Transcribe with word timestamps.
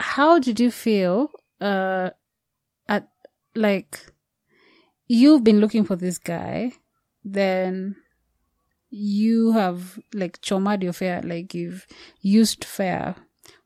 how 0.00 0.38
did 0.38 0.58
you 0.60 0.70
feel 0.70 1.28
uh 1.60 2.10
at 2.88 3.08
like 3.54 3.98
you've 5.08 5.44
been 5.44 5.60
looking 5.60 5.84
for 5.84 5.96
this 5.96 6.18
guy 6.18 6.72
then 7.24 7.96
you 8.90 9.52
have 9.52 9.98
like 10.12 10.40
chomad 10.40 10.82
your 10.82 10.92
fare 10.92 11.22
like 11.22 11.54
you've 11.54 11.86
used 12.20 12.64
fare 12.64 13.14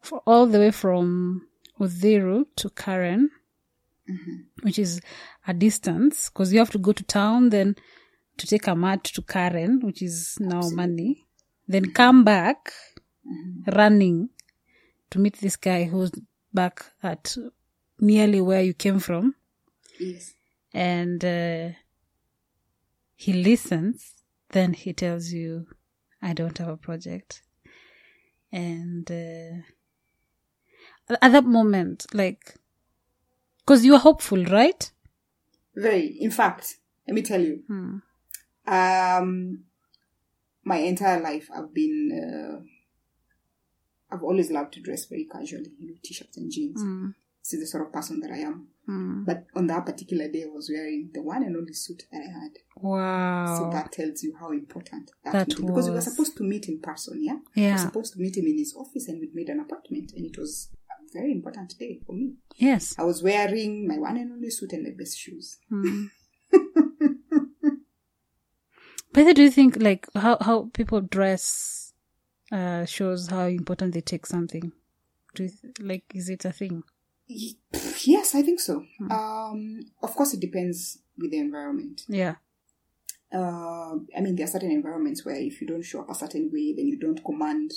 for 0.01 0.23
all 0.27 0.47
the 0.47 0.59
way 0.59 0.71
from 0.71 1.43
Uthiru 1.81 2.45
to 2.57 2.71
Karen 2.71 3.31
Mm-hmm. 4.11 4.37
which 4.63 4.79
is 4.79 5.03
a 5.47 5.53
distance 5.53 6.31
because 6.31 6.51
you 6.51 6.59
have 6.61 6.71
to 6.71 6.79
go 6.79 6.93
to 6.93 7.05
town 7.05 7.51
then 7.51 7.77
to 8.39 8.47
take 8.47 8.67
a 8.67 8.75
mat 8.75 9.05
to 9.05 9.21
Karen 9.21 9.81
which 9.83 10.01
is 10.01 10.39
now 10.41 10.63
money 10.71 11.27
then 11.67 11.93
come 11.93 12.25
back 12.25 12.73
Mm-hmm. 13.27 13.77
running 13.77 14.31
to 15.11 15.19
meet 15.19 15.35
this 15.41 15.57
guy 15.57 15.85
who's 15.85 16.11
back 16.53 16.85
at 17.03 17.37
nearly 17.99 18.41
where 18.41 18.63
you 18.63 18.75
came 18.75 18.99
from 18.99 19.35
Yes. 19.99 20.35
and 20.73 21.25
uh, 21.25 21.71
he 23.15 23.33
listens 23.33 24.15
then 24.51 24.73
he 24.75 24.93
tells 24.93 25.33
you 25.33 25.67
i 26.23 26.33
don't 26.33 26.59
have 26.59 26.69
a 26.69 26.77
project 26.77 27.43
and 28.53 29.11
uh, 29.11 29.57
at 31.21 31.33
that 31.33 31.45
moment 31.45 32.07
like 32.15 32.55
because 33.59 33.85
you 33.85 33.95
are 33.95 34.01
hopeful 34.01 34.45
right 34.45 34.91
Very. 35.75 36.07
In 36.21 36.31
fact, 36.31 36.77
let 37.07 37.15
me 37.15 37.23
tell 37.23 37.41
you. 37.41 37.63
Hmm. 37.69 37.99
Um, 38.67 39.65
my 40.65 40.79
entire 40.79 41.21
life, 41.21 41.49
I've 41.55 41.73
been. 41.73 42.11
Uh, 42.13 42.65
I've 44.11 44.23
always 44.23 44.51
loved 44.51 44.73
to 44.75 44.81
dress 44.81 45.07
very 45.07 45.25
casually, 45.31 45.73
you 45.79 45.89
know, 45.89 45.95
t-shirts 46.03 46.37
and 46.37 46.51
jeans. 46.51 46.81
Hmm. 46.81 47.09
This 47.43 47.55
is 47.55 47.61
the 47.61 47.67
sort 47.67 47.87
of 47.87 47.93
person 47.93 48.21
that 48.21 48.31
I 48.31 48.39
am. 48.39 48.69
Hmm. 48.87 49.25
But 49.25 49.47
on 49.55 49.67
that 49.69 49.87
particular 49.87 50.29
day, 50.29 50.45
I 50.45 50.51
was 50.55 50.71
wearing 50.73 51.11
the 51.15 51.23
one 51.23 51.43
and 51.43 51.57
only 51.57 51.73
suit 51.75 52.05
that 52.11 52.19
I 52.21 52.31
had. 52.41 52.51
wow 52.77 53.57
So 53.59 53.71
that 53.71 53.93
tells 53.93 54.23
you 54.23 54.35
how 54.39 54.51
important 54.53 55.11
that, 55.25 55.33
That 55.33 55.49
meeting- 55.49 55.67
because 55.67 55.87
we 55.89 55.95
were 55.95 56.01
supposed 56.01 56.37
to 56.39 56.43
meet 56.43 56.69
in 56.69 56.81
person, 56.81 57.23
yeah. 57.23 57.39
yeah. 57.55 57.67
We 57.67 57.73
were 57.73 57.79
supposed 57.79 58.13
to 58.15 58.21
meet 58.21 58.37
him 58.37 58.47
in 58.47 58.59
his 58.59 58.75
office, 58.77 59.09
and 59.09 59.21
we 59.21 59.31
made 59.33 59.49
an 59.51 59.61
appointment, 59.61 60.13
and 60.17 60.25
it 60.27 60.37
was 60.39 60.71
a 60.91 61.13
very 61.19 61.33
important 61.33 61.75
day 61.79 62.01
for 62.07 62.13
me. 62.15 62.35
yes 62.57 62.95
I 62.99 63.05
was 63.05 63.23
wearing 63.23 63.87
my 63.89 63.99
one 63.99 64.17
and 64.17 64.33
only 64.33 64.51
suit 64.51 64.73
and 64.73 64.83
my 64.85 64.91
best 64.99 65.19
shoes. 65.19 65.59
Hmm. 65.71 66.07
But 69.13 69.35
do 69.37 69.43
you 69.43 69.51
think 69.51 69.77
like 69.81 70.07
how 70.15 70.37
how 70.41 70.71
people 70.75 71.01
dress 71.01 71.88
uh 72.51 72.85
shows 72.85 73.29
how 73.29 73.47
important 73.47 73.95
they 73.95 74.01
take 74.01 74.27
something? 74.27 74.73
Do 75.35 75.45
you 75.45 75.51
th- 75.51 75.81
like 75.81 76.05
is 76.15 76.29
it 76.29 76.45
a 76.45 76.53
thing? 76.53 76.83
Yes, 77.29 78.35
I 78.35 78.43
think 78.43 78.61
so. 78.61 78.85
Hmm. 78.99 79.13
Um, 79.13 79.81
of 80.03 80.15
course, 80.15 80.33
it 80.33 80.41
depends 80.41 80.99
with 81.19 81.31
the 81.31 81.39
environment. 81.39 82.03
Yeah. 82.09 82.37
Uh, 83.33 83.97
I 84.17 84.21
mean, 84.21 84.37
there 84.37 84.45
are 84.45 84.51
certain 84.51 84.71
environments 84.71 85.25
where 85.27 85.37
if 85.37 85.61
you 85.61 85.67
don't 85.67 85.83
show 85.83 86.01
up 86.01 86.11
a 86.11 86.15
certain 86.15 86.51
way, 86.51 86.73
then 86.75 86.87
you 86.87 86.99
don't 86.99 87.23
command 87.23 87.73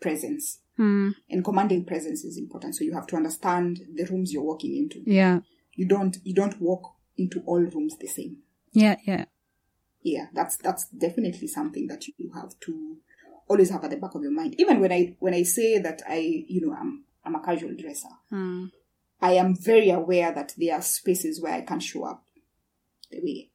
presence. 0.00 0.58
Hmm. 0.76 1.10
And 1.30 1.42
commanding 1.44 1.86
presence 1.86 2.24
is 2.24 2.36
important. 2.36 2.74
So 2.74 2.84
you 2.84 2.92
have 2.92 3.06
to 3.08 3.16
understand 3.16 3.80
the 3.94 4.04
rooms 4.04 4.32
you're 4.32 4.42
walking 4.42 4.76
into. 4.76 5.02
Yeah. 5.06 5.40
You 5.74 5.86
don't 5.86 6.18
you 6.24 6.34
don't 6.34 6.60
walk 6.60 6.94
into 7.16 7.42
all 7.46 7.60
rooms 7.60 7.96
the 7.98 8.08
same. 8.08 8.38
Yeah. 8.72 8.96
Yeah. 9.04 9.24
Yeah, 10.02 10.26
that's 10.34 10.56
that's 10.56 10.88
definitely 10.88 11.46
something 11.46 11.86
that 11.88 12.06
you 12.08 12.32
have 12.34 12.58
to 12.60 12.96
always 13.50 13.70
have 13.70 13.84
at 13.84 13.90
the 13.90 13.96
back 13.96 14.14
of 14.14 14.22
your 14.22 14.32
mind. 14.32 14.54
Even 14.58 14.80
when 14.80 14.92
I 14.92 15.16
when 15.18 15.34
I 15.34 15.42
say 15.42 15.78
that 15.78 16.00
I 16.08 16.44
you 16.48 16.60
know 16.66 16.74
I'm 16.80 17.04
I'm 17.24 17.34
a 17.34 17.40
casual 17.40 17.74
dresser, 17.76 18.08
Hmm. 18.30 18.66
I 19.20 19.32
am 19.32 19.54
very 19.54 19.90
aware 19.90 20.32
that 20.32 20.54
there 20.56 20.74
are 20.76 20.82
spaces 20.82 21.42
where 21.42 21.52
I 21.52 21.60
can't 21.62 21.82
show 21.82 22.04
up 22.04 22.24
the 23.10 23.20
way, 23.20 23.50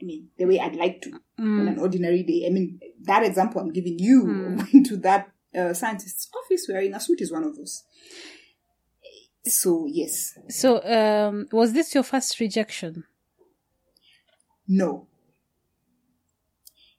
I 0.00 0.04
mean, 0.04 0.28
the 0.38 0.46
way 0.46 0.58
I'd 0.58 0.74
like 0.84 1.00
to 1.02 1.10
on 1.12 1.20
Hmm. 1.38 1.68
an 1.68 1.78
ordinary 1.78 2.22
day. 2.24 2.46
I 2.46 2.50
mean, 2.50 2.80
that 3.02 3.22
example 3.24 3.60
I'm 3.60 3.72
giving 3.72 3.98
you 3.98 4.24
Mm. 4.26 4.56
going 4.72 4.84
to 4.84 4.96
that 5.08 5.30
uh, 5.54 5.72
scientist's 5.74 6.28
office 6.40 6.66
wearing 6.68 6.94
a 6.94 7.00
suit 7.00 7.20
is 7.20 7.30
one 7.32 7.44
of 7.44 7.54
those. 7.56 7.84
So, 9.44 9.86
yes, 9.86 10.36
So 10.48 10.68
um 10.98 11.46
was 11.52 11.72
this 11.72 11.94
your 11.94 12.02
first 12.12 12.40
rejection? 12.40 13.04
no. 14.68 15.06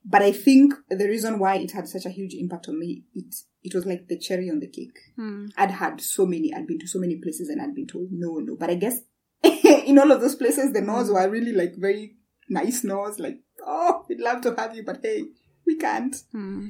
But 0.10 0.22
I 0.22 0.32
think 0.32 0.74
the 0.90 1.08
reason 1.08 1.38
why 1.38 1.56
it 1.58 1.72
had 1.72 1.88
such 1.90 2.06
a 2.06 2.10
huge 2.10 2.34
impact 2.34 2.70
on 2.70 2.80
me, 2.80 3.04
it 3.14 3.36
it 3.62 3.76
was 3.76 3.86
like 3.86 4.08
the 4.08 4.18
cherry 4.18 4.50
on 4.50 4.60
the 4.62 4.68
cake. 4.70 4.98
Hmm. 5.18 5.48
I'd 5.58 5.72
had 5.72 6.00
so 6.00 6.26
many, 6.26 6.54
I'd 6.54 6.66
been 6.68 6.80
to 6.80 6.88
so 6.88 7.00
many 7.00 7.18
places 7.18 7.50
and 7.50 7.62
I'd 7.62 7.76
been 7.76 7.88
told 7.88 8.08
no, 8.12 8.38
no. 8.38 8.56
But 8.56 8.70
I 8.70 8.76
guess 8.76 9.00
in 9.44 10.00
all 10.00 10.12
of 10.12 10.22
those 10.22 10.36
places, 10.36 10.72
the 10.72 10.80
no's 10.82 11.12
were 11.12 11.30
really 11.30 11.52
like 11.52 11.74
very 11.76 12.16
nice 12.48 12.86
no's, 12.86 13.20
like, 13.20 13.40
oh, 13.66 14.06
we'd 14.08 14.22
love 14.22 14.40
to 14.44 14.56
have 14.58 14.74
you, 14.74 14.84
but 14.84 15.00
hey, 15.04 15.26
we 15.66 15.76
can't, 15.76 16.16
Hmm. 16.32 16.70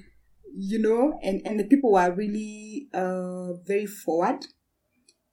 you 0.57 0.79
know? 0.79 1.19
And, 1.21 1.41
and 1.45 1.59
the 1.59 1.65
people 1.65 1.91
were 1.91 2.11
really, 2.11 2.87
uh, 2.91 3.53
very 3.53 3.85
forward 3.85 4.47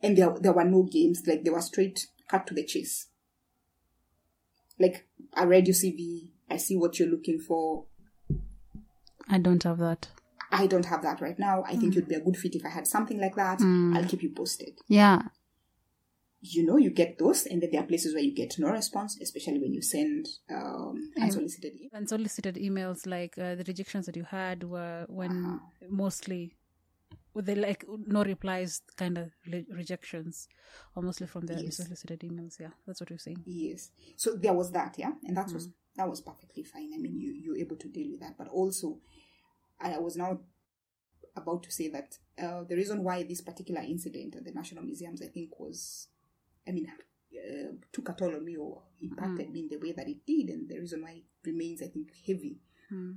and 0.03 0.19
there, 0.19 0.35
there 0.39 0.53
were 0.53 0.65
no 0.65 0.83
games, 0.83 1.23
like 1.27 1.45
they 1.45 1.51
were 1.51 1.63
straight 1.63 2.09
cut 2.31 2.47
to 2.49 2.55
the 2.55 2.65
chase. 2.67 3.07
Like, 4.79 5.07
I 5.33 5.45
read 5.45 5.67
your 5.67 5.75
CV, 5.75 6.33
I 6.51 6.59
see 6.59 6.77
what 6.77 6.99
you're 6.99 7.09
looking 7.09 7.39
for. 7.39 7.87
I 9.29 9.39
don't 9.39 9.63
have 9.63 9.79
that. 9.79 10.09
I 10.51 10.67
don't 10.67 10.87
have 10.87 11.03
that 11.03 11.21
right 11.21 11.39
now. 11.39 11.65
I 11.67 11.77
think 11.77 11.95
you'd 11.95 12.09
be 12.09 12.15
a 12.15 12.21
good 12.21 12.37
fit 12.37 12.55
if 12.55 12.65
I 12.65 12.69
had 12.69 12.87
something 12.87 13.19
like 13.19 13.35
that. 13.37 13.59
Mm. 13.59 13.97
I'll 13.97 14.05
keep 14.09 14.23
you 14.23 14.31
posted. 14.31 14.79
Yeah. 14.89 15.23
you 16.47 16.65
know, 16.67 16.77
you 16.77 16.91
get 16.91 17.19
those, 17.19 17.47
and 17.47 17.63
then 17.63 17.71
there 17.73 17.81
are 17.81 17.87
places 17.87 18.13
where 18.15 18.23
you 18.23 18.35
get 18.35 18.55
no 18.59 18.69
response, 18.71 19.19
especially 19.21 19.59
when 19.59 19.73
you 19.73 19.81
send 19.81 20.29
um, 20.51 21.11
unsolicited 21.21 21.73
email. 21.75 21.91
Unsolicited 21.95 22.57
emails 22.57 23.07
like 23.07 23.33
uh, 23.39 23.55
the 23.55 23.65
rejections 23.67 24.05
that 24.07 24.15
you 24.17 24.25
had 24.25 24.63
were 24.65 25.07
when 25.09 25.31
Uh-huh. 25.47 25.59
mostly 25.89 26.55
with 27.33 27.47
the 27.47 27.55
like 27.57 27.85
no 28.07 28.23
replies 28.23 28.83
kind 28.97 29.17
of 29.19 29.31
re- 29.51 29.67
rejections 29.71 30.47
or 30.95 31.03
mostly 31.03 31.27
from 31.27 31.47
the 31.47 31.55
Yes. 31.55 31.81
unsolicited 31.81 32.21
emails 32.21 32.61
yeah 32.61 32.71
that's 32.87 33.01
what 33.01 33.09
you're 33.11 33.19
saying 33.19 33.43
Yes. 33.47 33.91
So 34.17 34.37
there 34.37 34.53
was 34.53 34.71
that, 34.73 34.97
yeah, 34.99 35.13
and 35.27 35.37
that 35.39 35.51
was 35.53 35.69
that 35.97 36.09
was 36.09 36.21
perfectly 36.21 36.63
fine. 36.65 36.91
I 36.95 36.99
mean, 36.99 37.19
you 37.21 37.33
you're 37.33 37.57
able 37.59 37.77
to 37.77 37.89
deal 37.89 38.11
with 38.11 38.21
that, 38.21 38.37
but 38.39 38.49
also, 38.49 38.99
I 39.81 39.99
was 39.99 40.17
now 40.17 40.41
about 41.37 41.63
to 41.65 41.71
say 41.71 41.89
that 41.89 42.17
uh, 42.41 42.63
the 42.69 42.77
reason 42.77 43.03
why 43.03 43.23
this 43.25 43.41
particular 43.41 43.81
incident 43.83 44.37
at 44.37 44.45
the 44.45 44.53
National 44.53 44.85
Museums, 44.85 45.21
I 45.23 45.27
think, 45.27 45.59
was, 45.59 46.09
I 46.67 46.71
mean, 46.73 46.87
uh, 46.89 47.73
took 47.93 48.09
a 48.09 48.13
toll 48.13 48.35
on 48.37 48.45
me 48.45 48.57
or 48.57 48.83
impacted 49.03 49.51
me 49.51 49.61
in 49.61 49.69
the 49.69 49.77
way 49.79 49.93
that 49.93 50.09
it 50.09 50.25
did, 50.27 50.49
and 50.51 50.69
the 50.69 50.79
reason 50.79 51.03
why 51.03 51.13
it 51.13 51.25
remains, 51.45 51.83
I 51.83 51.87
think, 51.89 52.09
heavy 52.27 52.59
Hmm. 52.91 53.13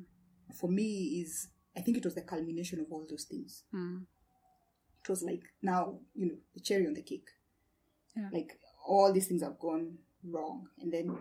for 0.57 0.69
me 0.69 1.19
is, 1.21 1.49
I 1.75 1.81
think 1.81 1.97
it 1.97 2.05
was 2.05 2.15
the 2.15 2.21
culmination 2.21 2.79
of 2.79 2.87
all 2.91 3.05
those 3.09 3.25
things. 3.25 3.63
Hmm. 3.71 3.97
it 5.03 5.09
was 5.09 5.21
like 5.23 5.43
now 5.61 5.99
you 6.15 6.25
know 6.27 6.37
the 6.53 6.59
cherry 6.61 6.85
on 6.87 6.93
the 6.93 7.01
cake 7.01 7.29
Yeah. 8.15 8.29
like 8.33 8.59
all 8.87 9.11
these 9.13 9.27
things 9.27 9.41
have 9.43 9.57
gone 9.59 9.97
wrong 10.23 10.67
and 10.79 10.91
then 10.91 11.17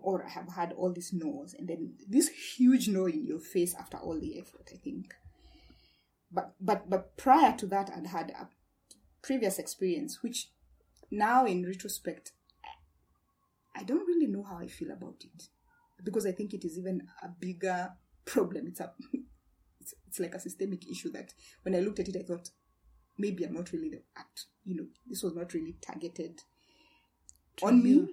or 0.00 0.24
I 0.24 0.30
have 0.30 0.48
had 0.52 0.72
all 0.72 0.92
these 0.92 1.12
no's 1.12 1.54
and 1.54 1.68
then 1.68 1.94
this 2.08 2.28
huge 2.28 2.88
no 2.88 3.06
in 3.06 3.26
your 3.26 3.38
face 3.38 3.74
after 3.74 3.96
all 3.98 4.18
the 4.18 4.38
effort 4.38 4.70
i 4.72 4.76
think 4.76 5.14
but 6.30 6.54
but 6.60 6.88
but 6.88 7.16
prior 7.16 7.56
to 7.56 7.66
that 7.66 7.90
i'd 7.96 8.06
had 8.06 8.30
a 8.30 8.48
previous 9.22 9.58
experience 9.58 10.22
which 10.22 10.50
now 11.10 11.46
in 11.46 11.64
retrospect 11.66 12.32
i 13.74 13.82
don't 13.82 14.06
really 14.06 14.26
know 14.26 14.42
how 14.42 14.58
i 14.58 14.66
feel 14.66 14.90
about 14.90 15.22
it 15.22 15.48
because 16.04 16.26
i 16.26 16.32
think 16.32 16.52
it 16.52 16.64
is 16.64 16.78
even 16.78 17.02
a 17.22 17.28
bigger 17.28 17.90
problem 18.24 18.66
it's 18.66 18.80
a 18.80 18.92
it's, 19.80 19.94
it's 20.06 20.20
like 20.20 20.34
a 20.34 20.40
systemic 20.40 20.88
issue 20.90 21.10
that 21.10 21.32
when 21.62 21.74
i 21.74 21.80
looked 21.80 22.00
at 22.00 22.08
it 22.08 22.16
i 22.16 22.22
thought 22.22 22.50
maybe 23.18 23.44
I'm 23.44 23.54
not 23.54 23.72
really 23.72 23.90
the 23.90 24.02
act. 24.16 24.46
You 24.64 24.76
know, 24.76 24.86
this 25.06 25.22
was 25.22 25.34
not 25.34 25.52
really 25.54 25.76
targeted 25.80 26.40
on 27.62 27.82
me. 27.82 28.08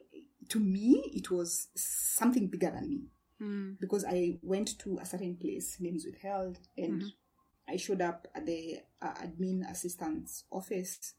To 0.53 0.59
me, 0.59 1.11
it 1.19 1.29
was 1.31 1.67
something 1.75 2.47
bigger 2.47 2.71
than 2.71 2.89
me 2.89 3.01
Mm. 3.41 3.77
because 3.79 4.05
I 4.05 4.38
went 4.44 4.77
to 4.83 5.00
a 5.00 5.05
certain 5.05 5.35
place, 5.35 5.77
names 5.79 6.05
withheld, 6.05 6.59
and 6.77 7.01
Mm-hmm. 7.01 7.73
I 7.73 7.77
showed 7.77 8.01
up 8.01 8.27
at 8.35 8.45
the 8.45 8.79
uh, 9.01 9.13
admin 9.25 9.57
assistant's 9.69 10.44
office, 10.51 11.13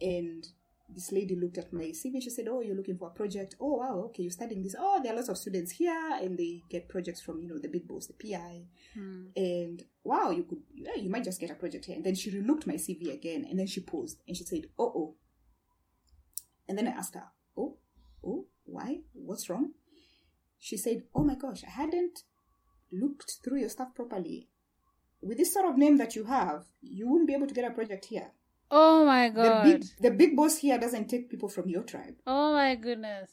and 0.00 0.42
this 0.88 1.12
lady 1.12 1.34
looked 1.36 1.58
at 1.58 1.72
my 1.72 1.92
CV. 2.00 2.20
She 2.22 2.30
said, 2.30 2.48
"Oh, 2.48 2.60
you're 2.62 2.76
looking 2.76 2.96
for 2.96 3.08
a 3.08 3.18
project. 3.20 3.56
Oh, 3.60 3.74
wow, 3.82 3.96
okay, 4.06 4.22
you're 4.22 4.32
studying 4.40 4.62
this. 4.62 4.74
Oh, 4.78 5.00
there 5.02 5.12
are 5.12 5.16
lots 5.16 5.28
of 5.28 5.36
students 5.36 5.72
here, 5.72 6.10
and 6.22 6.38
they 6.38 6.62
get 6.70 6.88
projects 6.88 7.20
from 7.20 7.40
you 7.42 7.48
know 7.48 7.58
the 7.58 7.68
big 7.68 7.86
boss, 7.86 8.06
the 8.06 8.14
PI, 8.14 8.54
Mm. 8.96 9.26
and 9.36 9.84
wow, 10.04 10.30
you 10.30 10.44
could, 10.44 10.62
yeah, 10.74 10.94
you 10.96 11.10
might 11.10 11.24
just 11.24 11.40
get 11.40 11.50
a 11.50 11.54
project 11.62 11.84
here." 11.86 11.96
And 11.96 12.04
then 12.06 12.14
she 12.14 12.30
relooked 12.30 12.66
my 12.66 12.76
CV 12.78 13.10
again, 13.12 13.44
and 13.48 13.58
then 13.58 13.66
she 13.66 13.80
paused 13.80 14.22
and 14.26 14.34
she 14.36 14.44
said, 14.44 14.64
"Oh, 14.78 14.92
oh," 15.00 15.16
and 16.68 16.78
then 16.78 16.88
I 16.88 16.92
asked 16.92 17.14
her, 17.14 17.26
"Oh, 18.24 18.46
why? 18.64 19.00
What's 19.12 19.48
wrong?" 19.48 19.72
She 20.58 20.76
said, 20.76 21.04
"Oh 21.14 21.24
my 21.24 21.34
gosh, 21.34 21.62
I 21.64 21.70
hadn't 21.70 22.24
looked 22.90 23.38
through 23.44 23.60
your 23.60 23.68
stuff 23.68 23.94
properly. 23.94 24.48
With 25.20 25.38
this 25.38 25.52
sort 25.52 25.66
of 25.68 25.76
name 25.76 25.96
that 25.98 26.14
you 26.16 26.24
have, 26.24 26.64
you 26.80 27.08
wouldn't 27.08 27.26
be 27.28 27.34
able 27.34 27.46
to 27.46 27.54
get 27.54 27.70
a 27.70 27.74
project 27.74 28.06
here. 28.06 28.30
Oh 28.70 29.04
my 29.04 29.28
The 29.30 29.34
god. 29.42 29.64
big, 29.64 29.84
the 30.00 30.10
big 30.10 30.36
boss 30.36 30.58
here 30.58 30.78
doesn't 30.78 31.08
take 31.08 31.28
people 31.30 31.48
from 31.48 31.68
your 31.68 31.82
tribe. 31.82 32.16
Oh 32.26 32.52
my 32.52 32.74
goodness. 32.74 33.30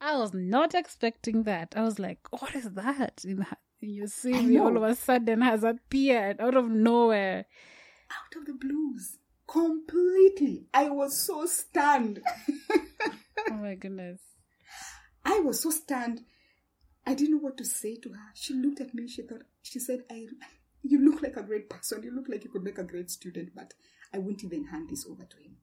I 0.00 0.16
was 0.16 0.32
not 0.32 0.74
expecting 0.74 1.42
that. 1.44 1.74
I 1.76 1.82
was 1.82 1.98
like, 1.98 2.20
what 2.30 2.54
is 2.54 2.70
that 2.70 3.22
in, 3.24 3.44
in 3.80 3.90
your 3.90 4.06
CV 4.06 4.60
all 4.60 4.76
of 4.76 4.82
a 4.82 4.94
sudden 4.94 5.40
has 5.42 5.64
appeared 5.64 6.40
out 6.40 6.56
of 6.56 6.68
nowhere? 6.70 7.46
Out 8.10 8.40
of 8.40 8.46
the 8.46 8.54
blues. 8.54 9.18
Completely. 9.48 10.66
I 10.74 10.90
was 10.90 11.16
so 11.18 11.46
stunned. 11.46 12.20
Oh 13.50 13.54
my 13.54 13.74
goodness. 13.76 14.20
I 15.24 15.40
was 15.40 15.60
so 15.62 15.70
stunned. 15.70 16.20
I 17.06 17.14
didn't 17.14 17.36
know 17.36 17.40
what 17.40 17.56
to 17.56 17.64
say 17.64 17.96
to 17.96 18.10
her. 18.10 18.30
She 18.34 18.52
looked 18.52 18.80
at 18.80 18.92
me. 18.94 19.08
She 19.08 19.22
thought, 19.22 19.42
she 19.62 19.78
said, 19.78 20.04
I, 20.10 20.26
you 20.82 21.02
look 21.02 21.22
like 21.22 21.36
a 21.36 21.42
great 21.42 21.70
person. 21.70 22.02
You 22.02 22.14
look 22.14 22.28
like 22.28 22.44
you 22.44 22.50
could 22.50 22.62
make 22.62 22.78
a 22.78 22.84
great 22.84 23.10
student, 23.10 23.50
but 23.54 23.72
I 24.12 24.18
wouldn't 24.18 24.44
even 24.44 24.66
hand 24.66 24.90
this 24.90 25.06
over 25.08 25.24
to 25.24 25.36
him. 25.38 25.56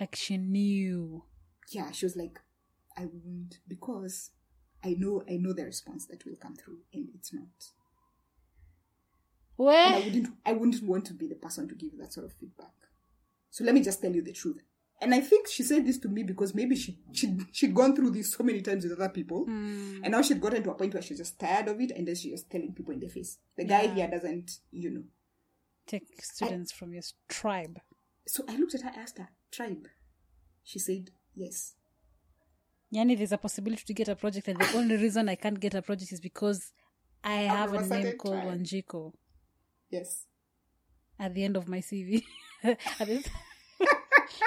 Like 0.00 0.16
she 0.16 0.36
knew. 0.36 1.22
Yeah, 1.70 1.92
she 1.92 2.06
was 2.06 2.16
like, 2.16 2.40
I 2.96 3.06
won't 3.06 3.58
because 3.68 4.30
I 4.84 4.96
know, 4.98 5.22
I 5.30 5.36
know 5.36 5.52
the 5.52 5.64
response 5.64 6.06
that 6.06 6.24
will 6.26 6.36
come 6.36 6.56
through 6.56 6.78
and 6.92 7.08
it's 7.14 7.32
not. 7.32 7.70
And 9.58 9.94
I 9.94 10.00
wouldn't, 10.00 10.28
I 10.46 10.52
wouldn't 10.52 10.82
want 10.82 11.04
to 11.06 11.14
be 11.14 11.26
the 11.28 11.34
person 11.36 11.68
to 11.68 11.74
give 11.74 11.92
you 11.92 11.98
that 12.00 12.12
sort 12.12 12.26
of 12.26 12.32
feedback. 12.32 12.72
So 13.50 13.64
let 13.64 13.74
me 13.74 13.82
just 13.82 14.00
tell 14.02 14.12
you 14.14 14.22
the 14.22 14.32
truth. 14.32 14.60
And 15.00 15.14
I 15.14 15.20
think 15.20 15.48
she 15.48 15.62
said 15.62 15.86
this 15.86 15.98
to 15.98 16.08
me 16.08 16.22
because 16.22 16.54
maybe 16.54 16.76
she 16.76 16.98
she 17.12 17.36
she'd 17.52 17.74
gone 17.74 17.94
through 17.94 18.10
this 18.10 18.32
so 18.32 18.42
many 18.44 18.62
times 18.62 18.84
with 18.84 18.92
other 18.98 19.08
people, 19.10 19.44
Mm. 19.46 20.00
and 20.02 20.10
now 20.12 20.22
she'd 20.22 20.40
gotten 20.40 20.62
to 20.62 20.70
a 20.70 20.74
point 20.74 20.94
where 20.94 21.02
she's 21.02 21.18
just 21.18 21.38
tired 21.38 21.68
of 21.68 21.80
it, 21.80 21.90
and 21.90 22.06
then 22.08 22.14
she's 22.14 22.32
just 22.32 22.48
telling 22.50 22.72
people 22.72 22.94
in 22.94 23.00
the 23.00 23.08
face. 23.08 23.38
The 23.56 23.64
guy 23.64 23.82
Yeah. 23.82 23.94
here 23.94 24.08
doesn't, 24.08 24.58
you 24.70 24.90
know. 24.90 25.04
Take 25.86 26.06
students 26.22 26.72
from 26.72 26.92
your 26.94 27.02
tribe. 27.28 27.80
So 28.26 28.44
I 28.48 28.56
looked 28.56 28.74
at 28.74 28.82
her, 28.82 28.90
I 28.96 29.00
asked 29.00 29.18
her, 29.18 29.28
tribe. 29.50 29.86
She 30.62 30.78
said 30.78 31.10
yes. 31.34 31.74
Yani, 32.92 33.16
there's 33.16 33.32
a 33.32 33.38
possibility 33.38 33.82
to 33.84 33.92
get 33.92 34.08
a 34.08 34.16
project, 34.16 34.48
and 34.48 34.58
the 34.58 34.76
only 34.78 34.96
reason 34.96 35.28
I 35.28 35.34
can't 35.34 35.58
get 35.60 35.74
a 35.74 35.82
project 35.82 36.12
is 36.12 36.20
because 36.20 36.72
I 37.22 37.34
have 37.42 37.72
a 37.74 37.86
name 37.86 38.16
called. 38.16 38.36
Wanjiku 38.44 39.12
Yes. 39.96 40.26
at 41.24 41.30
the 41.34 41.44
end 41.48 41.56
of 41.56 41.68
my 41.74 41.80
CV. 41.88 42.22
It's- 42.64 43.30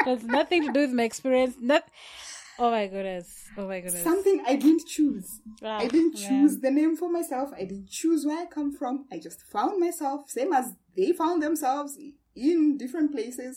Has 0.06 0.24
nothing 0.24 0.62
to 0.66 0.72
do 0.74 0.82
with 0.86 0.92
my 1.00 1.04
experience. 1.04 1.56
Not. 1.72 1.84
Oh 2.60 2.72
my 2.72 2.88
goodness. 2.88 3.28
Oh 3.58 3.68
my 3.68 3.80
goodness. 3.82 4.04
Something 4.04 4.38
I 4.52 4.56
didn't 4.56 4.86
choose. 4.96 5.28
Ah, 5.64 5.78
I 5.84 5.88
didn't 5.88 6.16
man. 6.20 6.28
choose 6.28 6.54
the 6.66 6.72
name 6.72 6.96
for 7.02 7.10
myself. 7.18 7.52
I 7.56 7.64
didn't 7.70 7.90
choose 7.90 8.26
where 8.26 8.40
I 8.44 8.48
come 8.58 8.72
from. 8.80 9.06
I 9.12 9.20
just 9.28 9.40
found 9.56 9.80
myself, 9.80 10.30
same 10.30 10.52
as 10.54 10.74
they 10.98 11.12
found 11.14 11.42
themselves 11.44 11.92
in 12.36 12.78
different 12.78 13.12
places. 13.16 13.54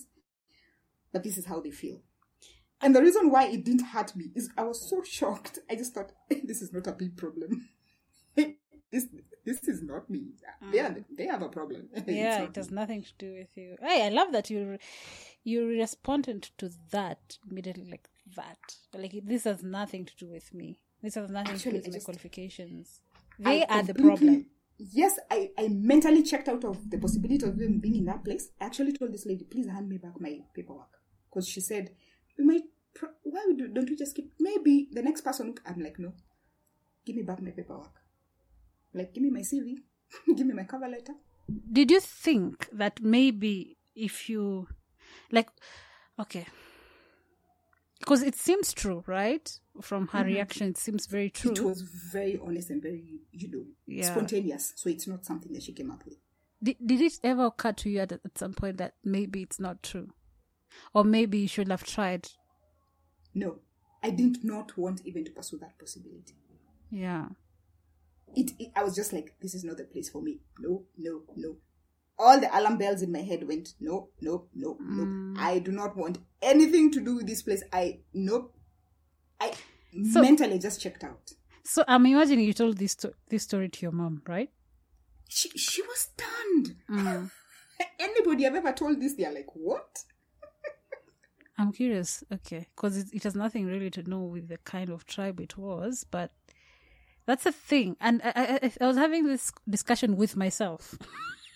But 1.12 1.22
this 1.24 1.36
is 1.38 1.46
how 1.46 1.58
they 1.60 1.70
feel. 1.82 1.98
And 2.82 2.94
the 2.94 3.02
reason 3.06 3.30
why 3.30 3.44
it 3.54 3.64
didn't 3.64 3.86
hurt 3.94 4.14
me 4.14 4.26
is 4.34 4.50
I 4.56 4.64
was 4.64 4.78
so 4.90 5.02
shocked. 5.18 5.58
I 5.70 5.74
just 5.76 5.94
thought, 5.94 6.12
this 6.50 6.60
is 6.62 6.70
not 6.72 6.86
a 6.86 6.92
big 6.92 7.16
problem. 7.16 7.50
this 8.36 9.06
this 9.44 9.64
is 9.68 9.82
not 9.82 10.08
me. 10.10 10.22
They, 10.72 10.80
are, 10.80 10.96
they 11.16 11.26
have 11.26 11.42
a 11.42 11.48
problem. 11.48 11.88
Mm. 11.96 12.16
yeah, 12.16 12.42
it 12.42 12.56
has 12.56 12.70
me. 12.70 12.76
nothing 12.76 13.02
to 13.02 13.12
do 13.18 13.32
with 13.34 13.56
you. 13.56 13.76
Hey, 13.80 14.06
I 14.06 14.08
love 14.10 14.32
that 14.32 14.50
you 14.50 14.78
you 15.44 15.66
responded 15.66 16.42
to 16.58 16.70
that 16.90 17.38
immediately 17.50 17.88
like 17.90 18.08
that. 18.36 18.58
Like 18.94 19.14
this 19.24 19.44
has 19.44 19.62
nothing 19.62 20.04
to 20.06 20.16
do 20.16 20.26
with 20.28 20.52
me. 20.54 20.78
This 21.02 21.14
has 21.14 21.30
nothing 21.30 21.54
Actually, 21.54 21.80
to 21.80 21.82
do 21.82 21.82
with 21.82 21.86
I 21.86 21.88
my 21.90 21.94
just- 21.94 22.04
qualifications. 22.06 23.00
I 23.44 23.44
They 23.44 23.64
are 23.66 23.82
the 23.82 23.94
problem. 23.94 24.46
Yes, 24.78 25.18
I, 25.30 25.50
I 25.58 25.68
mentally 25.68 26.22
checked 26.22 26.48
out 26.48 26.64
of 26.64 26.90
the 26.90 26.96
possibility 26.98 27.44
of 27.46 27.54
even 27.60 27.80
being 27.80 27.96
in 27.96 28.04
that 28.06 28.24
place. 28.24 28.48
I 28.60 28.64
actually 28.64 28.92
told 28.92 29.12
this 29.12 29.26
lady, 29.26 29.44
please 29.44 29.66
hand 29.68 29.88
me 29.90 29.98
back 29.98 30.18
my 30.20 30.40
paperwork. 30.54 30.88
Because 31.28 31.46
she 31.46 31.60
said, 31.60 31.90
we 32.38 32.44
might, 32.46 32.62
why 33.22 33.44
don't 33.74 33.88
you 33.90 33.96
just 33.96 34.14
keep, 34.16 34.32
maybe 34.40 34.88
the 34.90 35.02
next 35.02 35.20
person, 35.20 35.54
I'm 35.66 35.80
like, 35.82 35.98
no, 35.98 36.14
give 37.04 37.14
me 37.14 37.22
back 37.22 37.42
my 37.42 37.50
paperwork. 37.50 37.92
Like, 38.94 39.14
give 39.14 39.22
me 39.22 39.30
my 39.30 39.40
CV, 39.40 39.76
give 40.36 40.46
me 40.46 40.54
my 40.54 40.64
cover 40.64 40.88
letter. 40.88 41.12
Did 41.72 41.90
you 41.90 42.00
think 42.00 42.68
that 42.72 43.00
maybe 43.02 43.76
if 43.94 44.28
you 44.28 44.68
like 45.32 45.48
okay 46.18 46.46
because 47.98 48.22
it 48.22 48.34
seems 48.34 48.72
true 48.72 49.02
right 49.06 49.58
from 49.80 50.06
her 50.08 50.20
mm-hmm. 50.20 50.28
reaction 50.28 50.68
it 50.68 50.78
seems 50.78 51.06
very 51.06 51.28
true 51.28 51.50
It 51.52 51.60
was 51.60 51.82
very 51.82 52.38
honest 52.38 52.70
and 52.70 52.80
very, 52.80 53.20
you 53.32 53.48
know, 53.50 53.64
Yeah. 53.86 54.10
spontaneous. 54.12 54.72
So 54.76 54.88
it's 54.88 55.06
not 55.06 55.26
something 55.26 55.52
that 55.52 55.62
she 55.62 55.72
came 55.72 55.90
up 55.90 56.04
with. 56.04 56.16
did, 56.62 56.76
did 56.84 57.00
it 57.00 57.18
ever 57.24 57.46
occur 57.46 57.72
to 57.72 57.90
you 57.90 57.98
at, 58.00 58.12
at 58.12 58.38
some 58.38 58.54
point 58.54 58.76
that 58.78 58.94
maybe 59.04 59.42
it's 59.42 59.58
not 59.60 59.82
true 59.82 60.08
or 60.94 61.04
maybe 61.04 61.38
you 61.38 61.48
should 61.48 61.68
have 61.68 61.84
tried 61.84 62.28
No, 63.34 63.58
I 64.02 64.10
did 64.10 64.44
not 64.44 64.76
want 64.78 65.02
even 65.04 65.24
to 65.24 65.30
pursue 65.32 65.58
that 65.58 65.78
possibility. 65.78 66.34
yeah 66.90 67.26
it, 68.34 68.52
it 68.58 68.70
I 68.76 68.82
was 68.84 68.94
just 68.94 69.12
like, 69.12 69.34
this 69.40 69.54
is 69.54 69.64
not 69.64 69.76
the 69.78 69.84
place 69.84 70.08
for 70.10 70.22
me. 70.22 70.40
No, 70.58 70.84
no, 70.98 71.22
no. 71.36 71.56
All 72.18 72.38
the 72.38 72.48
alarm 72.56 72.76
bells 72.78 73.00
in 73.02 73.10
my 73.12 73.20
head 73.22 73.46
went, 73.48 73.74
no, 73.80 74.10
no, 74.20 74.46
no, 74.54 74.76
no. 74.80 75.40
I 75.40 75.58
do 75.58 75.72
not 75.72 75.96
want 75.96 76.18
anything 76.42 76.90
to 76.92 77.00
do 77.00 77.16
with 77.16 77.26
this 77.26 77.42
place. 77.42 77.62
I 77.72 78.00
nope. 78.12 78.54
I 79.40 79.52
So- 80.12 80.20
mentally 80.22 80.58
just 80.58 80.80
checked 80.80 81.02
out. 81.04 81.32
so 81.64 81.84
i'm 81.86 82.04
imagining 82.06 82.44
you 82.46 82.52
told 82.54 82.76
this 82.78 82.92
sto- 82.92 83.12
this 83.28 83.42
story 83.48 83.68
to 83.68 83.80
your 83.84 83.92
mom 83.92 84.14
right 84.26 84.50
She 85.28 85.48
she 85.66 85.82
was 85.82 85.98
stunned. 86.08 86.76
Mm. 86.90 87.30
Anybody 88.06 88.46
I've 88.46 88.54
ever 88.60 88.72
told 88.72 89.00
this, 89.00 89.14
they're 89.14 89.32
like, 89.40 89.50
what? 89.54 90.04
i'm 91.58 91.72
curious 91.72 92.24
okay 92.32 92.66
because 92.74 92.96
it, 92.96 93.08
it 93.12 93.22
has 93.22 93.34
nothing 93.34 93.66
really 93.66 93.90
to 93.90 94.02
do 94.02 94.18
with 94.18 94.48
the 94.48 94.56
kind 94.58 94.88
of 94.88 95.04
tribe 95.06 95.38
it 95.40 95.58
was 95.58 96.04
but 96.10 96.30
that's 97.26 97.46
a 97.46 97.52
thing 97.52 97.96
and 98.00 98.20
i, 98.24 98.32
I, 98.34 98.70
I- 98.80 98.86
was 98.86 98.96
having 98.96 99.26
this 99.26 99.52
discussion 99.68 100.16
with 100.16 100.36
myself 100.36 100.96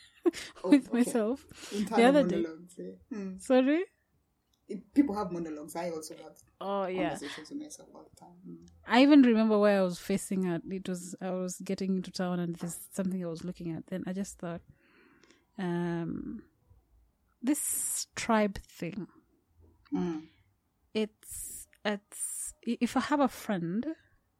with 0.64 0.88
okay. 0.88 0.98
myself 0.98 1.44
Internal 1.72 2.06
other 2.06 2.24
day- 2.28 2.44
eh? 2.78 2.92
Hmm. 3.14 3.38
sorry 3.38 3.82
It- 4.68 4.94
People 4.94 5.14
have 5.20 5.30
monologues. 5.30 5.74
I 5.76 5.90
also 5.90 6.14
have 6.24 6.36
oh 6.60 6.86
yeah 6.86 7.10
conversations 7.10 7.50
with 7.50 7.60
myself 7.60 7.88
all 7.94 8.06
the 8.10 8.16
time. 8.24 8.38
Hmm. 8.46 8.64
I 8.94 9.02
even 9.02 9.20
remember 9.22 9.56
where 9.58 9.76
I 9.80 9.84
was 9.84 9.98
facing 9.98 10.46
at. 10.52 10.62
It 10.78 10.88
was 10.88 11.02
I 11.20 11.32
was 11.42 11.54
getting 11.70 11.90
into 11.98 12.10
town 12.10 12.40
and 12.44 12.56
there's 12.56 12.78
something 12.98 13.20
I 13.22 13.28
was 13.28 13.44
looking 13.44 13.68
at. 13.76 13.82
Then 13.92 14.04
I 14.08 14.12
just 14.20 14.38
thought, 14.40 14.62
um, 15.58 16.42
this 17.42 18.06
tribe 18.16 18.58
thing. 18.80 19.06
Hmm. 19.90 20.18
It's 20.94 21.66
it's 21.84 22.54
if 22.62 22.96
I 22.96 23.00
have 23.00 23.20
a 23.20 23.28
friend, 23.28 23.86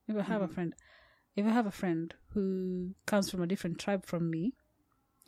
if 0.09 0.17
I 0.17 0.23
have 0.23 0.43
a 0.43 0.49
friend, 0.49 0.73
if 1.37 1.45
I 1.47 1.51
have 1.51 1.67
a 1.67 1.71
friend 1.71 2.15
who 2.33 2.95
comes 3.07 3.31
from 3.31 3.43
a 3.43 3.47
different 3.47 3.79
tribe 3.79 4.05
from 4.07 4.31
me, 4.31 4.55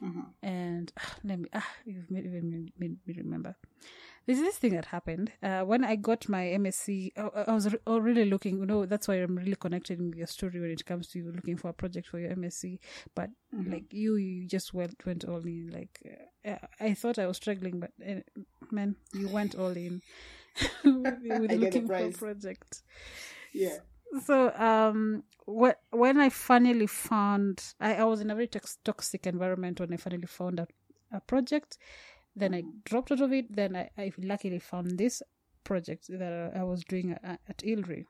Mhm. 0.03 0.27
and 0.43 0.93
let 1.25 1.39
me 1.39 1.49
ah, 1.53 1.67
you've 1.85 2.11
made, 2.11 2.27
even 2.27 2.51
made, 2.51 2.73
made 2.79 2.99
me 3.07 3.15
remember. 3.17 3.57
There's 4.27 4.41
this 4.41 4.59
thing 4.59 4.75
that 4.75 4.87
happened 4.87 5.31
uh, 5.41 5.63
when 5.63 5.85
I 5.85 5.95
got 5.95 6.29
my 6.29 6.43
MSc. 6.47 7.13
I, 7.17 7.45
I 7.47 7.53
was 7.55 7.73
re- 7.73 7.79
really 7.87 8.25
looking. 8.25 8.59
You 8.59 8.67
know, 8.67 8.85
that's 8.85 9.07
why 9.07 9.15
I'm 9.23 9.37
really 9.37 9.55
connected 9.55 10.01
with 10.03 10.17
your 10.17 10.27
story 10.27 10.59
when 10.61 10.71
it 10.71 10.85
comes 10.85 11.07
to 11.09 11.19
you 11.21 11.31
looking 11.33 11.57
for 11.57 11.69
a 11.69 11.73
project 11.73 12.09
for 12.09 12.19
your 12.19 12.31
MSc. 12.35 12.79
But 13.15 13.31
like 13.53 13.93
you, 13.93 14.17
you 14.17 14.47
just 14.49 14.75
went 14.75 15.07
went 15.07 15.25
all 15.25 15.45
in. 15.47 15.71
Like 15.73 16.01
uh, 16.45 16.57
I 16.81 16.95
thought 16.95 17.19
I 17.21 17.27
was 17.27 17.37
struggling, 17.37 17.79
but 17.79 17.93
uh, 18.05 18.21
man, 18.73 18.97
you 19.15 19.29
went 19.29 19.55
all 19.55 19.71
in 19.77 20.03
with, 20.85 21.19
with 21.23 21.53
I 21.53 21.57
get 21.57 21.73
the 21.73 21.81
looking 21.81 21.87
for 21.87 21.95
a 21.95 22.11
project 22.11 22.83
Yeah. 23.53 23.79
So 24.25 24.53
um 24.55 25.23
wh- 25.47 25.79
when 25.91 26.19
i 26.19 26.29
finally 26.29 26.87
found 26.87 27.75
I, 27.81 27.97
I 27.97 28.05
was 28.05 28.21
in 28.21 28.31
a 28.31 28.35
very 28.35 28.47
tox- 28.49 28.79
toxic 28.85 29.27
environment 29.27 29.81
when 29.81 29.93
i 29.93 29.97
finally 29.97 30.27
found 30.27 30.61
out 30.61 30.71
a 31.13 31.21
project. 31.21 31.79
Then 32.35 32.55
I 32.55 32.65
dropped 32.85 33.13
out 33.13 33.21
of 33.21 33.33
it. 33.33 33.55
Then 33.55 33.77
I, 33.77 33.91
I 33.97 34.13
luckily 34.19 34.59
found 34.59 34.99
this 34.99 35.23
project 35.65 36.07
that 36.09 36.53
I 36.55 36.63
was 36.63 36.85
doing 36.85 37.13
at, 37.23 37.41
at 37.49 37.63
Ilri. 37.65 38.07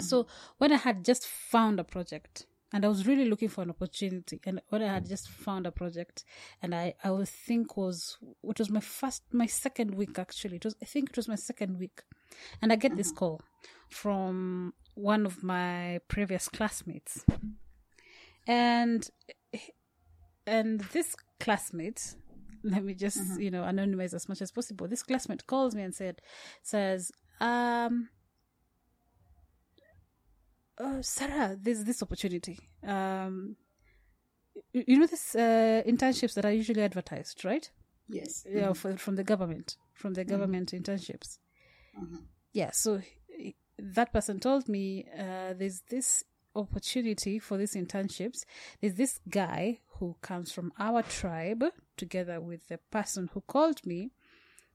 So 0.00 0.26
when 0.58 0.72
I 0.72 0.76
had 0.76 1.04
just 1.04 1.26
found 1.26 1.78
a 1.78 1.84
project 1.84 2.46
and 2.72 2.84
I 2.84 2.88
was 2.88 3.06
really 3.06 3.26
looking 3.26 3.48
for 3.48 3.62
an 3.62 3.70
opportunity, 3.70 4.40
and 4.44 4.60
when 4.70 4.82
I 4.82 4.92
had 4.94 5.08
just 5.08 5.28
found 5.28 5.64
a 5.66 5.70
project, 5.70 6.24
and 6.60 6.74
I 6.74 6.94
I 7.04 7.12
would 7.12 7.28
think 7.28 7.76
was 7.76 8.18
it 8.42 8.58
was 8.58 8.70
my 8.70 8.80
first 8.80 9.22
my 9.32 9.46
second 9.46 9.94
week 9.94 10.18
actually. 10.18 10.56
It 10.56 10.64
was 10.64 10.74
I 10.82 10.84
think 10.84 11.10
it 11.10 11.16
was 11.16 11.28
my 11.28 11.36
second 11.36 11.78
week, 11.78 12.02
and 12.60 12.72
I 12.72 12.76
get 12.76 12.96
this 12.96 13.12
call 13.12 13.40
from 13.88 14.74
one 14.94 15.26
of 15.26 15.42
my 15.42 16.00
previous 16.08 16.48
classmates, 16.48 17.24
and 18.46 19.08
and 20.46 20.80
this 20.80 21.16
classmate 21.40 22.16
let 22.64 22.82
me 22.82 22.94
just 22.94 23.38
you 23.40 23.50
know 23.50 23.62
anonymize 23.62 24.14
as 24.14 24.28
much 24.28 24.40
as 24.40 24.50
possible. 24.50 24.88
This 24.88 25.02
classmate 25.02 25.46
calls 25.46 25.74
me 25.74 25.82
and 25.82 25.94
said 25.94 26.20
says 26.62 27.12
um 27.40 28.08
uh, 30.78 31.00
sarah 31.02 31.56
there's 31.60 31.84
this 31.84 32.02
opportunity. 32.02 32.58
Um 32.86 33.56
you 34.72 34.84
you 34.86 34.98
know 34.98 35.06
this 35.06 35.34
uh, 35.34 35.82
internships 35.86 36.34
that 36.34 36.44
are 36.44 36.52
usually 36.52 36.82
advertised 36.82 37.44
right? 37.44 37.70
Yes. 38.08 38.44
yeah 38.48 38.72
for, 38.72 38.96
from 38.96 39.16
the 39.16 39.24
government 39.24 39.76
from 39.94 40.14
the 40.14 40.24
government 40.24 40.72
internships. 40.72 41.38
Yeah 42.52 42.70
so 42.72 43.00
that 43.78 44.12
person 44.12 44.38
told 44.38 44.68
me 44.68 45.06
uh, 45.18 45.54
there's 45.56 45.82
this 45.88 46.24
opportunity 46.54 47.38
for 47.38 47.56
these 47.56 47.74
internships. 47.74 48.44
There's 48.80 48.94
this 48.94 49.20
guy 49.28 49.80
who 49.98 50.16
comes 50.22 50.52
from 50.52 50.72
our 50.78 51.02
tribe 51.02 51.64
together 51.96 52.40
with 52.40 52.68
the 52.68 52.78
person 52.90 53.30
who 53.32 53.40
called 53.40 53.84
me 53.84 54.12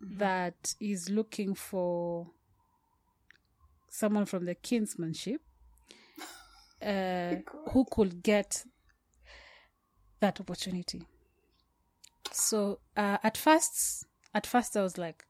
that 0.01 0.75
is 0.79 1.09
looking 1.09 1.55
for 1.55 2.27
someone 3.89 4.25
from 4.25 4.45
the 4.45 4.55
kinsmanship 4.55 5.39
uh, 6.85 7.35
who 7.71 7.85
could 7.89 8.21
get 8.23 8.63
that 10.19 10.39
opportunity. 10.39 11.03
So 12.31 12.79
uh, 12.95 13.17
at 13.23 13.37
first 13.37 14.05
at 14.33 14.45
first 14.45 14.75
i 14.77 14.81
was 14.81 14.97
like 14.97 15.25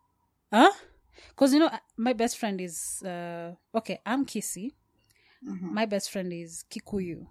huh 0.52 0.72
because 1.30 1.54
you 1.54 1.60
know 1.60 1.70
my 1.98 2.14
best 2.14 2.38
friend 2.38 2.60
is 2.62 3.02
uh, 3.04 3.54
okay 3.76 4.00
i'm 4.06 4.26
Kisii. 4.26 4.72
My 5.74 5.86
best 5.86 6.12
friend 6.12 6.32
is 6.34 6.64
kikuyu. 6.70 7.28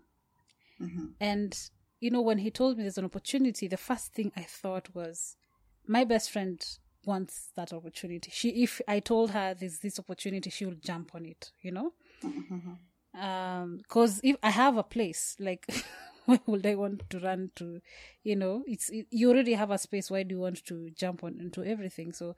And 1.20 1.56
you 2.00 2.10
know 2.10 2.20
when 2.22 2.38
he 2.38 2.50
told 2.50 2.76
me 2.76 2.84
there's 2.84 2.98
an 2.98 3.04
opportunity 3.04 3.66
the 3.68 3.76
first 3.76 4.12
thing 4.14 4.30
i 4.36 4.42
thought 4.42 4.88
was 4.94 5.36
my 5.86 6.04
best 6.04 6.30
friend 6.30 6.64
wants 7.04 7.50
that 7.56 7.72
opportunity. 7.72 8.30
She 8.32 8.62
if 8.62 8.80
i 8.86 9.00
told 9.00 9.30
her 9.30 9.54
there's 9.54 9.78
this 9.80 9.98
opportunity 9.98 10.50
she 10.50 10.64
will 10.66 10.76
jump 10.80 11.14
on 11.14 11.24
it 11.26 11.50
you 11.62 11.72
know? 11.72 11.92
Um 13.20 13.78
because 13.78 14.20
if 14.22 14.36
i 14.42 14.50
have 14.50 14.76
a 14.76 14.82
place 14.82 15.34
like 15.40 15.66
why 16.26 16.38
would 16.46 16.66
i 16.66 16.74
want 16.74 17.08
to 17.10 17.18
run 17.18 17.50
to? 17.56 17.80
You 18.22 18.36
know 18.36 18.62
it's 18.66 18.90
it, 18.90 19.06
you 19.10 19.30
already 19.30 19.54
have 19.54 19.70
a 19.70 19.78
space. 19.78 20.10
Why 20.10 20.22
do 20.24 20.34
you 20.34 20.40
want 20.40 20.64
to 20.66 20.90
jump 20.90 21.24
on 21.24 21.40
into 21.40 21.64
everything? 21.64 22.12
So 22.12 22.36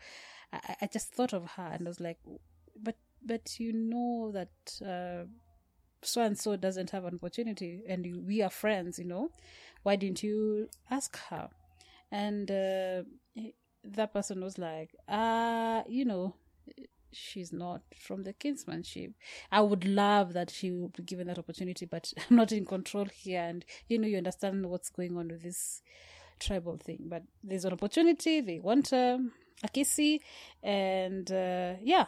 i 0.52 0.76
i 0.82 0.86
just 0.86 1.12
thought 1.14 1.32
of 1.32 1.52
her 1.52 1.70
and 1.72 1.86
i 1.86 1.90
was 1.90 2.00
like 2.00 2.18
but 2.82 2.96
but 3.24 3.58
you 3.60 3.72
know 3.72 4.30
that 4.32 4.50
uh 4.86 5.24
so 6.02 6.22
and 6.22 6.38
so 6.38 6.56
doesn't 6.56 6.90
have 6.90 7.04
an 7.04 7.14
opportunity 7.16 7.82
and 7.88 8.06
you- 8.06 8.20
we 8.20 8.42
are 8.42 8.50
friends 8.50 8.98
you 8.98 9.04
know. 9.04 9.30
Why 9.82 9.96
didn't 9.96 10.22
you 10.22 10.68
ask 10.90 11.16
her? 11.30 11.50
And 12.12 12.50
uh, 12.50 13.02
that 13.84 14.12
person 14.12 14.42
was 14.42 14.58
like 14.58 14.94
uh 15.08 15.82
you 15.88 16.04
know 16.04 16.34
she's 17.12 17.52
not 17.52 17.82
from 17.98 18.22
the 18.22 18.32
kinsmanship. 18.32 19.14
I 19.50 19.62
would 19.62 19.84
love 19.84 20.32
that 20.34 20.50
she 20.50 20.70
would 20.70 20.92
be 20.94 21.02
given 21.02 21.26
that 21.26 21.38
opportunity 21.38 21.86
but 21.86 22.12
i'm 22.30 22.36
not 22.36 22.52
in 22.52 22.64
control 22.64 23.06
here 23.06 23.42
and 23.42 23.64
you 23.88 23.98
know 23.98 24.06
you 24.06 24.16
understand 24.18 24.64
what's 24.66 24.90
going 24.90 25.16
on 25.16 25.28
with 25.28 25.42
this 25.42 25.82
tribal 26.40 26.76
thing. 26.78 27.04
But 27.08 27.24
there's 27.44 27.64
an 27.64 27.72
opportunity 27.74 28.40
they 28.40 28.60
want 28.60 28.92
um, 28.92 29.32
a 29.62 29.68
Kisii 29.68 30.20
and 30.62 31.30
uh, 31.30 31.74
yeah 31.82 32.06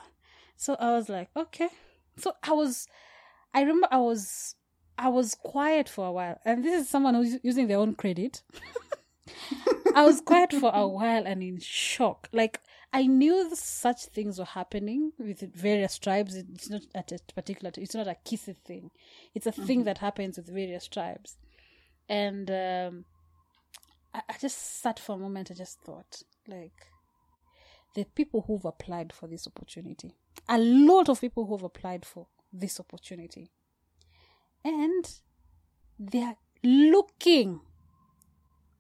so 0.57 0.77
i 0.79 0.91
was 0.93 1.09
like 1.09 1.29
okay 1.37 1.69
so 2.17 2.33
i 2.43 2.53
was 2.53 2.87
i 3.53 3.61
remember 3.61 3.89
i 3.91 3.99
was 3.99 4.55
i 4.99 5.09
was 5.09 5.35
quiet 5.35 5.89
for 5.89 6.07
a 6.07 6.13
while 6.13 6.39
and 6.45 6.65
this 6.65 6.83
is 6.83 6.89
someone 6.89 7.15
who's 7.15 7.39
using 7.43 7.67
their 7.67 7.79
own 7.79 7.95
credit 7.95 8.43
I 9.95 10.05
was 10.05 10.21
quiet 10.21 10.53
for 10.53 10.71
a 10.75 10.87
while 10.87 11.27
and 11.27 11.43
in 11.43 11.59
shock. 11.61 12.29
Like 12.33 12.61
I 12.93 13.07
knew 13.07 13.55
such 13.55 14.07
things 14.07 14.39
were 14.39 14.45
happening 14.45 15.13
with 15.19 15.41
various 15.55 15.99
tribes. 15.99 16.35
It's 16.35 16.71
not 16.71 16.83
at 16.95 17.13
a 17.13 17.19
particular. 17.35 17.73
It's 17.77 17.95
not 17.95 18.09
a 18.09 18.17
Kisii 18.25 18.57
thing. 18.65 18.91
It's 19.35 19.47
a 19.47 19.53
thing 19.53 19.85
that 19.85 19.99
happens 19.99 20.37
with 20.37 20.47
various 20.47 20.89
tribes, 20.89 21.37
and 22.09 22.51
um, 22.51 23.05
I, 24.15 24.23
I 24.29 24.39
just 24.41 24.81
sat 24.83 24.99
for 24.99 25.17
a 25.17 25.19
moment. 25.19 25.51
I 25.51 25.55
just 25.55 25.81
thought, 25.81 26.23
like, 26.47 26.87
the 27.95 28.05
people 28.05 28.45
who've 28.47 28.65
applied 28.65 29.13
for 29.13 29.27
this 29.27 29.47
opportunity, 29.47 30.15
a 30.49 30.59
lot 30.59 31.09
of 31.09 31.21
people 31.21 31.47
who've 31.47 31.63
applied 31.63 32.05
for 32.05 32.27
this 32.53 32.81
opportunity, 32.81 33.51
and 34.65 35.11
they're 35.99 36.37
looking 36.63 37.61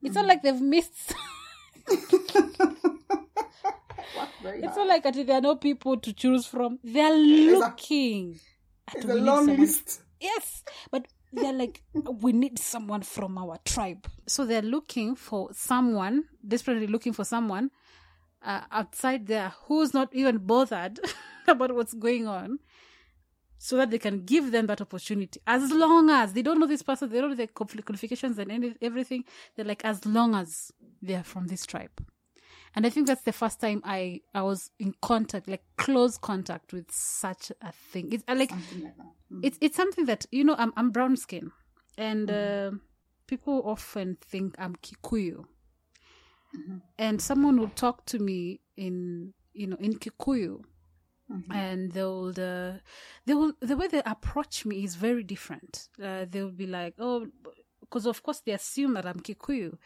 it's 0.02 0.16
not 0.16 0.24
mm. 0.24 0.28
like 0.28 0.42
they've 0.42 0.60
missed. 0.60 1.14
It's 4.44 4.76
not 4.76 4.88
like 4.88 5.04
there 5.04 5.36
are 5.36 5.40
no 5.40 5.54
people 5.54 5.96
to 5.98 6.12
choose 6.12 6.46
from. 6.46 6.80
They're 6.82 7.16
looking. 7.16 8.40
at 8.88 8.96
It's 8.96 9.04
we 9.04 9.12
a 9.12 9.14
long 9.16 9.46
someone- 9.46 9.60
list. 9.60 10.02
Yes, 10.20 10.64
but 10.90 11.06
they're 11.32 11.52
like, 11.52 11.82
we 11.94 12.32
need 12.32 12.58
someone 12.58 13.02
from 13.02 13.38
our 13.38 13.58
tribe. 13.64 14.08
So 14.26 14.44
they're 14.44 14.62
looking 14.62 15.14
for 15.14 15.50
someone, 15.52 16.24
desperately 16.46 16.88
looking 16.88 17.12
for 17.12 17.24
someone 17.24 17.70
uh, 18.44 18.62
outside 18.70 19.26
there 19.26 19.52
who's 19.66 19.94
not 19.94 20.08
even 20.14 20.38
bothered 20.38 20.98
about 21.48 21.74
what's 21.74 21.94
going 21.94 22.26
on 22.26 22.58
so 23.58 23.76
that 23.76 23.90
they 23.90 23.98
can 23.98 24.24
give 24.24 24.50
them 24.50 24.66
that 24.66 24.80
opportunity 24.80 25.40
as 25.46 25.70
long 25.70 26.10
as 26.10 26.32
they 26.32 26.42
don't 26.42 26.58
know 26.58 26.66
this 26.66 26.82
person, 26.82 27.08
they 27.08 27.20
don't 27.20 27.30
know 27.30 27.36
the 27.36 27.46
qualifications 27.46 28.36
and 28.38 28.50
any, 28.50 28.74
everything. 28.82 29.24
They're 29.54 29.64
like, 29.64 29.84
as 29.84 30.04
long 30.04 30.34
as 30.34 30.72
they're 31.00 31.22
from 31.22 31.46
this 31.46 31.64
tribe. 31.64 32.04
And 32.74 32.86
I 32.86 32.90
think 32.90 33.06
that's 33.06 33.22
the 33.22 33.32
first 33.32 33.60
time 33.60 33.82
I, 33.84 34.22
I 34.34 34.42
was 34.42 34.70
in 34.78 34.94
contact, 35.00 35.46
like 35.46 35.62
close 35.76 36.18
contact 36.18 36.72
with 36.72 36.90
such 36.90 37.52
a 37.60 37.70
thing. 37.70 38.12
It's 38.12 38.24
uh, 38.26 38.34
like, 38.34 38.50
Something 38.50 38.82
like 38.82 38.96
that. 38.96 39.06
Mm. 39.32 39.40
it's 39.44 39.58
it's 39.60 39.76
something 39.76 40.06
that 40.06 40.26
you 40.30 40.44
know 40.44 40.56
I'm 40.58 40.72
I'm 40.76 40.90
brown 40.90 41.16
skin, 41.16 41.52
and 41.98 42.30
uh, 42.30 42.70
people 43.26 43.62
often 43.64 44.16
think 44.20 44.54
I'm 44.58 44.76
Kikuyu, 44.76 45.44
and 46.98 47.20
someone 47.20 47.58
will 47.58 47.72
talk 47.74 48.04
to 48.06 48.18
me 48.18 48.60
in 48.76 49.32
you 49.52 49.66
know 49.66 49.76
in 49.80 49.98
Kikuyu, 49.98 50.62
and 51.50 51.92
they'll 51.92 52.28
uh, 52.28 52.78
they 53.26 53.34
will 53.34 53.52
the 53.60 53.76
way 53.76 53.88
they 53.88 54.02
approach 54.04 54.64
me 54.66 54.84
is 54.84 54.94
very 54.96 55.22
different. 55.22 55.88
Uh, 56.02 56.26
they'll 56.28 56.50
be 56.50 56.66
like, 56.66 56.94
oh. 56.98 57.26
Because 57.80 58.06
of 58.06 58.22
course 58.22 58.40
they 58.40 58.52
assume 58.52 58.94
that 58.94 59.04
I'm 59.04 59.20
Kikuyu, 59.20 59.76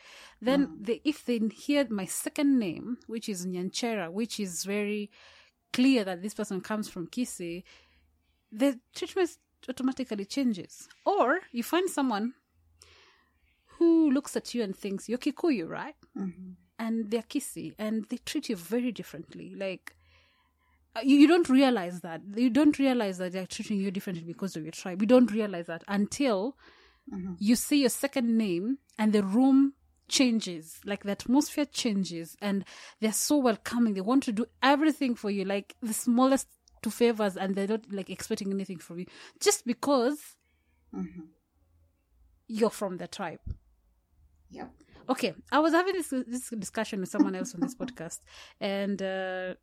then 0.40 0.78
they, 0.80 1.00
if 1.04 1.24
they 1.24 1.40
hear 1.52 1.88
my 1.90 2.04
second 2.04 2.56
name, 2.56 2.98
which 3.08 3.28
is 3.28 3.44
Nyanchera, 3.44 4.12
which 4.12 4.38
is 4.38 4.64
very 4.64 5.10
clear 5.72 6.04
that 6.04 6.22
this 6.22 6.32
person 6.32 6.60
comes 6.60 6.88
from 6.88 7.08
Kisii, 7.08 7.64
the 8.52 8.78
treatment 8.94 9.30
automatically 9.68 10.24
changes. 10.24 10.88
Or 11.04 11.40
you 11.50 11.64
find 11.64 11.90
someone 11.90 12.34
who 13.78 14.10
looks 14.10 14.36
at 14.36 14.54
you 14.54 14.62
and 14.62 14.76
thinks 14.76 15.08
you're 15.08 15.18
Kikuyu, 15.18 15.68
right? 15.68 15.94
Mm-hmm. 16.16 16.52
And 16.78 17.10
they're 17.10 17.22
Kisii 17.22 17.74
and 17.78 18.04
they 18.10 18.18
treat 18.18 18.48
you 18.48 18.56
very 18.56 18.92
differently. 18.92 19.54
Like 19.56 19.96
uh, 20.94 21.00
you, 21.02 21.16
you 21.16 21.26
don't 21.26 21.48
realize 21.48 22.00
that. 22.00 22.20
You 22.34 22.50
don't 22.50 22.78
realize 22.78 23.18
that 23.18 23.32
they're 23.32 23.46
treating 23.46 23.78
you 23.78 23.90
differently 23.90 24.24
because 24.24 24.56
of 24.56 24.62
your 24.62 24.72
tribe. 24.72 25.00
You 25.00 25.06
don't 25.06 25.30
realize 25.30 25.66
that 25.66 25.84
until 25.88 26.56
you 27.38 27.54
see 27.54 27.80
your 27.80 27.90
second 27.90 28.36
name 28.36 28.78
and 28.98 29.12
the 29.12 29.22
room 29.22 29.74
changes 30.08 30.80
like 30.84 31.02
the 31.04 31.12
atmosphere 31.12 31.64
changes 31.64 32.36
and 32.40 32.64
they're 33.00 33.12
so 33.12 33.36
welcoming 33.36 33.94
they 33.94 34.00
want 34.00 34.22
to 34.22 34.32
do 34.32 34.46
everything 34.62 35.14
for 35.14 35.30
you 35.30 35.44
like 35.44 35.74
the 35.82 35.92
smallest 35.92 36.46
to 36.82 36.90
favors 36.90 37.36
and 37.36 37.54
they're 37.54 37.66
not 37.66 37.80
like 37.90 38.08
expecting 38.08 38.52
anything 38.52 38.78
from 38.78 39.00
you 39.00 39.06
just 39.40 39.66
because 39.66 40.36
you're 42.46 42.70
from 42.70 42.98
the 42.98 43.08
tribe 43.08 43.40
Yep. 44.50 44.70
okay 45.08 45.34
i 45.52 45.58
was 45.58 45.72
having 45.72 45.94
this 45.94 46.08
this 46.10 46.50
discussion 46.50 47.00
with 47.00 47.08
someone 47.08 47.34
else 47.34 47.54
on 47.54 47.60
this 47.60 47.74
podcast 47.74 48.20
and 48.60 49.02
uh 49.02 49.54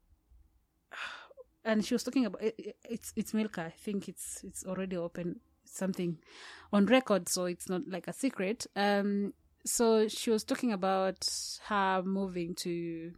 and 1.66 1.86
she 1.86 1.94
was 1.94 2.04
talking 2.04 2.26
about 2.26 2.42
it, 2.44 2.56
it- 2.58 2.76
it's 2.90 3.14
it's 3.16 3.34
milka. 3.34 3.62
I 3.64 3.70
think 3.70 4.10
it's 4.10 4.44
it's 4.44 4.66
already 4.66 4.98
open 4.98 5.40
something 5.66 6.18
on 6.74 6.86
record 6.86 7.30
so 7.30 7.46
it's 7.46 7.70
not 7.70 7.82
like 7.88 8.08
a 8.08 8.14
secret. 8.14 8.68
Um 8.76 9.34
so 9.66 10.08
she 10.10 10.30
was 10.30 10.44
talking 10.44 10.74
about 10.74 11.26
her 11.70 12.04
moving 12.04 12.54
to 12.56 13.14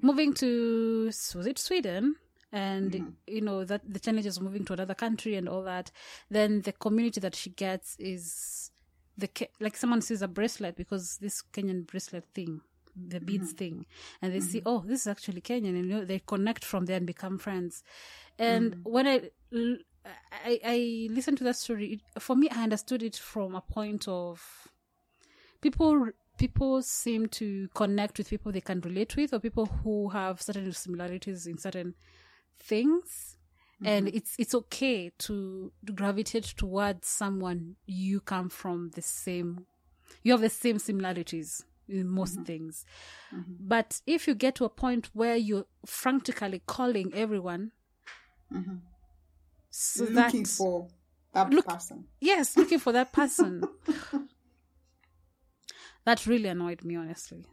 moving 0.00 0.32
to 0.34 1.06
was 1.34 1.46
it 1.46 1.58
Sweden? 1.58 2.16
And 2.52 3.16
you 3.26 3.40
know 3.40 3.64
that 3.64 3.82
the 3.92 3.98
challenges 3.98 4.36
of 4.36 4.44
moving 4.44 4.64
to 4.66 4.74
another 4.74 4.94
country 4.94 5.34
and 5.34 5.48
all 5.48 5.62
that. 5.64 5.90
Then 6.30 6.60
the 6.62 6.70
community 6.72 7.18
that 7.20 7.34
she 7.34 7.50
gets 7.50 7.96
is 7.98 8.70
the 9.16 9.28
like 9.60 9.76
someone 9.76 10.02
sees 10.02 10.22
a 10.22 10.28
bracelet 10.28 10.76
because 10.76 11.18
this 11.18 11.42
Kenyan 11.42 11.86
bracelet 11.86 12.24
thing 12.34 12.60
the 12.96 13.20
beads 13.20 13.48
mm-hmm. 13.48 13.56
thing 13.56 13.86
and 14.22 14.32
they 14.32 14.40
see 14.40 14.60
mm-hmm. 14.60 14.68
oh 14.68 14.84
this 14.86 15.02
is 15.02 15.06
actually 15.06 15.40
Kenyan 15.40 15.70
and 15.70 15.86
you 15.86 15.94
know 15.94 16.04
they 16.04 16.20
connect 16.20 16.64
from 16.64 16.86
there 16.86 16.96
and 16.96 17.06
become 17.06 17.38
friends. 17.38 17.82
And 18.38 18.76
mm. 18.76 18.80
when 18.84 19.06
I 19.06 19.30
I 20.44 21.08
listened 21.10 21.38
to 21.38 21.44
that 21.44 21.56
story 21.56 22.00
it, 22.16 22.22
for 22.22 22.36
me 22.36 22.48
I 22.50 22.62
understood 22.64 23.02
it 23.02 23.16
from 23.16 23.54
a 23.54 23.60
point 23.60 24.06
of 24.08 24.68
people 25.60 26.08
people 26.36 26.82
seem 26.82 27.28
to 27.28 27.68
connect 27.74 28.18
with 28.18 28.28
people 28.28 28.52
they 28.52 28.60
can 28.60 28.80
relate 28.80 29.16
with 29.16 29.32
or 29.32 29.38
people 29.38 29.66
who 29.66 30.08
have 30.08 30.42
certain 30.42 30.72
similarities 30.72 31.46
in 31.46 31.58
certain 31.58 31.94
things 32.58 33.36
and 33.84 34.06
mm-hmm. 34.06 34.16
it's 34.16 34.34
it's 34.38 34.54
okay 34.54 35.12
to, 35.18 35.72
gravitate 35.94 36.44
towards 36.44 37.06
someone 37.06 37.76
you 37.86 38.20
come 38.20 38.48
from 38.48 38.90
the 38.94 39.02
same 39.02 39.66
you 40.22 40.32
have 40.32 40.40
the 40.40 40.50
same 40.50 40.78
similarities 40.78 41.64
in 41.86 42.08
most 42.08 42.36
mm-hmm. 42.36 42.44
things. 42.44 42.86
Mm-hmm. 43.34 43.52
But 43.60 44.00
if 44.06 44.26
you 44.26 44.34
get 44.34 44.54
to 44.56 44.64
a 44.64 44.70
point 44.70 45.10
where 45.12 45.36
you're 45.36 45.66
frantically 45.84 46.62
calling 46.66 47.12
everyone 47.14 47.72
so 49.70 50.04
Looking 50.04 50.44
that 50.44 50.48
for 50.48 50.88
that 51.32 51.50
Look- 51.50 51.66
person. 51.66 52.06
yes 52.20 52.56
looking 52.56 52.78
for 52.78 52.92
that 52.92 53.12
person. 53.12 53.62
That 56.06 56.26
really 56.26 56.50
annoyed 56.50 56.84
me 56.84 56.96
honestly. 56.96 57.46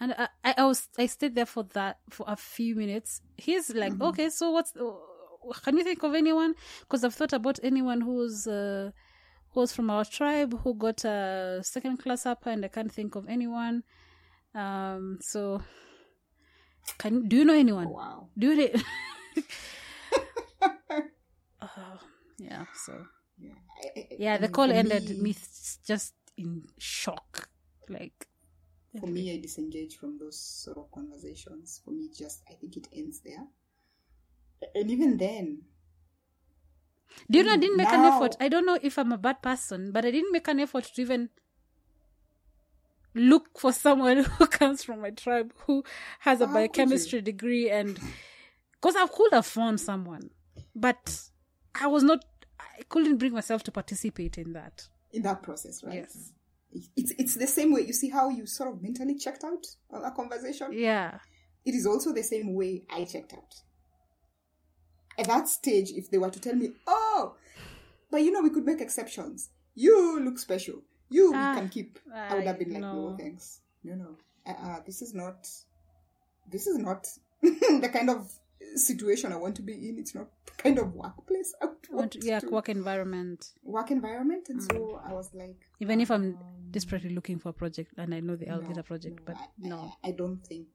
And 0.00 0.14
I, 0.16 0.28
I, 0.42 0.54
I 0.56 0.64
was 0.64 0.88
i 0.98 1.04
stayed 1.04 1.34
there 1.34 1.44
for 1.44 1.64
that 1.74 1.98
for 2.08 2.24
a 2.26 2.36
few 2.36 2.74
minutes. 2.74 3.20
He's 3.36 3.68
like 3.74 4.00
okay 4.00 4.30
so 4.30 4.50
what's 4.50 4.72
can 5.64 5.76
you 5.76 5.84
think 5.84 6.02
of 6.02 6.14
anyone 6.14 6.54
because 6.80 7.04
i've 7.04 7.14
thought 7.14 7.32
about 7.32 7.58
anyone 7.62 8.00
who's 8.00 8.46
uh 8.46 8.90
who's 9.52 9.72
from 9.72 9.90
our 9.90 10.04
tribe 10.04 10.58
who 10.62 10.74
got 10.74 11.04
a 11.04 11.60
second 11.62 11.96
class 11.98 12.26
upper 12.26 12.50
and 12.50 12.64
i 12.64 12.68
can't 12.68 12.92
think 12.92 13.14
of 13.14 13.28
anyone 13.28 13.82
um 14.54 15.18
so 15.20 15.60
can 16.98 17.28
do 17.28 17.36
you 17.36 17.44
know 17.44 17.54
anyone 17.54 17.88
Wow. 17.88 18.28
do 18.38 18.52
you 18.52 18.56
know 18.74 19.42
Oh, 21.60 22.00
yeah 22.38 22.64
so 22.84 23.06
Yeah. 23.38 23.54
I- 23.84 23.92
I- 24.00 24.08
yeah, 24.18 24.36
the 24.38 24.48
call 24.48 24.70
ended 24.72 25.08
me- 25.10 25.22
me 25.32 25.36
just 25.86 26.14
in 26.36 26.64
shock. 26.78 27.48
Like, 27.88 28.26
For 29.00 29.06
me, 29.06 29.32
I 29.32 29.38
disengage 29.40 29.96
from 29.96 30.18
those 30.18 30.38
sort 30.40 30.78
of 30.78 30.90
conversations. 30.90 31.80
For 31.84 31.90
me, 31.92 32.08
just 32.16 32.42
I 32.50 32.54
think 32.54 32.76
it 32.76 32.88
ends 32.92 33.20
there. 33.20 33.46
And 34.74 34.90
even 34.90 35.16
then, 35.16 35.62
do 37.30 37.38
you 37.38 37.44
know 37.44 37.52
I 37.52 37.56
didn't 37.56 37.76
make 37.76 37.88
an 37.88 38.04
effort? 38.04 38.36
I 38.40 38.48
don't 38.48 38.66
know 38.66 38.78
if 38.82 38.98
I'm 38.98 39.12
a 39.12 39.18
bad 39.18 39.42
person, 39.42 39.92
but 39.92 40.04
I 40.04 40.10
didn't 40.10 40.32
make 40.32 40.48
an 40.48 40.60
effort 40.60 40.84
to 40.94 41.02
even 41.02 41.30
look 43.14 43.58
for 43.58 43.72
someone 43.72 44.18
who 44.38 44.46
comes 44.46 44.84
from 44.84 45.00
my 45.00 45.10
tribe 45.10 45.52
who 45.66 45.84
has 46.20 46.40
a 46.40 46.46
How 46.46 46.52
could 46.52 46.58
you? 46.60 46.66
biochemistry 46.68 47.20
degree 47.20 47.70
and 47.70 47.98
because 48.72 48.94
I 48.96 49.06
could 49.06 49.32
have 49.32 49.46
found 49.46 49.80
someone, 49.80 50.30
but 50.74 51.20
I 51.80 51.86
was 51.88 52.02
not. 52.02 52.24
I 52.60 52.82
couldn't 52.88 53.18
bring 53.18 53.32
myself 53.32 53.62
to 53.64 53.72
participate 53.72 54.38
in 54.38 54.52
that. 54.52 54.88
in 55.12 55.22
that 55.22 55.42
process, 55.42 55.82
right? 55.82 55.94
Yes. 55.94 56.32
It's 56.96 57.12
it's 57.18 57.34
the 57.34 57.46
same 57.46 57.72
way. 57.72 57.80
You 57.86 57.92
see 57.92 58.10
how 58.10 58.28
you 58.28 58.46
sort 58.46 58.72
of 58.72 58.82
mentally 58.82 59.16
checked 59.16 59.42
out 59.42 59.64
on 59.90 60.04
a 60.04 60.10
conversation. 60.12 60.68
Yeah, 60.72 61.18
It 61.64 61.74
is 61.74 61.86
also 61.86 62.12
the 62.12 62.22
same 62.22 62.54
way 62.54 62.84
I 62.90 63.04
checked 63.04 63.32
out. 63.32 63.54
At 65.18 65.26
that 65.26 65.48
stage, 65.48 65.90
if 65.90 66.10
they 66.10 66.18
were 66.18 66.30
to 66.30 66.40
tell 66.40 66.54
me, 66.54 66.70
"Oh, 66.86 67.34
but 68.10 68.22
you 68.22 68.30
know, 68.30 68.40
we 68.42 68.50
could 68.50 68.64
make 68.64 68.80
exceptions. 68.80 69.50
You 69.74 70.20
look 70.20 70.38
special. 70.38 70.82
You 71.10 71.32
Ah, 71.34 71.52
we 71.54 71.60
can 71.60 71.68
keep," 71.68 71.98
I 72.14 72.34
would 72.34 72.46
have 72.46 72.58
been 72.58 72.72
like, 72.72 72.80
no. 72.82 73.10
"No, 73.10 73.16
thanks. 73.16 73.60
No, 73.84 73.94
no. 73.94 74.16
Uh, 74.46 74.80
this 74.86 75.02
is 75.02 75.14
not. 75.14 75.48
This 76.50 76.66
is 76.66 76.78
not 76.78 77.06
the 77.42 77.90
kind 77.92 78.08
of 78.10 78.32
situation 78.74 79.32
I 79.32 79.36
want 79.36 79.56
to 79.56 79.62
be 79.62 79.74
in. 79.88 79.98
It's 79.98 80.14
not 80.14 80.28
the 80.46 80.52
kind 80.62 80.78
of 80.78 80.94
workplace 80.94 81.54
I 81.62 81.66
want 81.66 81.90
Want- 81.90 82.16
yeah, 82.22 82.38
to 82.40 82.48
work 82.50 82.68
environment. 82.68 83.52
work 83.62 83.90
environment." 83.90 84.48
And 84.50 84.62
so 84.62 85.00
I 85.04 85.12
was 85.12 85.32
like, 85.34 85.56
Even 85.80 86.00
if 86.00 86.10
I'm 86.10 86.38
desperately 86.70 87.10
looking 87.10 87.38
for 87.38 87.48
a 87.50 87.52
project 87.52 87.92
and 87.96 88.14
I 88.14 88.20
know 88.20 88.36
the 88.36 88.48
I'll 88.48 88.60
get 88.62 88.76
a 88.78 88.82
project, 88.82 89.20
but 89.24 89.36
I, 89.36 89.46
no. 89.58 89.92
I, 90.04 90.08
I 90.08 90.12
don't 90.12 90.38
think. 90.46 90.68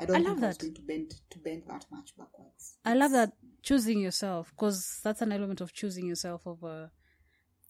I 0.00 0.06
don't 0.06 0.16
I 0.16 0.18
think 0.20 0.28
love 0.28 0.44
I 0.44 0.46
was 0.48 0.58
that. 0.58 0.74
to 0.74 0.82
bend 0.82 1.14
to 1.30 1.38
bend 1.38 1.62
that 1.68 1.84
much 1.92 2.16
backwards. 2.16 2.76
I 2.84 2.94
love 2.94 3.10
that 3.12 3.32
choosing 3.62 4.00
yourself 4.00 4.50
because 4.50 5.00
that's 5.04 5.20
an 5.22 5.32
element 5.32 5.60
of 5.60 5.72
choosing 5.72 6.06
yourself 6.06 6.46
over 6.46 6.90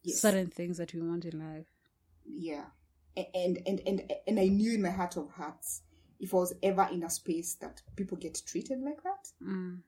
Yes. 0.02 0.20
certain 0.20 0.46
things 0.48 0.78
that 0.78 0.94
you 0.94 1.04
want 1.04 1.24
in 1.26 1.38
life. 1.38 1.66
yeah 2.24 2.66
and 3.16 3.58
and 3.66 3.80
and 3.86 4.12
and 4.26 4.38
i 4.40 4.46
knew 4.46 4.72
in 4.74 4.80
my 4.82 4.88
heart 4.90 5.16
of 5.16 5.28
hearts 5.32 5.82
if 6.20 6.32
i 6.32 6.36
was 6.36 6.54
ever 6.62 6.88
in 6.92 7.02
a 7.02 7.10
space 7.10 7.56
that 7.56 7.82
people 7.96 8.16
get 8.16 8.40
treated 8.46 8.78
like 8.80 9.02
that 9.02 9.24
Mm. 9.42 9.82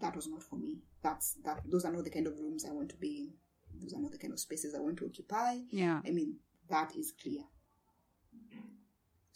that 0.00 0.16
was 0.16 0.26
not 0.26 0.42
for 0.42 0.56
me 0.56 0.78
that's 1.02 1.34
that 1.44 1.60
those 1.70 1.84
are 1.84 1.92
not 1.92 2.04
the 2.04 2.10
kind 2.10 2.26
of 2.26 2.38
rooms 2.40 2.64
i 2.64 2.72
want 2.72 2.88
to 2.90 2.96
be 2.96 3.12
in 3.20 3.80
those 3.80 3.92
are 3.94 4.00
not 4.00 4.10
the 4.10 4.18
kind 4.18 4.32
of 4.32 4.40
spaces 4.40 4.74
i 4.74 4.80
want 4.80 4.96
to 4.98 5.06
occupy 5.06 5.58
Yeah. 5.70 6.00
i 6.06 6.10
mean 6.10 6.36
that 6.68 6.96
is 6.96 7.12
clear 7.12 7.42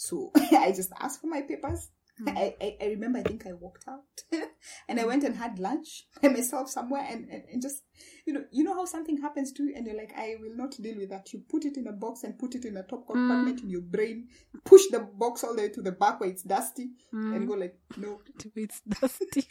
so 0.02 0.30
i 0.58 0.72
just 0.72 0.92
asked 1.00 1.20
for 1.20 1.28
my 1.28 1.42
papers 1.42 1.90
hmm. 2.18 2.28
I, 2.28 2.54
I, 2.60 2.76
I 2.80 2.86
remember 2.86 3.20
I 3.20 3.22
think 3.22 3.46
I 3.46 3.52
walked 3.52 3.84
out 3.88 4.02
and 4.88 5.00
I 5.00 5.04
went 5.04 5.24
and 5.24 5.36
had 5.36 5.58
lunch 5.58 6.06
by 6.20 6.28
myself 6.28 6.68
somewhere 6.68 7.06
and, 7.08 7.28
and, 7.28 7.44
and 7.50 7.62
just 7.62 7.82
you 8.26 8.32
know 8.32 8.44
you 8.50 8.64
know 8.64 8.74
how 8.74 8.84
something 8.84 9.18
happens 9.20 9.52
to 9.52 9.62
you 9.62 9.74
and 9.74 9.86
you're 9.86 9.96
like 9.96 10.12
I 10.16 10.34
will 10.40 10.54
not 10.54 10.72
deal 10.80 10.96
with 10.98 11.10
that. 11.10 11.32
You 11.32 11.42
put 11.48 11.64
it 11.64 11.76
in 11.76 11.86
a 11.86 11.92
box 11.92 12.22
and 12.24 12.38
put 12.38 12.54
it 12.54 12.64
in 12.64 12.76
a 12.76 12.82
top 12.82 13.06
compartment 13.06 13.60
hmm. 13.60 13.66
in 13.66 13.70
your 13.70 13.80
brain, 13.80 14.28
push 14.64 14.82
the 14.90 15.00
box 15.00 15.42
all 15.42 15.54
the 15.56 15.62
way 15.62 15.68
to 15.70 15.82
the 15.82 15.92
back 15.92 16.20
where 16.20 16.28
it's 16.28 16.42
dusty 16.42 16.90
and 17.12 17.38
hmm. 17.38 17.46
go 17.46 17.54
like 17.54 17.76
no, 17.96 18.20
It's 18.56 18.80
dusty. 18.82 19.48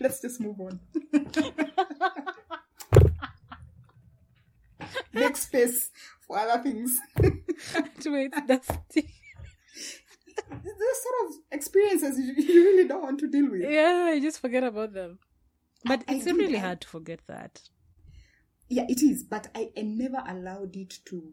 let's 0.00 0.20
just 0.20 0.40
move 0.40 0.60
on. 0.60 0.80
Make 5.12 5.36
space 5.36 5.90
for 6.26 6.38
other 6.38 6.62
things. 6.62 6.98
To 8.00 8.14
it's 8.14 8.40
dusty. 8.46 9.14
Those 10.50 11.02
sort 11.02 11.28
of 11.28 11.34
experiences 11.52 12.18
you, 12.18 12.34
you 12.34 12.64
really 12.64 12.88
don't 12.88 13.02
want 13.02 13.20
to 13.20 13.28
deal 13.30 13.50
with. 13.50 13.62
Yeah, 13.62 14.12
you 14.12 14.20
just 14.20 14.40
forget 14.40 14.64
about 14.64 14.92
them. 14.92 15.18
But 15.84 16.02
I 16.08 16.14
it's 16.14 16.24
did, 16.24 16.36
really 16.36 16.58
hard 16.58 16.80
to 16.82 16.88
forget 16.88 17.20
that. 17.26 17.60
yeah 18.68 18.84
it 18.88 19.02
is 19.02 19.22
but 19.22 19.48
I, 19.54 19.70
I 19.76 19.82
never 19.82 20.22
allowed 20.26 20.76
it 20.76 20.94
to 21.06 21.32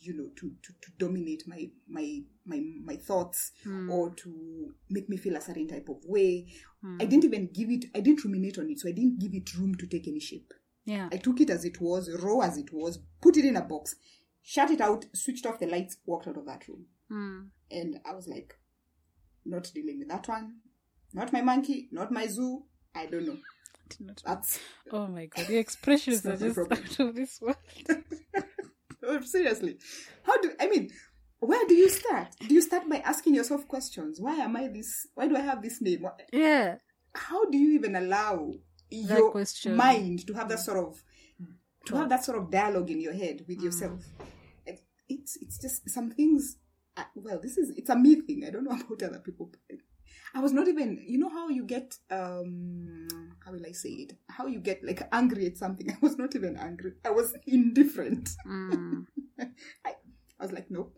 you 0.00 0.14
know 0.16 0.28
to, 0.36 0.52
to, 0.62 0.72
to 0.80 0.90
dominate 0.98 1.44
my 1.46 1.68
my 1.88 2.22
my 2.44 2.60
my 2.84 2.96
thoughts 2.96 3.52
hmm. 3.62 3.90
or 3.90 4.10
to 4.10 4.74
make 4.90 5.08
me 5.08 5.16
feel 5.16 5.36
a 5.36 5.40
certain 5.40 5.68
type 5.68 5.88
of 5.88 5.98
way 6.06 6.46
hmm. 6.82 6.98
i 7.00 7.04
didn't 7.04 7.24
even 7.24 7.48
give 7.52 7.70
it 7.70 7.84
i 7.94 8.00
didn't 8.00 8.24
ruminate 8.24 8.58
on 8.58 8.68
it 8.70 8.80
so 8.80 8.88
i 8.88 8.92
didn't 8.92 9.18
give 9.18 9.34
it 9.34 9.54
room 9.56 9.74
to 9.74 9.86
take 9.86 10.08
any 10.08 10.20
shape 10.20 10.52
Yeah. 10.84 11.08
i 11.12 11.16
took 11.16 11.40
it 11.40 11.50
as 11.50 11.64
it 11.64 11.80
was 11.80 12.10
raw 12.22 12.40
as 12.40 12.56
it 12.58 12.72
was 12.72 12.98
put 13.20 13.36
it 13.36 13.44
in 13.44 13.56
a 13.56 13.62
box 13.62 13.94
shut 14.42 14.70
it 14.70 14.80
out 14.80 15.06
switched 15.14 15.46
off 15.46 15.58
the 15.60 15.66
lights 15.66 15.96
walked 16.06 16.26
out 16.26 16.36
of 16.36 16.46
that 16.46 16.66
room 16.68 16.86
Mm. 17.14 17.48
and 17.70 18.00
i 18.04 18.12
was 18.12 18.26
like 18.26 18.58
not 19.46 19.70
dealing 19.74 19.98
with 19.98 20.08
that 20.08 20.26
one. 20.28 20.56
Not 21.12 21.32
my 21.32 21.42
monkey 21.42 21.88
not 21.92 22.10
my 22.10 22.26
zoo. 22.26 22.64
I 22.94 23.06
don't 23.06 23.26
know. 23.26 23.36
Not- 24.00 24.22
that's 24.24 24.58
Oh 24.90 25.06
my 25.06 25.26
god, 25.26 25.46
the 25.46 25.58
expressions 25.58 26.24
are 26.26 26.36
just 26.36 26.58
out 26.58 27.00
of 27.00 27.14
this 27.14 27.40
world. 27.40 27.56
Seriously. 29.26 29.78
How 30.22 30.40
do 30.40 30.50
i 30.58 30.66
mean 30.68 30.90
where 31.40 31.66
do 31.66 31.74
you 31.74 31.90
start? 31.90 32.28
Do 32.48 32.54
you 32.54 32.62
start 32.62 32.88
by 32.88 32.98
asking 32.98 33.34
yourself 33.34 33.68
questions? 33.68 34.18
Why 34.20 34.36
am 34.36 34.56
i 34.56 34.68
this 34.68 35.06
why 35.14 35.28
do 35.28 35.36
i 35.36 35.40
have 35.40 35.62
this 35.62 35.80
name? 35.82 36.06
Yeah. 36.32 36.76
how 37.14 37.44
do 37.50 37.58
you 37.58 37.74
even 37.78 37.94
allow 37.96 38.54
your 38.90 39.30
question. 39.30 39.76
mind 39.76 40.26
to 40.26 40.32
have 40.34 40.48
that 40.48 40.60
sort 40.60 40.78
of 40.78 41.02
to 41.86 41.96
have 41.96 42.08
that 42.08 42.24
sort 42.24 42.38
of 42.38 42.50
dialogue 42.50 42.90
in 42.90 43.00
your 43.00 43.12
head 43.12 43.44
with 43.46 43.60
yourself? 43.60 44.00
It's 45.06 45.36
it's 45.40 45.58
just 45.58 45.88
some 45.90 46.10
things 46.10 46.56
uh, 46.96 47.04
well 47.14 47.40
this 47.40 47.56
is 47.58 47.70
it's 47.76 47.90
a 47.90 47.96
me 47.96 48.16
thing 48.20 48.44
i 48.46 48.50
don't 48.50 48.64
know 48.64 48.70
about 48.86 49.02
other 49.02 49.18
people 49.20 49.50
i 50.34 50.40
was 50.40 50.52
not 50.52 50.68
even 50.68 51.02
you 51.06 51.18
know 51.18 51.28
how 51.28 51.48
you 51.48 51.64
get 51.64 51.96
um 52.10 53.08
how 53.44 53.52
will 53.52 53.66
i 53.66 53.72
say 53.72 53.90
it 53.90 54.12
how 54.28 54.46
you 54.46 54.60
get 54.60 54.82
like 54.84 55.06
angry 55.12 55.46
at 55.46 55.56
something 55.56 55.90
i 55.90 55.96
was 56.00 56.16
not 56.18 56.34
even 56.34 56.56
angry 56.56 56.92
i 57.04 57.10
was 57.10 57.34
indifferent 57.46 58.30
Mm. 58.46 59.06
I, 59.84 59.94
I 60.38 60.42
was 60.42 60.52
like, 60.52 60.70
nope, 60.70 60.96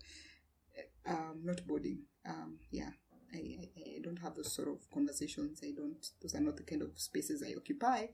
um, 1.08 1.40
not 1.44 1.66
boarding. 1.66 2.00
Um, 2.28 2.58
yeah, 2.70 2.90
I, 3.34 3.38
I, 3.38 3.68
I 3.96 3.98
don't 4.02 4.18
have 4.18 4.34
those 4.36 4.52
sort 4.52 4.68
of 4.68 4.90
conversations. 4.92 5.60
I 5.64 5.72
don't. 5.76 6.04
Those 6.20 6.34
are 6.34 6.40
not 6.40 6.56
the 6.56 6.62
kind 6.62 6.82
of 6.82 6.90
spaces 6.96 7.42
I 7.42 7.54
occupy. 7.56 8.06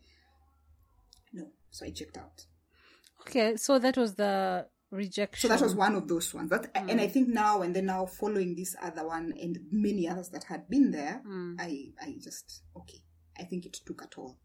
No, 1.33 1.47
so 1.71 1.87
I 1.87 1.90
checked 1.90 2.18
out. 2.18 2.45
Okay, 3.23 3.57
so 3.57 3.79
that 3.79 3.97
was 3.97 4.14
the 4.14 4.66
rejection. 4.93 5.49
So 5.49 5.55
that 5.55 5.63
was 5.63 5.75
one 5.75 5.95
of 5.95 6.07
those 6.07 6.33
ones. 6.33 6.51
That, 6.51 6.71
And 6.75 7.01
I 7.01 7.07
mm. 7.07 7.11
think 7.13 7.29
now 7.29 7.63
and 7.63 7.75
then 7.75 7.87
now 7.87 8.07
following 8.07 8.55
this 8.55 8.77
other 8.81 9.07
one 9.07 9.35
and 9.41 9.59
many 9.71 10.09
others 10.09 10.29
that 10.31 10.45
had 10.45 10.69
been 10.69 10.91
there, 10.91 11.23
mm. 11.27 11.57
I 11.59 11.93
I 12.01 12.17
just 12.23 12.63
okay. 12.77 12.99
I 13.39 13.45
think 13.45 13.67
it 13.67 13.77
took 13.85 14.03
a 14.03 14.07
toll. 14.07 14.39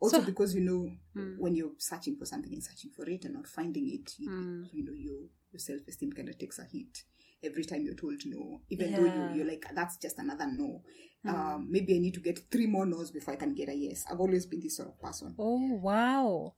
Also 0.00 0.20
So- 0.20 0.26
because 0.26 0.54
you 0.54 0.60
know 0.60 0.90
mm. 1.16 1.38
when 1.38 1.54
you're 1.54 1.72
searching 1.78 2.16
for 2.16 2.26
something 2.26 2.52
and 2.52 2.62
searching 2.62 2.90
for 2.94 3.08
it 3.08 3.24
and 3.24 3.34
not 3.34 3.48
finding 3.48 3.88
it, 3.88 4.12
you, 4.18 4.66
you 4.72 4.84
know 4.84 4.92
your 4.92 5.28
your 5.52 5.60
self 5.60 5.80
esteem 5.88 6.12
kind 6.12 6.28
of 6.28 6.38
takes 6.38 6.58
a 6.58 6.64
hit 6.64 7.04
every 7.42 7.64
time 7.64 7.82
you're 7.84 7.94
told 7.94 8.20
no. 8.26 8.60
Even 8.70 8.92
though 8.92 9.04
you, 9.04 9.36
you're 9.36 9.46
like 9.46 9.64
that's 9.74 9.96
just 9.96 10.18
another 10.18 10.46
no. 10.46 10.82
Um, 11.26 11.68
maybe 11.70 11.96
I 11.96 12.00
need 12.00 12.14
to 12.14 12.20
get 12.20 12.50
three 12.50 12.66
more 12.66 12.84
no's 12.84 13.10
before 13.10 13.32
I 13.32 13.38
can 13.38 13.54
get 13.54 13.70
a 13.70 13.74
yes. 13.74 14.04
I've 14.10 14.20
always 14.20 14.44
been 14.44 14.60
this 14.60 14.76
sort 14.76 14.90
of 14.90 15.00
person. 15.00 15.34
Oh 15.38 15.74
wow! 15.74 16.54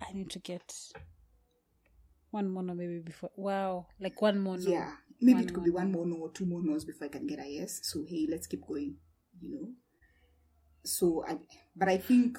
I 0.00 0.12
need 0.12 0.30
to 0.30 0.38
get 0.38 0.72
one 2.34 2.50
more 2.50 2.62
no 2.62 2.74
maybe 2.74 2.98
before. 2.98 3.30
Wow, 3.36 3.86
like 4.00 4.20
one 4.20 4.40
more. 4.40 4.58
Yeah, 4.58 4.90
maybe 5.20 5.38
One 5.40 5.44
it 5.44 5.54
could 5.54 5.64
be 5.64 5.70
one 5.70 5.90
more 5.92 6.06
no 6.06 6.16
or 6.16 6.30
two 6.32 6.44
more 6.46 6.62
no's 6.62 6.84
before 6.84 7.06
I 7.06 7.10
can 7.10 7.26
get 7.26 7.38
a 7.38 7.48
yes. 7.48 7.80
So 7.82 8.04
hey, 8.06 8.26
let's 8.30 8.46
keep 8.46 8.66
going. 8.66 8.96
You 9.40 9.50
know. 9.54 9.68
So 10.84 11.24
I, 11.26 11.38
but 11.74 11.88
I 11.88 11.96
think 11.96 12.38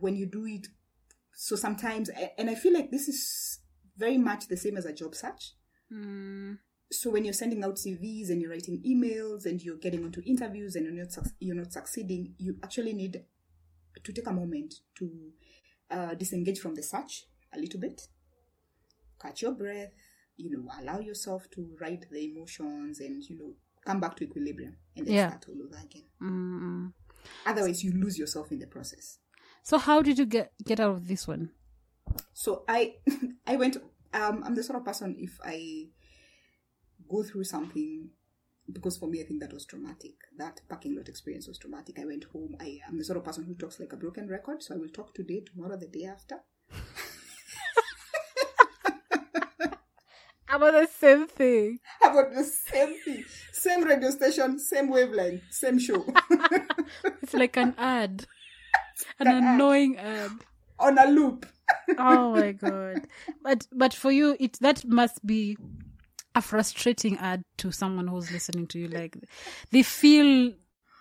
when 0.00 0.16
you 0.16 0.26
do 0.26 0.46
it, 0.46 0.66
so 1.34 1.56
sometimes, 1.56 2.08
and 2.38 2.48
I 2.48 2.54
feel 2.54 2.72
like 2.72 2.90
this 2.90 3.08
is 3.08 3.60
very 3.98 4.16
much 4.16 4.48
the 4.48 4.56
same 4.56 4.78
as 4.78 4.86
a 4.86 4.94
job 4.94 5.14
search. 5.14 5.52
Mm, 5.92 6.56
So 6.90 7.10
when 7.10 7.24
you're 7.24 7.34
sending 7.34 7.62
out 7.64 7.76
CVs 7.76 8.30
and 8.30 8.40
you're 8.40 8.50
writing 8.50 8.82
emails 8.86 9.44
and 9.44 9.60
you're 9.60 9.76
getting 9.76 10.04
onto 10.04 10.22
interviews 10.24 10.74
and 10.76 10.84
you're 10.86 11.04
not 11.04 11.12
you're 11.40 11.56
not 11.56 11.72
succeeding, 11.72 12.34
you 12.38 12.56
actually 12.62 12.94
need 12.94 13.24
to 14.04 14.12
take 14.12 14.26
a 14.26 14.32
moment 14.32 14.74
to 14.98 15.10
uh, 15.90 16.14
disengage 16.14 16.60
from 16.60 16.74
the 16.74 16.82
search 16.82 17.26
a 17.54 17.58
little 17.58 17.80
bit, 17.80 18.00
catch 19.22 19.42
your 19.42 19.52
breath, 19.52 19.92
you 20.36 20.50
know, 20.50 20.64
allow 20.80 20.98
yourself 20.98 21.48
to 21.54 21.60
ride 21.80 22.06
the 22.10 22.20
emotions 22.30 23.00
and 23.00 23.22
you 23.28 23.36
know 23.38 23.52
come 23.84 24.00
back 24.00 24.16
to 24.16 24.24
equilibrium 24.24 24.76
and 24.96 25.06
then 25.06 25.14
Yeah. 25.14 25.28
start 25.28 25.46
all 25.48 25.62
over 25.64 25.78
again. 25.84 26.04
mm. 26.20 26.92
Otherwise, 27.46 27.82
you 27.84 27.92
lose 27.92 28.18
yourself 28.18 28.50
in 28.52 28.58
the 28.58 28.66
process. 28.66 29.18
So 29.62 29.78
how 29.78 30.02
did 30.02 30.18
you 30.18 30.26
get 30.26 30.52
get 30.64 30.80
out 30.80 30.96
of 30.96 31.06
this 31.08 31.26
one? 31.28 31.50
So 32.34 32.64
I 32.68 32.96
I 33.46 33.56
went 33.56 33.76
um 34.14 34.42
I'm 34.44 34.54
the 34.54 34.62
sort 34.62 34.78
of 34.78 34.84
person 34.84 35.16
if 35.18 35.38
I 35.44 35.88
go 37.08 37.22
through 37.22 37.44
something 37.44 38.10
because 38.72 38.96
for 38.96 39.08
me 39.08 39.20
I 39.20 39.24
think 39.24 39.40
that 39.40 39.52
was 39.52 39.66
traumatic. 39.66 40.14
That 40.38 40.60
parking 40.68 40.96
lot 40.96 41.08
experience 41.08 41.46
was 41.48 41.58
traumatic. 41.58 41.98
I 41.98 42.04
went 42.06 42.24
home. 42.32 42.56
I 42.60 42.80
am 42.88 42.98
the 42.98 43.04
sort 43.04 43.18
of 43.18 43.24
person 43.24 43.44
who 43.44 43.54
talks 43.54 43.78
like 43.80 43.92
a 43.92 43.96
broken 43.96 44.28
record, 44.28 44.62
so 44.62 44.74
I 44.74 44.78
will 44.78 44.88
talk 44.88 45.14
today, 45.14 45.40
tomorrow, 45.44 45.76
the 45.76 45.88
day 45.88 46.04
after. 46.04 46.36
About 50.52 50.72
the 50.72 50.86
same 50.86 51.26
thing. 51.26 51.78
About 52.02 52.34
the 52.34 52.44
same 52.44 52.94
thing. 53.04 53.24
Same 53.52 53.84
radio 53.84 54.10
station, 54.10 54.58
same 54.58 54.88
wavelength, 54.88 55.42
same 55.50 55.78
show. 55.78 56.04
It's 57.22 57.34
like 57.34 57.56
an 57.56 57.74
ad, 57.78 58.26
an 59.18 59.28
An 59.28 59.44
ad. 59.44 59.54
annoying 59.54 59.96
ad. 59.98 60.30
On 60.78 60.98
a 60.98 61.06
loop. 61.06 61.46
Oh 61.98 62.32
my 62.34 62.52
god! 62.64 63.06
But 63.42 63.66
but 63.72 63.94
for 63.94 64.10
you, 64.10 64.36
it 64.40 64.58
that 64.60 64.84
must 64.84 65.24
be 65.26 65.56
a 66.34 66.42
frustrating 66.42 67.16
ad 67.18 67.44
to 67.58 67.70
someone 67.72 68.08
who's 68.08 68.30
listening 68.32 68.66
to 68.68 68.78
you. 68.78 68.88
Like 68.88 69.16
they 69.70 69.82
feel, 69.82 70.52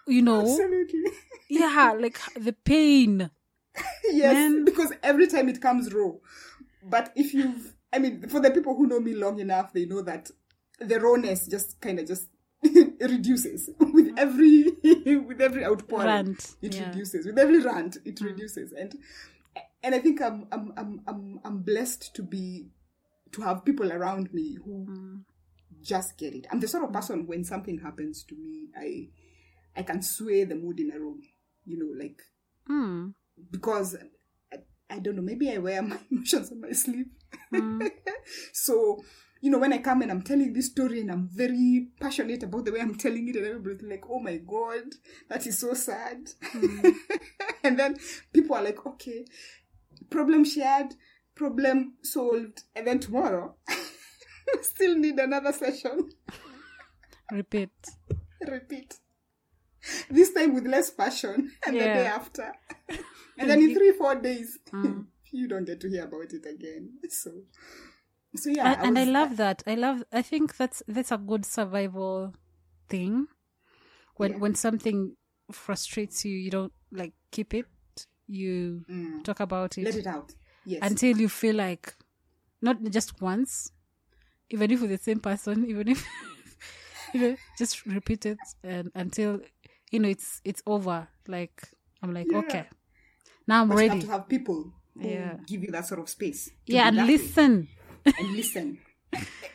you 0.07 0.21
know, 0.21 0.41
Absolutely. 0.41 1.03
yeah, 1.49 1.93
like 1.99 2.19
the 2.35 2.53
pain. 2.53 3.29
yes, 4.11 4.33
Man. 4.33 4.65
because 4.65 4.93
every 5.03 5.27
time 5.27 5.49
it 5.49 5.61
comes 5.61 5.93
raw. 5.93 6.11
But 6.83 7.11
if 7.15 7.33
you've, 7.33 7.73
I 7.93 7.99
mean, 7.99 8.27
for 8.29 8.39
the 8.39 8.51
people 8.51 8.75
who 8.75 8.87
know 8.87 8.99
me 8.99 9.13
long 9.13 9.39
enough, 9.39 9.73
they 9.73 9.85
know 9.85 10.01
that 10.01 10.29
the 10.79 10.99
rawness 10.99 11.47
just 11.47 11.79
kind 11.81 11.99
of 11.99 12.07
just 12.07 12.27
reduces 12.63 13.69
with 13.79 14.13
every 14.17 14.63
with 14.83 15.41
every 15.41 15.65
outpouring. 15.65 16.07
Rant, 16.07 16.55
It 16.61 16.75
yeah. 16.75 16.87
reduces 16.87 17.25
with 17.25 17.37
every 17.37 17.59
rant. 17.59 17.97
It 18.05 18.21
reduces, 18.21 18.71
and 18.71 18.95
and 19.83 19.95
I 19.95 19.99
think 19.99 20.21
I'm 20.21 20.45
I'm 20.51 20.73
I'm 20.77 21.01
I'm 21.07 21.39
I'm 21.43 21.57
blessed 21.63 22.13
to 22.15 22.23
be 22.23 22.69
to 23.33 23.41
have 23.41 23.65
people 23.65 23.91
around 23.91 24.33
me 24.33 24.57
who 24.63 24.85
just 25.81 26.17
get 26.17 26.33
it. 26.33 26.47
I'm 26.51 26.59
the 26.59 26.67
sort 26.67 26.83
of 26.83 26.93
person 26.93 27.25
when 27.27 27.43
something 27.43 27.79
happens 27.79 28.23
to 28.25 28.35
me, 28.35 28.67
I 28.77 29.09
I 29.75 29.83
can 29.83 30.01
sway 30.01 30.43
the 30.43 30.55
mood 30.55 30.79
in 30.79 30.91
a 30.91 30.99
room. 30.99 31.21
You 31.65 31.77
know, 31.79 32.03
like 32.03 32.21
Hmm. 32.67 33.09
because 33.49 33.95
I, 34.91 34.99
don't 34.99 35.15
know, 35.15 35.21
maybe 35.21 35.51
I 35.51 35.57
wear 35.57 35.81
my 35.81 35.97
emotions 36.11 36.51
on 36.51 36.61
my 36.61 36.71
sleeve. 36.71 37.07
Mm. 37.53 37.89
so, 38.53 39.03
you 39.41 39.49
know, 39.49 39.57
when 39.57 39.73
I 39.73 39.79
come 39.79 40.01
and 40.01 40.11
I'm 40.11 40.21
telling 40.21 40.53
this 40.53 40.67
story 40.67 41.01
and 41.01 41.11
I'm 41.11 41.29
very 41.33 41.87
passionate 41.99 42.43
about 42.43 42.65
the 42.65 42.71
way 42.71 42.79
I'm 42.79 42.95
telling 42.95 43.27
it, 43.27 43.35
and 43.35 43.45
everybody's 43.45 43.89
like, 43.89 44.03
oh 44.09 44.19
my 44.19 44.37
God, 44.37 44.83
that 45.29 45.45
is 45.47 45.59
so 45.59 45.73
sad. 45.73 46.29
Mm. 46.53 46.93
and 47.63 47.79
then 47.79 47.97
people 48.33 48.55
are 48.55 48.63
like, 48.63 48.85
okay, 48.85 49.25
problem 50.09 50.43
shared, 50.43 50.93
problem 51.35 51.93
solved. 52.03 52.63
And 52.75 52.85
then 52.87 52.99
tomorrow, 52.99 53.55
still 54.61 54.95
need 54.95 55.17
another 55.19 55.53
session. 55.53 56.09
Repeat. 57.31 57.71
Repeat. 58.47 58.95
This 60.09 60.33
time 60.33 60.53
with 60.53 60.67
less 60.67 60.91
passion, 60.91 61.51
and 61.65 61.75
the 61.75 61.79
day 61.79 62.05
after. 62.05 62.51
And 63.41 63.49
then 63.49 63.61
in 63.61 63.75
three, 63.75 63.91
four 63.91 64.15
days, 64.15 64.57
hmm. 64.71 65.01
you 65.31 65.47
don't 65.47 65.65
get 65.65 65.79
to 65.81 65.89
hear 65.89 66.05
about 66.05 66.31
it 66.33 66.45
again. 66.45 66.93
So, 67.09 67.31
so 68.35 68.49
yeah. 68.49 68.73
and, 68.73 68.97
and 68.97 68.99
I 68.99 69.11
love 69.11 69.37
that. 69.37 69.63
I 69.67 69.75
love. 69.75 70.03
I 70.11 70.21
think 70.21 70.57
that's 70.57 70.83
that's 70.87 71.11
a 71.11 71.17
good 71.17 71.45
survival 71.45 72.33
thing. 72.89 73.27
When 74.15 74.31
Yeah. 74.31 74.37
when 74.37 74.55
something 74.55 75.15
frustrates 75.51 76.25
you, 76.25 76.35
you 76.37 76.51
don't 76.51 76.73
like 76.91 77.13
keep 77.31 77.53
it. 77.53 77.65
You 78.27 78.83
hmm. 78.87 79.21
talk 79.21 79.39
about 79.39 79.77
it, 79.77 79.83
Let 79.83 79.95
it 79.95 80.07
out. 80.07 80.33
Yes. 80.65 80.79
until 80.83 81.17
you 81.17 81.27
feel 81.27 81.55
like 81.55 81.95
not 82.61 82.81
just 82.83 83.19
once, 83.21 83.71
even 84.49 84.69
if 84.71 84.81
with 84.81 84.91
the 84.91 84.97
same 84.97 85.19
person, 85.19 85.65
even 85.67 85.87
if 85.87 86.05
you 87.13 87.19
know, 87.19 87.35
just 87.57 87.85
repeat 87.85 88.25
it 88.25 88.37
and 88.63 88.91
until 88.95 89.41
you 89.91 89.99
know 89.99 90.09
it's 90.09 90.41
it's 90.45 90.61
over. 90.65 91.07
Like 91.27 91.63
I'm 92.01 92.13
like 92.13 92.27
Yeah. 92.31 92.39
okay, 92.39 92.65
now 93.47 93.61
I'm 93.61 93.69
but 93.69 93.75
you 93.75 93.81
have 93.83 93.89
ready. 93.91 94.01
to 94.05 94.11
have 94.11 94.27
people 94.29 94.73
who 94.99 95.07
Yeah. 95.07 95.37
give 95.47 95.63
you 95.63 95.71
that 95.71 95.87
sort 95.87 95.99
of 95.99 96.09
space. 96.09 96.49
Yeah, 96.65 96.87
and 96.87 96.97
listen. 97.07 97.67
and 98.05 98.31
listen. 98.35 98.79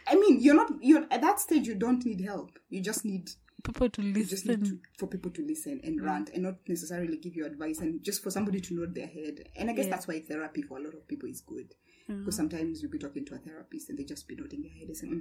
I 0.09 0.15
mean, 0.15 0.41
you're 0.41 0.55
not. 0.55 0.71
You're 0.81 1.07
at 1.11 1.21
that 1.23 1.41
stage. 1.41 1.67
You 1.67 1.75
don't 1.75 2.05
need 2.05 2.21
help. 2.25 2.59
You 2.69 2.81
just 2.81 3.05
need 3.05 3.31
People 3.65 3.89
to 3.91 4.03
you 4.03 4.25
just 4.25 4.47
need 4.47 4.61
listen. 4.61 4.77
to, 4.81 4.89
for 4.99 5.07
people 5.09 5.31
to 5.33 5.45
listen 5.45 5.81
and 5.83 6.01
rant 6.01 6.31
and 6.31 6.43
not 6.45 6.57
necessarily 6.69 7.17
give 7.17 7.35
you 7.35 7.45
advice 7.47 7.81
and 7.81 8.01
just 8.05 8.23
for 8.23 8.31
somebody 8.31 8.61
to 8.61 8.75
nod 8.75 8.95
their 8.95 9.09
head. 9.09 9.49
And 9.57 9.69
I 9.69 9.73
guess 9.73 9.87
Yeah. 9.87 9.91
that's 9.93 10.07
why 10.07 10.21
therapy 10.21 10.63
for 10.63 10.79
a 10.79 10.83
lot 10.83 10.95
of 10.95 11.09
people 11.09 11.29
is 11.29 11.41
good. 11.41 11.75
Because 12.07 12.37
sometimes 12.37 12.81
you'll 12.81 12.93
be 12.93 12.99
talking 12.99 13.25
to 13.25 13.35
a 13.35 13.39
therapist 13.39 13.89
and 13.91 13.99
they 13.99 14.05
just 14.05 14.29
be 14.29 14.37
nodding 14.37 14.63
their 14.63 14.71
head 14.71 14.87
and 14.87 14.97
saying, 14.97 15.13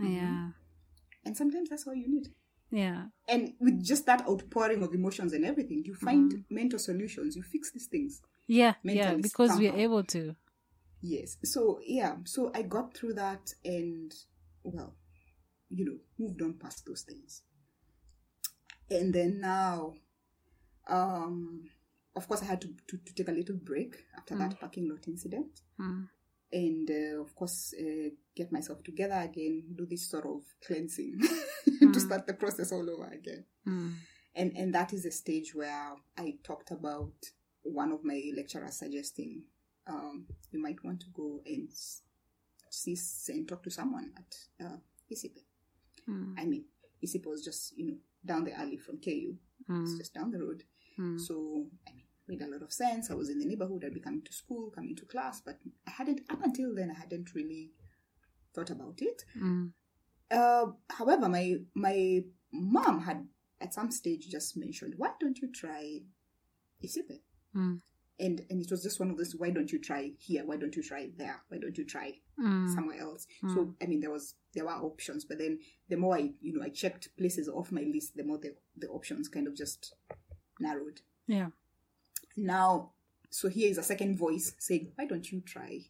mm-hmm. 0.00 0.12
Yeah, 0.14 0.50
And 1.24 1.36
sometimes 1.36 1.68
that's 1.70 1.86
all 1.86 1.94
you 1.94 2.08
need. 2.08 2.28
Yeah. 2.70 3.04
And 3.28 3.54
with 3.60 3.82
just 3.84 4.06
that 4.06 4.26
outpouring 4.28 4.82
of 4.82 4.92
emotions 4.94 5.32
and 5.32 5.44
everything, 5.44 5.82
you 5.84 5.94
find 5.94 6.44
mental 6.50 6.78
solutions. 6.78 7.36
You 7.36 7.42
fix 7.42 7.72
these 7.72 7.86
things. 7.86 8.22
Yeah, 8.46 8.74
yeah, 8.82 9.14
because 9.14 9.58
we 9.58 9.68
are 9.68 9.76
able 9.76 10.04
to. 10.04 10.34
Yes. 11.02 11.36
So 11.44 11.80
yeah. 11.84 12.16
So 12.24 12.50
I 12.54 12.62
got 12.62 12.94
through 12.94 13.14
that 13.14 13.52
and 13.64 14.12
well, 14.62 14.94
you 15.70 15.84
know, 15.84 15.96
moved 16.18 16.42
on 16.42 16.54
past 16.54 16.84
those 16.86 17.02
things. 17.02 17.42
And 18.90 19.12
then 19.12 19.40
now, 19.40 19.94
um, 20.88 21.64
of 22.14 22.26
course, 22.28 22.42
I 22.42 22.46
had 22.46 22.60
to, 22.62 22.68
to, 22.88 22.98
to 22.98 23.14
take 23.14 23.28
a 23.28 23.32
little 23.32 23.56
break 23.56 23.96
after 24.16 24.36
that 24.36 24.60
parking 24.60 24.88
lot 24.88 25.06
incident, 25.08 25.60
Mm. 25.80 26.08
And 26.52 26.88
uh, 26.90 27.20
of 27.20 27.34
course, 27.34 27.74
uh, 27.78 28.10
get 28.34 28.52
myself 28.52 28.82
together 28.82 29.20
again, 29.24 29.64
do 29.74 29.86
this 29.86 30.08
sort 30.08 30.26
of 30.26 30.42
cleansing 30.64 31.20
to 31.92 32.00
start 32.00 32.26
the 32.26 32.34
process 32.34 32.72
all 32.72 32.88
over 32.88 33.06
again. 33.06 33.44
Mm. 33.66 33.94
And 34.34 34.56
and 34.56 34.74
that 34.74 34.92
is 34.92 35.04
a 35.04 35.10
stage 35.10 35.54
where 35.54 35.94
I 36.16 36.34
talked 36.44 36.70
about 36.70 37.14
one 37.62 37.90
of 37.90 38.04
my 38.04 38.22
lecturers 38.36 38.76
suggesting 38.76 39.42
um, 39.88 40.26
you 40.52 40.62
might 40.62 40.82
want 40.84 41.00
to 41.00 41.06
go 41.14 41.40
and 41.46 41.68
see 42.70 42.96
and 43.28 43.48
talk 43.48 43.62
to 43.64 43.70
someone 43.70 44.12
at 44.16 44.64
uh, 44.66 44.76
ICIPE. 45.12 45.38
Mm. 46.08 46.34
I 46.38 46.44
mean, 46.44 46.64
ICIPE 47.04 47.26
was 47.26 47.44
just 47.44 47.76
you 47.76 47.86
know 47.86 47.96
down 48.24 48.44
the 48.44 48.58
alley 48.58 48.76
from 48.76 48.98
KU. 48.98 49.34
It's 49.68 49.98
just 49.98 50.14
down 50.14 50.30
the 50.30 50.38
road. 50.38 50.62
So 51.18 51.66
I 51.86 51.92
mean, 51.92 52.05
made 52.28 52.42
a 52.42 52.46
lot 52.48 52.62
of 52.62 52.72
sense. 52.72 53.10
I 53.10 53.14
was 53.14 53.30
in 53.30 53.38
the 53.38 53.46
neighborhood. 53.46 53.84
I'd 53.84 53.94
be 53.94 54.00
coming 54.00 54.22
to 54.22 54.32
school, 54.32 54.70
coming 54.70 54.96
to 54.96 55.04
class, 55.06 55.40
but 55.40 55.58
I 55.86 55.90
hadn't 55.92 56.22
up 56.30 56.42
until 56.42 56.74
then. 56.74 56.90
I 56.90 56.98
hadn't 56.98 57.34
really 57.34 57.72
thought 58.54 58.70
about 58.70 58.98
it. 59.00 59.24
Mm. 59.40 59.72
Uh, 60.30 60.66
however, 60.90 61.28
my 61.28 61.54
my 61.74 62.20
mom 62.52 63.00
had 63.02 63.26
at 63.60 63.74
some 63.74 63.90
stage 63.90 64.28
just 64.28 64.56
mentioned, 64.56 64.94
"Why 64.96 65.10
don't 65.20 65.38
you 65.40 65.50
try 65.52 66.00
ICIPE?" 66.84 67.20
Mm. 67.54 67.80
and 68.18 68.40
and 68.50 68.60
it 68.60 68.70
was 68.70 68.82
just 68.82 69.00
one 69.00 69.10
of 69.10 69.16
those 69.16 69.34
why 69.36 69.50
don't 69.50 69.72
you 69.72 69.78
try 69.78 70.10
here 70.18 70.42
why 70.44 70.56
don't 70.56 70.76
you 70.76 70.82
try 70.82 71.08
there 71.16 71.42
why 71.48 71.56
don't 71.58 71.78
you 71.78 71.84
try 71.84 72.12
Mm. 72.38 72.74
somewhere 72.74 73.00
else 73.00 73.26
so 73.54 73.74
i 73.82 73.86
mean 73.86 74.00
there 74.00 74.10
was 74.10 74.34
there 74.52 74.66
were 74.66 74.72
options 74.90 75.24
but 75.24 75.38
then 75.38 75.58
the 75.88 75.96
more 75.96 76.16
i 76.16 76.30
you 76.42 76.52
know 76.52 76.62
i 76.62 76.68
checked 76.68 77.08
places 77.16 77.48
off 77.48 77.72
my 77.72 77.80
list 77.80 78.14
the 78.14 78.24
more 78.24 78.36
the, 78.36 78.54
the 78.76 78.88
options 78.88 79.26
kind 79.28 79.46
of 79.46 79.54
just 79.56 79.94
narrowed 80.60 81.00
Yeah. 81.26 81.48
Now 82.36 82.92
so 83.30 83.48
here 83.48 83.70
is 83.70 83.78
a 83.78 83.82
second 83.82 84.16
voice 84.16 84.54
saying 84.58 84.92
why 84.94 85.06
don't 85.06 85.30
you 85.30 85.40
try? 85.40 85.80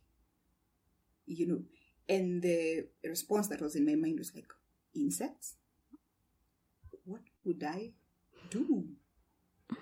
You 1.26 1.46
know 1.46 1.62
and 2.08 2.40
the 2.40 2.86
response 3.04 3.48
that 3.48 3.60
was 3.60 3.74
in 3.74 3.84
my 3.84 3.94
mind 3.94 4.18
was 4.18 4.32
like 4.34 4.52
insects? 4.94 5.54
What 7.04 7.22
would 7.44 7.62
i 7.64 7.92
do 8.50 8.86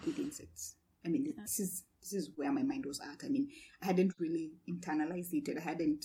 with 0.04 0.18
insects? 0.18 0.76
I 1.04 1.08
mean 1.08 1.34
this 1.36 1.60
is 1.60 1.84
this 2.00 2.12
is 2.12 2.30
where 2.36 2.52
my 2.52 2.62
mind 2.62 2.86
was 2.86 3.00
at. 3.00 3.24
I 3.24 3.28
mean 3.28 3.48
i 3.82 3.86
hadn't 3.86 4.14
really 4.18 4.52
internalized 4.68 5.32
it 5.32 5.48
and 5.48 5.58
i 5.58 5.62
hadn't 5.62 6.04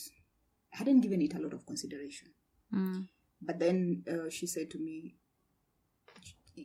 I 0.74 0.78
hadn't 0.78 1.02
given 1.02 1.22
it 1.22 1.34
a 1.34 1.40
lot 1.40 1.54
of 1.54 1.66
consideration. 1.66 2.30
Mm. 2.74 3.08
but 3.42 3.58
then 3.58 4.04
uh, 4.08 4.30
she 4.30 4.46
said 4.46 4.70
to 4.70 4.78
me 4.78 5.16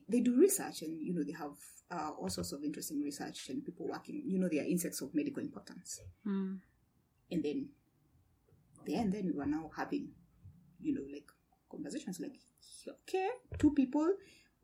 they 0.09 0.21
do 0.21 0.37
research 0.41 0.83
and 0.83 1.01
you 1.03 1.15
know 1.15 1.23
they 1.25 1.33
have 1.33 1.53
uh, 1.91 2.11
all 2.19 2.29
sorts 2.29 2.53
of 2.53 2.63
interesting 2.65 3.01
research 3.03 3.49
and 3.49 3.65
people 3.65 3.87
working 3.89 4.23
you 4.27 4.39
know 4.39 4.49
they 4.49 4.59
are 4.61 4.65
insects 4.65 5.01
of 5.03 5.15
medical 5.15 5.43
importance 5.43 6.01
Mm. 6.27 6.59
and 7.31 7.43
then 7.43 7.69
there 8.87 9.01
and 9.01 9.13
then 9.13 9.27
we 9.27 9.33
were 9.33 9.47
now 9.47 9.71
having 9.77 10.09
you 10.81 10.95
know 10.95 11.03
like 11.13 11.29
conversations 11.71 12.21
like 12.21 12.37
okay 12.91 13.29
two 13.59 13.73
people 13.75 14.09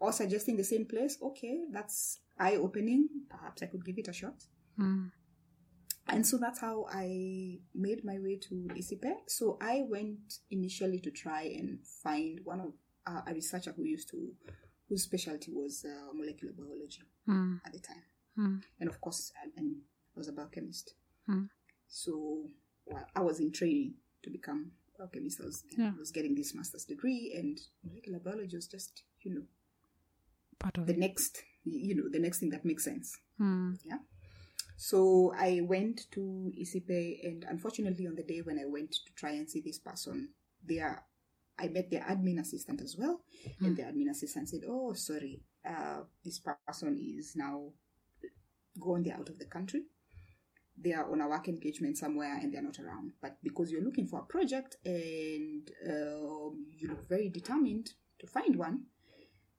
all 0.00 0.12
suggesting 0.12 0.56
the 0.56 0.64
same 0.64 0.86
place 0.86 1.18
okay 1.22 1.60
that's 1.72 2.20
eye 2.38 2.56
opening 2.56 3.08
perhaps 3.28 3.62
i 3.62 3.66
could 3.66 3.84
give 3.84 3.98
it 3.98 4.08
a 4.08 4.12
shot 4.12 4.34
Mm. 4.78 5.10
and 6.08 6.26
so 6.26 6.38
that's 6.38 6.60
how 6.60 6.86
I 6.90 7.58
made 7.74 8.04
my 8.04 8.18
way 8.18 8.36
to 8.48 8.54
ICIPE. 8.74 9.12
So 9.28 9.58
I 9.60 9.82
went 9.88 10.38
initially 10.50 11.00
to 11.00 11.10
try 11.10 11.42
and 11.42 11.78
find 12.02 12.40
one 12.44 12.60
of 12.60 12.72
uh, 13.06 13.20
a 13.28 13.34
researcher 13.34 13.72
who 13.76 13.84
used 13.84 14.08
to, 14.10 14.32
whose 14.90 15.04
specialty 15.04 15.50
was 15.52 15.86
uh, 15.88 16.12
molecular 16.12 16.52
biology 16.52 17.04
Mm. 17.26 17.60
at 17.64 17.72
the 17.72 17.78
time, 17.80 18.02
Mm. 18.36 18.62
and 18.80 18.88
of 18.90 19.00
course, 19.00 19.32
I, 19.42 19.48
I 19.58 19.64
was 20.16 20.28
a 20.28 20.32
biochemist. 20.32 20.94
Mm. 21.28 21.48
So 21.88 22.44
well, 22.86 23.06
I 23.16 23.20
was 23.20 23.40
in 23.40 23.52
training 23.52 23.94
to 24.24 24.30
become 24.30 24.72
a 24.96 24.98
biochemist. 24.98 25.40
I 25.40 25.44
was, 25.46 25.64
Yeah. 25.78 25.92
I 25.96 25.98
was 25.98 26.10
getting 26.10 26.34
this 26.34 26.54
master's 26.54 26.84
degree, 26.84 27.32
and 27.38 27.58
molecular 27.88 28.18
biology 28.18 28.56
was 28.56 28.66
just 28.66 29.04
you 29.22 29.34
know 29.34 29.42
Part 30.58 30.76
of 30.78 30.86
the 30.86 30.92
it. 30.92 30.98
next 30.98 31.42
you 31.64 31.94
know 31.94 32.08
the 32.10 32.18
next 32.18 32.40
thing 32.40 32.50
that 32.50 32.64
makes 32.64 32.84
sense. 32.84 33.16
Mm. 33.40 33.78
So 34.76 35.32
I 35.36 35.60
went 35.60 36.10
to 36.12 36.52
ICIPE, 36.58 37.26
and 37.28 37.44
unfortunately, 37.48 38.06
on 38.06 38.14
the 38.14 38.22
day 38.22 38.40
when 38.40 38.58
I 38.58 38.64
went 38.64 38.92
to 38.92 39.12
try 39.14 39.32
and 39.32 39.48
see 39.48 39.60
this 39.60 39.78
person, 39.78 40.30
there 40.66 41.04
I 41.60 41.68
met 41.68 41.90
their 41.90 42.02
admin 42.02 42.40
assistant 42.40 42.80
as 42.80 42.96
well, 42.98 43.20
and 43.60 43.76
the 43.76 43.82
admin 43.82 44.10
assistant 44.10 44.48
said, 44.48 44.62
"Oh, 44.66 44.92
sorry, 44.94 45.42
uh, 45.64 46.00
this 46.24 46.40
person 46.40 46.96
is 46.98 47.36
now 47.36 47.72
gone. 48.80 49.02
They're 49.02 49.16
out 49.16 49.28
of 49.28 49.38
the 49.38 49.46
country. 49.46 49.82
They 50.82 50.94
are 50.94 51.10
on 51.12 51.20
a 51.20 51.28
work 51.28 51.48
engagement 51.48 51.98
somewhere, 51.98 52.38
and 52.40 52.52
they're 52.52 52.62
not 52.62 52.78
around. 52.78 53.12
But 53.20 53.36
because 53.42 53.70
you're 53.70 53.84
looking 53.84 54.06
for 54.06 54.20
a 54.20 54.24
project 54.24 54.76
and 54.84 55.70
um, 55.86 56.66
you 56.78 56.88
look 56.88 57.06
very 57.08 57.28
determined 57.28 57.90
to 58.20 58.26
find 58.26 58.56
one." 58.56 58.86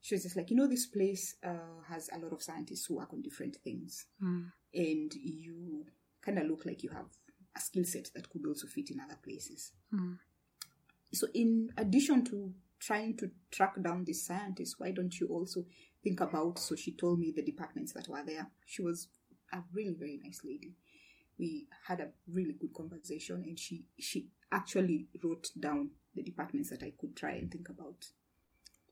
She 0.04 0.16
was 0.16 0.24
just 0.24 0.36
like, 0.36 0.50
you 0.50 0.56
know, 0.58 0.66
this 0.68 0.88
place 0.88 1.36
uh, 1.44 1.84
has 1.88 2.10
a 2.12 2.18
lot 2.18 2.34
of 2.34 2.42
scientists 2.42 2.88
who 2.88 2.96
work 2.96 3.14
on 3.14 3.22
different 3.22 3.58
things 3.64 4.08
Mm. 4.20 4.52
and 4.74 5.14
you 5.14 5.86
kind 6.24 6.40
of 6.40 6.48
look 6.48 6.66
like 6.66 6.82
you 6.82 6.90
have 6.90 7.06
a 7.56 7.60
skill 7.60 7.84
set 7.86 8.10
that 8.16 8.28
could 8.28 8.44
also 8.48 8.66
fit 8.66 8.90
in 8.90 9.00
other 9.00 9.20
places. 9.24 9.74
Mm. 9.94 10.18
So, 11.14 11.28
in 11.34 11.70
addition 11.78 12.24
to 12.26 12.54
trying 12.80 13.18
to 13.18 13.32
track 13.52 13.74
down 13.82 14.06
this 14.06 14.26
scientist, 14.26 14.76
why 14.80 14.92
don't 14.92 15.18
you 15.20 15.28
also 15.28 15.66
think 16.04 16.22
about? 16.22 16.60
So, 16.60 16.76
she 16.76 16.94
told 16.94 17.20
me 17.20 17.32
the 17.36 17.44
departments 17.44 17.94
that 17.94 18.08
were 18.08 18.24
there. 18.26 18.48
She 18.66 18.82
was 18.82 19.08
a 19.54 19.60
really 19.74 19.94
very 19.98 20.20
nice 20.24 20.42
lady. 20.44 20.74
We 21.38 21.68
had 21.88 22.00
a 22.00 22.10
really 22.32 22.54
good 22.54 22.74
conversation, 22.74 23.44
and 23.46 23.60
she 23.60 23.86
she 24.00 24.28
actually 24.52 25.08
wrote 25.24 25.50
down 25.60 25.92
the 26.16 26.24
departments 26.24 26.70
that 26.70 26.84
I 26.84 26.94
could 27.00 27.16
try 27.16 27.32
and 27.32 27.52
think 27.52 27.70
about. 27.70 28.06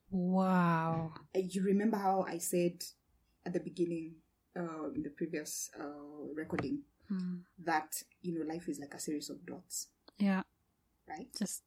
Wow. 0.10 1.14
You 1.36 1.64
remember 1.64 1.98
how 1.98 2.26
I 2.28 2.38
said 2.40 2.84
at 3.46 3.54
the 3.54 3.60
beginning, 3.60 4.16
uh, 4.58 4.90
in 4.96 5.04
the 5.04 5.10
previous 5.12 5.70
uh, 5.80 6.34
recording, 6.34 6.82
Mm. 7.12 7.42
that 7.66 8.04
you 8.22 8.38
know 8.38 8.46
life 8.46 8.70
is 8.70 8.78
like 8.80 8.94
a 8.94 9.00
series 9.00 9.32
of 9.32 9.44
dots 9.44 9.88
Yeah. 10.20 10.44
right 11.08 11.28
Just 11.36 11.64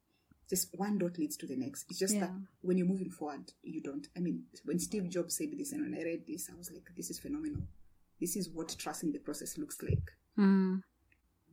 just 0.51 0.69
one 0.79 0.99
dot 0.99 1.19
leads 1.19 1.37
to 1.39 1.47
the 1.47 1.57
next. 1.57 1.87
It's 1.89 1.99
just 1.99 2.19
that 2.21 2.31
when 2.61 2.77
you're 2.77 2.87
moving 2.87 3.11
forward 3.11 3.53
you 3.63 3.81
don't 3.83 4.07
i 4.17 4.21
mean 4.21 4.43
when 4.65 4.79
steve 4.79 5.09
jobs 5.09 5.37
said 5.37 5.49
this 5.57 5.73
and 5.73 5.83
when 5.83 6.01
i 6.01 6.05
read 6.05 6.23
this 6.27 6.51
i 6.53 6.57
was 6.57 6.71
like 6.71 6.89
this 6.97 7.11
is 7.11 7.19
phenomenal. 7.19 7.63
This 8.21 8.37
is 8.37 8.49
what 8.51 8.75
trusting 8.79 9.13
the 9.13 9.19
process 9.19 9.59
looks 9.59 9.83
like. 9.83 10.13
Mm. 10.39 10.83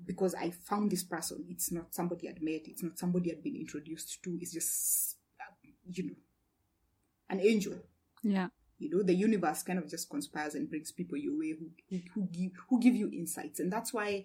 because 0.06 0.34
i 0.36 0.50
found 0.52 0.90
this 0.92 1.04
person. 1.04 1.46
It's 1.50 1.72
not 1.72 1.94
somebody 1.94 2.30
i'd 2.30 2.42
met. 2.42 2.62
It's 2.66 2.84
not 2.84 2.98
somebody 2.98 3.32
i'd 3.32 3.44
been 3.44 3.56
introduced 3.56 4.24
to. 4.24 4.38
It's 4.42 4.54
just 4.54 5.18
uh, 5.40 5.54
you 5.92 6.04
know 6.08 6.16
an 7.30 7.40
angel. 7.42 7.74
Yeah. 8.24 8.48
you 8.80 8.90
know 8.90 9.04
the 9.04 9.14
universe 9.14 9.64
kind 9.64 9.80
of 9.80 9.90
just 9.90 10.10
conspires 10.10 10.56
and 10.56 10.70
brings 10.70 10.92
people 10.92 11.18
your 11.18 11.38
way 11.38 11.54
who, 11.58 11.70
who, 11.90 12.00
who 12.14 12.28
give 12.32 12.52
who 12.70 12.80
give 12.80 12.96
you 12.96 13.10
insights. 13.12 13.60
And 13.60 13.72
that's 13.72 13.94
why 13.94 14.24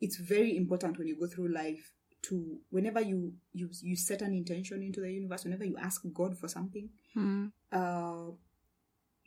it's 0.00 0.16
very 0.16 0.56
important 0.56 0.98
when 0.98 1.06
you 1.08 1.16
go 1.18 1.26
through 1.26 1.52
life 1.52 1.92
to 2.22 2.58
whenever 2.70 3.00
you 3.00 3.32
you 3.52 3.70
you 3.82 3.96
set 3.96 4.20
an 4.22 4.32
intention 4.34 4.82
into 4.82 5.00
the 5.00 5.10
universe 5.10 5.44
whenever 5.44 5.64
you 5.64 5.76
ask 5.78 6.02
god 6.12 6.36
for 6.36 6.48
something 6.48 6.88
Mm. 7.16 7.50
uh 7.72 8.30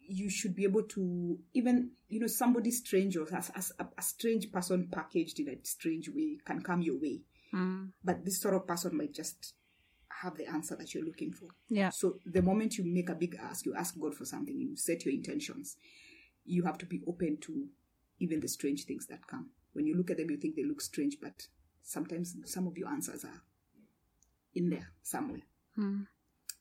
you 0.05 0.29
should 0.29 0.53
be 0.55 0.63
able 0.65 0.83
to 0.83 1.39
even 1.53 1.91
you 2.09 2.19
know 2.19 2.27
somebody 2.27 2.71
strange 2.71 3.15
or 3.17 3.25
as, 3.33 3.49
as 3.55 3.71
a, 3.79 3.85
a 3.97 4.01
strange 4.01 4.51
person 4.51 4.89
packaged 4.91 5.39
in 5.39 5.47
a 5.49 5.55
strange 5.63 6.09
way 6.09 6.37
can 6.45 6.61
come 6.61 6.81
your 6.81 6.99
way 6.99 7.21
Mm. 7.53 7.91
but 8.03 8.25
this 8.25 8.41
sort 8.41 8.55
of 8.55 8.65
person 8.65 8.97
might 8.97 9.13
just 9.13 9.53
have 10.21 10.35
the 10.37 10.47
answer 10.47 10.75
that 10.75 10.93
you're 10.93 11.05
looking 11.05 11.31
for 11.31 11.49
Yeah. 11.69 11.89
so 11.91 12.17
the 12.25 12.41
moment 12.41 12.77
you 12.79 12.83
make 12.83 13.09
a 13.09 13.15
big 13.15 13.35
ask, 13.39 13.65
you 13.65 13.75
ask 13.75 13.99
God 13.99 14.15
for 14.15 14.25
something, 14.25 14.57
you 14.59 14.75
set 14.75 15.05
your 15.05 15.13
intentions, 15.13 15.77
you 16.45 16.63
have 16.63 16.77
to 16.79 16.85
be 16.87 17.01
open 17.07 17.37
to 17.41 17.67
even 18.19 18.39
the 18.39 18.47
strange 18.47 18.85
things 18.85 19.05
that 19.07 19.27
come. 19.27 19.51
When 19.73 19.85
you 19.85 19.95
look 19.95 20.09
at 20.09 20.17
them, 20.17 20.31
you 20.31 20.37
think 20.37 20.55
they 20.55 20.63
look 20.63 20.81
strange, 20.81 21.17
but 21.21 21.47
sometimes 21.83 22.35
some 22.45 22.67
of 22.67 22.77
your 22.77 22.89
answers 22.89 23.23
are 23.25 23.41
in 24.55 24.69
there 24.69 24.87
somewhere. 25.01 25.41
Mm. 25.77 26.07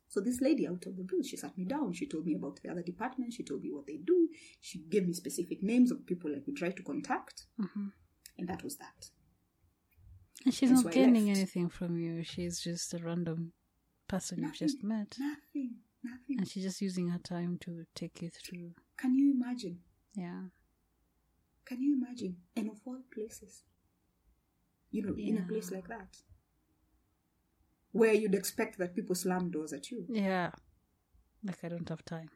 So 0.09 0.21
this 0.21 0.43
lady 0.43 0.67
out 0.67 0.85
of 0.87 0.97
the 0.97 1.05
blue, 1.05 1.23
she 1.23 1.37
sat 1.39 1.57
me 1.57 1.65
down. 1.65 1.95
She 1.95 2.07
told 2.07 2.27
me 2.27 2.35
about 2.35 2.61
the 2.63 2.71
other 2.71 2.83
department. 2.83 3.33
She 3.33 3.45
told 3.45 3.63
me 3.63 3.71
what 3.73 3.87
they 3.87 3.97
do. 3.97 4.29
She 4.61 4.81
gave 4.91 5.07
me 5.07 5.15
specific 5.15 5.63
names 5.63 5.91
of 5.91 6.05
people 6.05 6.31
I 6.37 6.41
could 6.45 6.57
try 6.57 6.71
to 6.71 6.83
contact, 6.83 7.47
hmm 7.59 7.89
and 8.39 8.49
that 8.49 8.65
was 8.65 8.77
that. 8.77 9.11
And 10.45 10.55
she's 10.55 10.71
not 10.71 10.91
gaining 10.91 11.31
anything 11.31 11.69
from 11.69 11.99
you. 11.99 12.25
She's 12.25 12.61
just 12.61 12.93
a 12.95 12.99
random 12.99 13.53
person 14.09 14.41
you've 14.43 14.55
just 14.55 14.83
met. 14.83 15.17
Nothing, 15.19 15.77
nothing. 16.03 16.39
And 16.39 16.49
she's 16.49 16.65
just 16.65 16.81
using 16.81 17.09
her 17.11 17.19
time 17.19 17.59
to 17.63 17.85
take 17.95 18.23
you 18.23 18.31
through. 18.31 18.73
Can 18.97 19.15
you 19.15 19.33
imagine? 19.33 19.81
Yeah. 20.15 20.45
Can 21.65 21.81
you 21.81 21.95
imagine? 21.95 22.39
And 22.57 22.69
of 22.71 22.81
all 22.85 23.03
places, 23.15 23.63
you 24.93 25.03
know, 25.05 25.15
in 25.19 25.39
a 25.39 25.43
place 25.49 25.71
like 25.73 25.89
that, 25.89 26.17
where 27.93 28.13
you'd 28.15 28.35
expect 28.35 28.79
that 28.79 28.95
people 28.95 29.15
slam 29.15 29.51
doors 29.51 29.73
at 29.73 29.91
you. 29.91 30.05
Yeah. 30.09 30.51
Like 31.45 31.59
I 31.65 31.69
don't 31.69 31.89
have 31.89 32.05
time. 32.05 32.31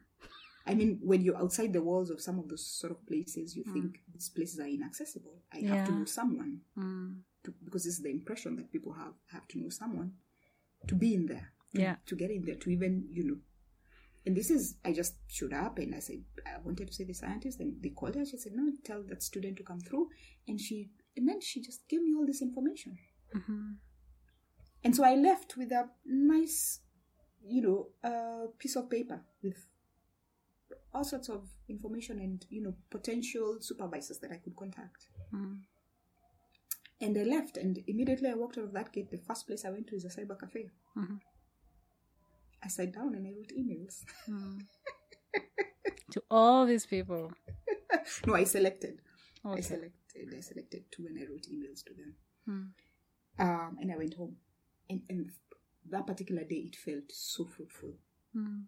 I 0.65 0.73
mean, 0.75 0.99
when 1.01 1.21
you're 1.21 1.37
outside 1.37 1.71
the 1.71 1.81
walls 1.81 2.09
of 2.09 2.19
some 2.19 2.39
of 2.39 2.49
those 2.49 2.65
sort 2.67 2.91
of 2.91 3.05
places, 3.07 3.55
you 3.55 3.63
think 3.63 4.01
these 4.13 4.27
places 4.29 4.59
are 4.59 4.67
inaccessible. 4.67 5.41
I 5.53 5.59
have 5.59 5.87
to 5.87 5.93
know 5.93 6.05
someone 6.05 6.61
Mm. 6.77 7.21
to, 7.43 7.53
because 7.63 7.85
this 7.85 7.93
is 7.93 8.03
the 8.03 8.09
impression 8.09 8.57
that 8.57 8.69
people 8.71 8.91
have 8.93 9.13
have 9.27 9.47
to 9.49 9.59
know 9.59 9.69
someone 9.69 10.11
to 10.87 10.95
be 10.95 11.13
in 11.13 11.25
there. 11.27 11.53
To, 11.75 11.81
Yeah. 11.81 11.95
To 12.07 12.15
get 12.15 12.31
in 12.31 12.43
there, 12.43 12.55
to 12.55 12.69
even 12.69 13.07
you 13.13 13.23
know. 13.23 13.37
And 14.25 14.35
this 14.35 14.51
is, 14.51 14.75
I 14.83 14.91
just 14.91 15.15
showed 15.27 15.53
up 15.53 15.77
and 15.79 15.95
I 15.95 15.99
said, 15.99 16.21
I 16.45 16.57
wanted 16.59 16.87
to 16.89 16.93
see 16.93 17.05
the 17.05 17.13
scientist. 17.13 17.61
And 17.61 17.81
they 17.81 17.91
called 17.91 18.15
her. 18.15 18.25
She 18.25 18.35
said, 18.37 18.51
no, 18.53 18.69
tell 18.83 19.01
that 19.03 19.23
student 19.23 19.55
to 19.57 19.63
come 19.63 19.79
through. 19.79 20.09
And 20.49 20.59
she, 20.59 20.89
and 21.17 21.27
then 21.27 21.41
she 21.41 21.61
just 21.61 21.87
gave 21.87 22.01
me 22.01 22.13
all 22.15 22.25
this 22.25 22.41
information. 22.41 22.97
hmm 23.33 23.73
And 24.83 24.95
so 24.95 25.03
I 25.03 25.15
left 25.15 25.57
with 25.57 25.71
a 25.71 25.89
nice, 26.05 26.79
you 27.45 27.61
know, 27.61 27.87
uh, 28.03 28.47
piece 28.59 28.75
of 28.77 28.89
paper 28.89 29.21
with 29.43 29.57
all 30.93 31.03
sorts 31.03 31.29
of 31.29 31.47
information 31.69 32.19
and, 32.19 32.45
you 32.49 32.61
know, 32.61 32.73
potential 32.89 33.57
supervisors 33.59 34.19
that 34.19 34.31
I 34.31 34.37
could 34.37 34.55
contact. 34.55 35.07
Mm. 35.33 35.59
And 37.01 37.17
I 37.17 37.23
left, 37.23 37.57
and 37.57 37.77
immediately 37.87 38.29
I 38.29 38.33
walked 38.33 38.57
out 38.57 38.63
of 38.65 38.73
that 38.73 38.91
gate. 38.91 39.11
The 39.11 39.17
first 39.17 39.45
place 39.47 39.65
I 39.65 39.69
went 39.69 39.87
to 39.87 39.95
is 39.95 40.05
a 40.05 40.09
cyber 40.09 40.39
cafe. 40.39 40.69
Mhm. 40.95 41.19
I 42.63 42.67
sat 42.69 42.91
down 42.93 43.13
and 43.15 43.27
I 43.27 43.31
wrote 43.31 43.51
emails. 43.57 44.03
Mm. 44.27 44.61
to 46.11 46.23
all 46.31 46.65
these 46.65 46.85
people. 46.85 47.31
no, 48.25 48.33
I 48.35 48.45
selected. 48.45 49.01
I 49.45 49.49
Okay. 49.49 49.61
Selected 50.17 50.37
I 50.37 50.41
selected 50.41 50.83
two 50.91 51.07
and 51.07 51.17
I 51.19 51.29
wrote 51.29 51.47
emails 51.51 51.83
to 51.85 51.93
them. 51.93 52.15
Hmm. 52.45 52.63
Um, 53.39 53.77
and 53.81 53.91
I 53.91 53.97
went 53.97 54.13
home. 54.15 54.37
And, 54.89 55.01
and 55.09 55.31
that 55.89 56.07
particular 56.07 56.43
day, 56.43 56.55
it 56.71 56.75
felt 56.75 57.11
so 57.11 57.45
fruitful. 57.45 57.93
Hmm. 58.33 58.61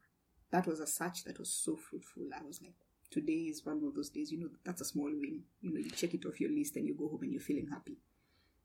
That 0.51 0.67
was 0.67 0.79
a 0.79 0.87
search 0.87 1.23
that 1.25 1.39
was 1.39 1.49
so 1.49 1.75
fruitful. 1.75 2.23
I 2.39 2.43
was 2.43 2.61
like, 2.61 2.73
today 3.11 3.47
is 3.49 3.65
one 3.65 3.81
of 3.85 3.95
those 3.95 4.09
days, 4.09 4.31
you 4.31 4.39
know, 4.39 4.49
that's 4.63 4.81
a 4.81 4.85
small 4.85 5.05
win. 5.11 5.43
You 5.61 5.73
know, 5.73 5.79
you 5.79 5.89
check 5.91 6.13
it 6.13 6.25
off 6.25 6.39
your 6.39 6.51
list 6.51 6.75
and 6.75 6.85
you 6.87 6.95
go 6.95 7.07
home 7.07 7.23
and 7.23 7.31
you're 7.31 7.41
feeling 7.41 7.67
happy. 7.67 7.97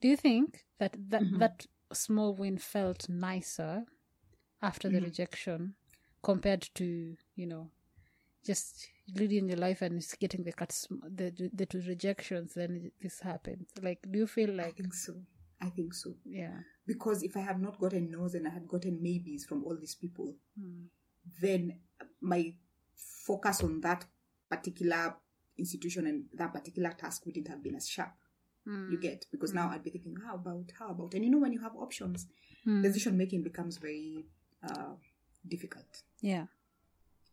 Do 0.00 0.08
you 0.08 0.16
think 0.16 0.66
that 0.78 0.96
that, 1.10 1.22
Mhm. 1.22 1.38
that 1.38 1.66
small 1.92 2.34
win 2.34 2.58
felt 2.58 3.08
nicer 3.08 3.86
after 4.60 4.88
the 4.88 4.98
Mhm. 4.98 5.04
rejection 5.04 5.74
compared 6.22 6.62
to 6.74 7.16
you 7.36 7.46
know 7.46 7.70
just 8.42 8.88
leading 9.16 9.48
your 9.48 9.58
life 9.58 9.82
and 9.82 10.00
just 10.00 10.18
getting 10.18 10.42
the 10.44 10.52
cuts 10.52 10.88
the 11.20 11.50
the, 11.52 11.66
two 11.66 11.82
rejections 11.86 12.54
then 12.54 12.90
this 13.02 13.20
happened 13.20 13.66
like 13.82 14.00
do 14.10 14.18
you 14.20 14.26
feel 14.26 14.50
like 14.50 14.66
I 14.74 14.82
think 14.82 14.94
so. 14.94 15.14
I 15.60 15.70
think 15.70 15.94
so. 15.94 16.14
yeah 16.24 16.58
Because 16.86 17.22
if 17.22 17.36
I 17.36 17.40
had 17.40 17.60
not 17.60 17.78
gotten 17.78 18.10
no's 18.10 18.34
and 18.34 18.46
I 18.46 18.50
had 18.50 18.66
gotten 18.68 19.02
maybes 19.02 19.44
from 19.46 19.64
all 19.64 19.76
these 19.78 19.94
people, 19.94 20.34
Hmm. 20.58 20.84
then 21.40 21.80
my 22.20 22.54
focus 23.26 23.62
on 23.62 23.80
that 23.80 24.04
particular 24.50 25.16
institution 25.56 26.06
and 26.06 26.24
that 26.34 26.52
particular 26.52 26.90
task 26.90 27.24
wouldn't 27.26 27.48
have 27.48 27.62
been 27.62 27.76
as 27.76 27.88
sharp. 27.88 28.12
Hmm. 28.66 28.90
You 28.92 28.98
get 29.00 29.26
because 29.30 29.54
now 29.54 29.70
I'd 29.70 29.84
be 29.84 29.90
thinking, 29.90 30.16
how 30.26 30.34
about, 30.34 30.72
how 30.78 30.88
about, 30.90 31.14
and 31.14 31.24
you 31.24 31.30
know 31.30 31.38
when 31.38 31.52
you 31.52 31.60
have 31.60 31.76
options, 31.76 32.26
Hmm. 32.64 32.82
decision 32.82 33.16
making 33.16 33.42
becomes 33.42 33.76
very 33.78 34.24
uh, 34.68 34.94
difficult. 35.46 36.02
yeah 36.20 36.46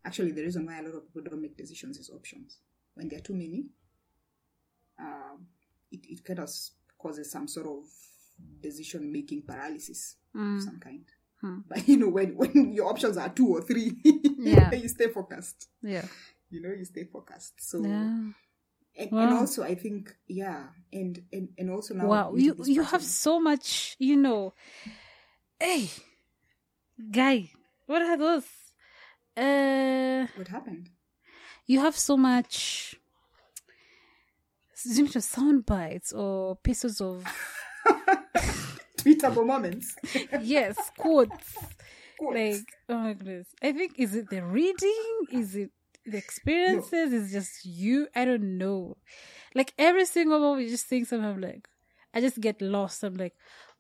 Actually, 0.03 0.31
the 0.31 0.41
reason 0.41 0.65
why 0.65 0.79
a 0.79 0.83
lot 0.83 0.95
of 0.95 1.05
people 1.07 1.21
don't 1.29 1.41
make 1.41 1.55
decisions 1.57 1.97
is 1.97 2.09
options. 2.09 2.57
When 2.95 3.07
there 3.07 3.19
are 3.19 3.21
too 3.23 3.33
many, 3.33 3.65
um, 4.99 5.47
it 5.91 6.01
it 6.09 6.23
kind 6.23 6.39
of 6.39 6.49
causes 6.97 7.31
some 7.31 7.47
sort 7.47 7.67
of 7.67 7.83
decision 8.61 9.11
making 9.11 9.43
paralysis 9.43 10.15
Hmm. 10.33 10.55
of 10.57 10.63
some 10.63 10.79
kind. 10.79 11.05
Hmm. 11.41 11.59
But 11.69 11.87
you 11.87 11.97
know, 11.97 12.09
when 12.09 12.35
when 12.35 12.73
your 12.77 12.87
options 12.89 13.17
are 13.17 13.29
two 13.29 13.47
or 13.47 13.61
three, 13.61 13.91
Yeah. 14.37 14.71
you 14.83 14.87
stay 14.87 15.07
focused. 15.07 15.69
yeah 15.81 16.05
You 16.49 16.61
know, 16.61 16.73
you 16.73 16.85
stay 16.85 17.05
focused. 17.05 17.53
So 17.61 17.81
yeah 17.83 18.31
and, 18.97 19.09
and 19.11 19.33
also 19.33 19.63
I 19.63 19.75
think 19.75 20.13
yeah, 20.27 20.67
and 20.91 21.23
and, 21.31 21.49
and 21.57 21.69
also 21.71 21.93
now 21.93 22.07
wow 22.07 22.35
you 22.35 22.55
you 22.65 22.83
have 22.83 23.01
so 23.03 23.39
much 23.39 23.95
you 23.99 24.17
know 24.17 24.53
hey 25.59 25.89
guy 27.11 27.49
what 27.87 28.01
are 28.01 28.17
those 28.17 28.43
uh 29.37 30.27
what 30.35 30.47
happened? 30.47 30.89
you 31.65 31.79
have 31.79 31.97
so 31.97 32.17
much 32.17 32.95
you 34.85 35.03
know, 35.03 35.09
sound 35.09 35.65
bites 35.65 36.11
or 36.11 36.55
pieces 36.57 37.01
of 37.01 37.23
Tweetable 38.97 39.45
moments. 39.45 39.95
yes 40.41 40.77
quotes. 40.97 41.55
Quotes. 42.19 42.35
like 42.35 42.67
oh 42.89 42.97
my 42.97 43.13
goodness. 43.13 43.47
I 43.61 43.71
think 43.71 43.95
is 43.97 44.15
it 44.15 44.29
the 44.29 44.43
reading? 44.43 45.03
Is 45.31 45.55
it 45.55 45.71
the 46.05 46.17
experiences? 46.17 47.13
Is 47.13 47.31
just 47.31 47.65
you? 47.65 48.07
I 48.15 48.25
don't 48.25 48.57
know. 48.57 48.97
Like 49.55 49.73
every 49.77 50.05
single 50.05 50.39
moment 50.39 50.63
you 50.63 50.69
just 50.69 50.85
think 50.85 51.07
something 51.07 51.27
i'm 51.27 51.41
like 51.41 51.67
i 52.13 52.21
just 52.21 52.39
get 52.39 52.61
lost. 52.61 53.03
I'm 53.03 53.15
like 53.15 53.35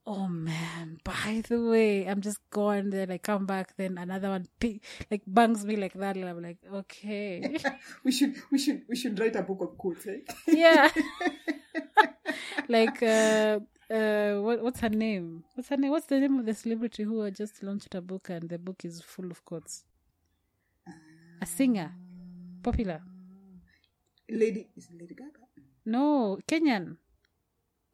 oh 0.05 0.27
man. 0.27 0.99
By 1.03 1.43
the 1.47 1.61
way 1.61 2.05
i'm 2.05 2.21
just 2.21 2.39
gone 2.49 2.89
then 2.89 3.11
i 3.11 3.17
come 3.17 3.45
back 3.45 3.75
then 3.77 3.97
another 3.97 4.29
one 4.29 4.47
like 5.09 5.21
bangs 5.27 5.65
me 5.65 5.75
like 5.75 5.93
that. 5.93 6.15
And 6.17 6.29
i'm 6.29 6.41
like 6.41 6.57
okay. 6.73 7.57
We 8.03 8.11
should 8.11 8.35
we 8.51 8.57
should 8.57 8.81
we 8.89 8.95
should 8.95 9.19
write 9.19 9.35
a 9.35 9.43
book 9.43 9.61
of 9.61 9.77
quotes, 9.77 10.07
eh? 10.07 10.19
yeah. 10.47 10.89
Like 12.67 13.03
uh 13.03 13.59
uh 13.91 14.35
what, 14.41 14.61
what's 14.63 14.79
her 14.79 14.89
name? 14.89 15.43
What's 15.55 15.69
her 15.69 15.77
name? 15.77 15.91
What's 15.91 16.05
the 16.07 16.19
name 16.19 16.39
of 16.39 16.45
the 16.45 16.53
celebrity 16.53 17.03
who 17.03 17.29
just 17.31 17.61
launched 17.63 17.93
a 17.95 18.01
book 18.01 18.29
and 18.29 18.49
the 18.49 18.57
book 18.57 18.85
is 18.85 19.01
full 19.01 19.29
of 19.29 19.43
quotes? 19.43 19.83
A 21.41 21.45
singer. 21.45 21.91
Popular. 22.63 23.01
Lady 24.29 24.69
is 24.77 24.87
Lady 24.97 25.15
Gaga? 25.15 25.41
no 25.85 26.37
kenyan 26.47 26.97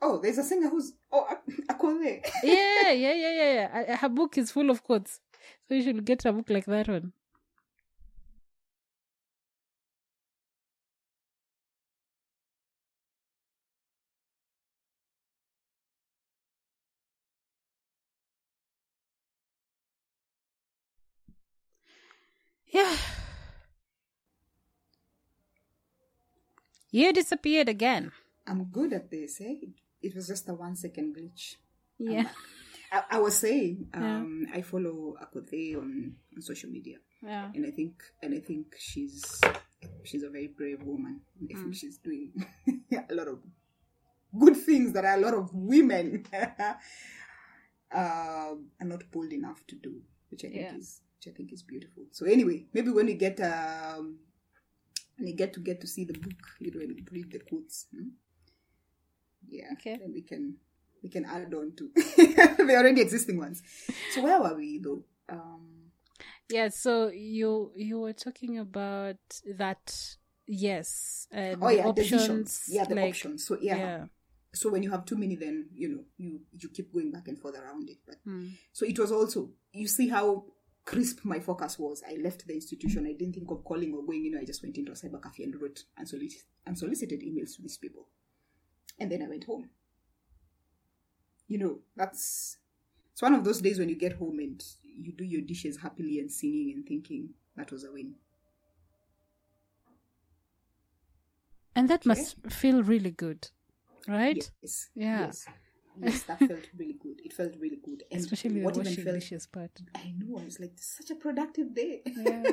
Oh, 0.02 0.20
there's 0.20 0.38
a 0.38 0.44
singer 0.44 0.70
who's 0.70 0.94
oh 1.12 1.26
Ak- 1.30 1.44
Akole. 1.70 2.22
yeah 2.44 2.92
yeah 2.92 3.14
yeah 3.14 3.32
yeah 3.32 3.54
yeah. 3.88 3.96
Her 3.98 4.10
book 4.10 4.38
is 4.38 4.52
full 4.52 4.70
of 4.70 4.84
quotes. 4.84 5.20
So 5.68 5.74
you 5.76 5.84
should 5.84 6.06
get 6.06 6.26
a 6.26 6.32
book 6.34 6.50
like 6.50 6.66
that 6.66 6.88
one. 6.88 7.14
Yeah. 22.68 22.96
You 26.92 27.14
disappeared 27.14 27.70
again. 27.70 28.12
I'm 28.46 28.66
good 28.66 28.94
at 28.94 29.10
this, 29.10 29.40
eh? 29.42 29.56
It, 30.02 30.16
was 30.16 30.28
just 30.28 30.48
a 30.50 30.54
one 30.54 30.76
second 30.76 31.16
glitch. 31.16 31.56
yeah 32.00 32.30
I, 32.92 33.04
I 33.12 33.20
was 33.20 33.36
saying, 33.38 33.88
um, 33.94 34.48
I 34.54 34.62
follow 34.62 35.16
Akothee 35.22 35.76
on, 35.76 36.16
on 36.36 36.42
social 36.42 36.70
media, 36.70 36.98
yeah 37.22 37.52
and 37.54 37.66
I 37.66 37.72
think, 37.72 37.94
and 38.24 38.34
I 38.34 38.40
think 38.40 38.76
she's 38.78 39.42
she's 40.04 40.24
a 40.24 40.30
very 40.30 40.48
brave 40.48 40.82
woman. 40.84 41.22
I 41.52 41.56
think 41.60 41.76
she's 41.76 41.98
doing 41.98 42.32
a 43.10 43.14
lot 43.14 43.28
of 43.28 43.40
good 44.40 44.56
things 44.58 44.94
that 44.94 45.04
a 45.06 45.18
lot 45.20 45.34
of 45.34 45.50
women 45.54 46.26
uh, 46.34 46.74
are 47.92 48.56
not 48.82 49.04
bold 49.12 49.32
enough 49.34 49.66
to 49.68 49.76
do, 49.76 50.02
which 50.30 50.46
I 50.46 50.50
think 50.50 50.62
Yeah. 50.62 50.76
is 50.78 51.02
which 51.18 51.34
I 51.34 51.36
think 51.36 51.52
is 51.52 51.64
beautiful. 51.64 52.04
So 52.12 52.26
anyway, 52.26 52.68
maybe 52.74 52.92
when 52.92 53.08
we 53.08 53.16
get 53.16 53.40
um, 53.42 54.20
when 55.18 55.26
we 55.26 55.34
get 55.34 55.54
to 55.54 55.60
get 55.60 55.82
to 55.82 55.88
see 55.88 56.06
the 56.06 56.14
book, 56.14 56.40
you 56.60 56.72
know, 56.74 56.80
and 56.82 57.08
read 57.12 57.32
the 57.32 57.40
quotes. 57.40 57.88
hmm? 57.94 58.10
Yeah, 59.50 59.70
Okay. 59.74 59.98
then 60.00 60.14
we 60.14 60.22
can 60.22 60.56
we 61.04 61.10
can 61.10 61.26
add 61.26 61.54
on 61.54 61.74
to 61.78 61.90
the 61.96 62.76
already 62.78 63.02
existing 63.02 63.38
ones. 63.38 63.62
So 64.14 64.22
where 64.24 64.40
were 64.42 64.56
we 64.56 64.80
though? 64.80 65.04
Um, 65.30 65.92
Yeah, 66.50 66.70
so 66.70 67.10
you 67.10 67.72
you 67.76 68.00
were 68.00 68.14
talking 68.14 68.58
about 68.60 69.18
that 69.58 70.18
yes 70.48 71.28
and 71.32 71.62
oh 71.64 71.68
the 71.68 71.76
yeah, 71.76 71.86
options 71.88 72.12
decisions. 72.12 72.64
Yeah, 72.70 72.86
the 72.86 72.96
like, 72.96 73.10
options. 73.10 73.46
So 73.46 73.58
yeah. 73.62 73.78
yeah. 73.78 74.06
So 74.54 74.70
when 74.72 74.82
you 74.82 74.90
have 74.92 75.06
too 75.06 75.18
many, 75.18 75.36
then 75.36 75.70
you 75.74 75.90
know 75.90 76.04
you 76.18 76.42
you 76.52 76.70
keep 76.70 76.92
going 76.94 77.12
back 77.12 77.28
and 77.28 77.38
forth 77.40 77.56
around 77.58 77.90
it. 77.90 77.98
But 78.06 78.16
Mm. 78.26 78.52
so 78.74 78.86
it 78.86 78.98
was 78.98 79.12
also 79.12 79.52
you 79.74 79.88
see 79.88 80.08
how 80.10 80.46
crisp 80.86 81.20
my 81.26 81.40
focus 81.42 81.78
was. 81.78 82.02
I 82.10 82.16
left 82.16 82.48
the 82.48 82.54
institution. 82.54 83.06
I 83.06 83.12
didn't 83.14 83.34
think 83.36 83.52
of 83.52 83.64
calling 83.66 83.94
or 83.94 84.04
going. 84.06 84.24
You 84.24 84.32
know, 84.32 84.40
I 84.40 84.46
just 84.46 84.64
went 84.64 84.78
into 84.78 84.94
a 84.94 84.96
cyber 84.96 85.22
cafe 85.22 85.44
and 85.44 85.62
wrote 85.62 85.84
unsolicited, 86.00 86.46
unsolicited 86.66 87.20
emails 87.22 87.56
to 87.58 87.62
these 87.62 87.78
people, 87.78 88.08
and 89.00 89.12
then 89.12 89.22
I 89.22 89.28
went 89.28 89.46
home. 89.46 89.70
You 91.48 91.58
know, 91.60 91.80
that's 91.96 92.58
it's 93.14 93.22
one 93.22 93.34
of 93.34 93.44
those 93.44 93.62
days 93.62 93.80
when 93.80 93.90
you 93.90 93.96
get 93.96 94.14
home 94.14 94.40
and 94.40 94.64
you 94.84 95.12
do 95.12 95.24
your 95.24 95.42
dishes 95.42 95.78
happily 95.78 96.20
and 96.20 96.32
singing 96.32 96.74
and 96.76 96.86
thinking 96.86 97.30
that 97.56 97.72
was 97.72 97.84
a 97.84 97.92
win. 97.92 98.16
And 101.76 101.90
that 101.90 102.06
must 102.06 102.38
feel 102.50 102.82
really 102.82 103.12
good, 103.12 103.50
right? 104.08 104.50
Yes. 104.62 104.90
Yeah. 104.96 105.26
Yes. 105.26 105.48
Yes, 106.00 106.24
that 106.24 106.40
felt 106.40 106.68
really 106.78 106.94
good. 106.94 107.22
It 107.24 107.34
felt 107.34 107.56
really 107.60 107.80
good. 107.84 108.04
And 108.12 108.20
Especially 108.20 108.60
the 108.60 108.66
what 108.66 108.76
even 108.76 108.86
washing 108.86 109.04
felt 109.04 109.16
dishes 109.16 109.48
part. 109.48 109.72
I 109.96 110.14
know. 110.18 110.38
I 110.40 110.46
was 110.46 110.60
like, 110.60 110.74
such 110.76 111.10
a 111.12 111.16
productive 111.16 111.74
day. 111.74 112.02
Yeah. 112.06 112.44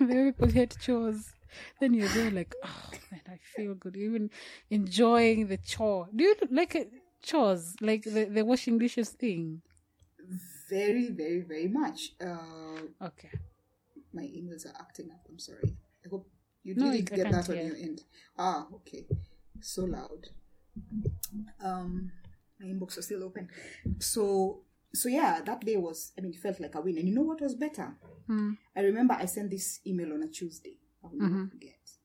the 0.00 0.32
people 0.32 0.50
had 0.50 0.76
chores. 0.80 1.32
Then 1.80 1.94
you're 1.94 2.08
there 2.08 2.30
like, 2.30 2.54
oh 2.64 2.90
man, 3.10 3.22
I 3.28 3.38
feel 3.56 3.74
good. 3.74 3.96
Even 3.96 4.30
enjoying 4.70 5.46
the 5.48 5.56
chore. 5.58 6.08
Do 6.14 6.24
you 6.24 6.34
like 6.50 6.76
uh, 6.76 6.84
chores? 7.22 7.74
Like 7.80 8.04
the, 8.04 8.24
the 8.26 8.44
washing 8.44 8.78
dishes 8.78 9.10
thing? 9.10 9.62
very, 10.68 11.10
very, 11.10 11.40
very 11.42 11.68
much. 11.68 12.12
Uh, 12.20 12.80
Okay. 13.08 13.30
my 14.12 14.22
emails 14.22 14.64
are 14.66 14.76
acting 14.80 15.10
up. 15.10 15.20
I'm 15.28 15.38
sorry. 15.38 15.76
I 16.04 16.08
hope 16.08 16.26
you 16.62 16.74
didn't 16.74 17.12
I 17.12 17.16
get 17.16 17.30
that 17.30 17.50
on 17.50 17.56
your 17.56 17.76
end. 17.76 18.02
Ah, 18.38 18.66
okay. 18.76 19.06
So 19.60 19.84
loud. 19.84 20.28
Um, 21.62 22.10
my 22.60 22.66
inbox 22.66 22.96
was 22.96 23.04
still 23.06 23.22
open. 23.24 23.48
So, 23.98 24.62
so 24.94 25.08
yeah, 25.08 25.40
that 25.44 25.60
day 25.64 25.76
was. 25.76 26.12
I 26.16 26.22
mean, 26.22 26.32
it 26.32 26.40
felt 26.40 26.60
like 26.60 26.74
a 26.74 26.80
win. 26.80 26.98
And 26.98 27.08
you 27.08 27.14
know 27.14 27.22
what 27.22 27.40
was 27.40 27.54
better? 27.54 27.94
Mm. 28.28 28.56
I 28.76 28.80
remember 28.80 29.14
I 29.14 29.26
sent 29.26 29.50
this 29.50 29.80
email 29.86 30.12
on 30.12 30.22
a 30.22 30.28
Tuesday. 30.28 30.78
I 31.04 31.06
will 31.08 31.18
never 31.18 31.34
Mhm. 31.34 31.50
forget. 31.50 31.98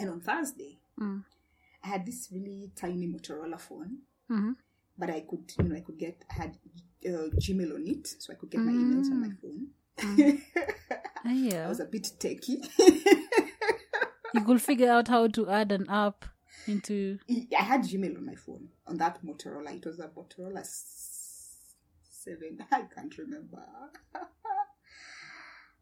And 0.00 0.10
on 0.10 0.20
Thursday, 0.20 0.78
Mm. 0.98 1.24
I 1.84 1.86
had 1.88 2.06
this 2.06 2.30
really 2.32 2.70
tiny 2.74 3.06
Motorola 3.06 3.58
phone, 3.60 4.02
hmm 4.28 4.52
but 4.96 5.10
I 5.10 5.20
could, 5.20 5.52
you 5.58 5.64
know, 5.64 5.76
I 5.76 5.80
could 5.80 5.98
get 5.98 6.24
I 6.30 6.34
had 6.34 6.58
uh, 7.06 7.30
Gmail 7.38 7.74
on 7.74 7.86
it, 7.86 8.06
so 8.06 8.32
I 8.32 8.36
could 8.36 8.50
get 8.50 8.64
my 8.64 8.72
emails 8.72 9.10
on 9.12 9.18
Mm. 9.18 9.20
my 9.20 9.30
phone. 9.40 9.68
Ah, 11.24 11.30
I 11.30 11.32
yeah. 11.32 11.68
was 11.68 11.80
a 11.80 11.84
bit 11.84 12.12
techy. 12.18 12.62
You 14.34 14.44
could 14.44 14.62
figure 14.70 14.90
out 14.90 15.08
how 15.08 15.26
to 15.28 15.48
add 15.50 15.72
an 15.72 15.88
app 15.88 16.24
into. 16.66 17.18
I 17.28 17.62
had 17.62 17.82
Gmail 17.82 18.16
on 18.16 18.24
my 18.24 18.34
phone 18.36 18.68
on 18.86 18.96
that 18.98 19.20
Motorola. 19.24 19.74
It 19.76 19.84
was 19.86 19.98
a 20.00 20.08
Motorola 20.08 20.64
seven. 22.04 22.64
I 22.70 22.82
can't 22.82 23.16
remember. 23.18 23.64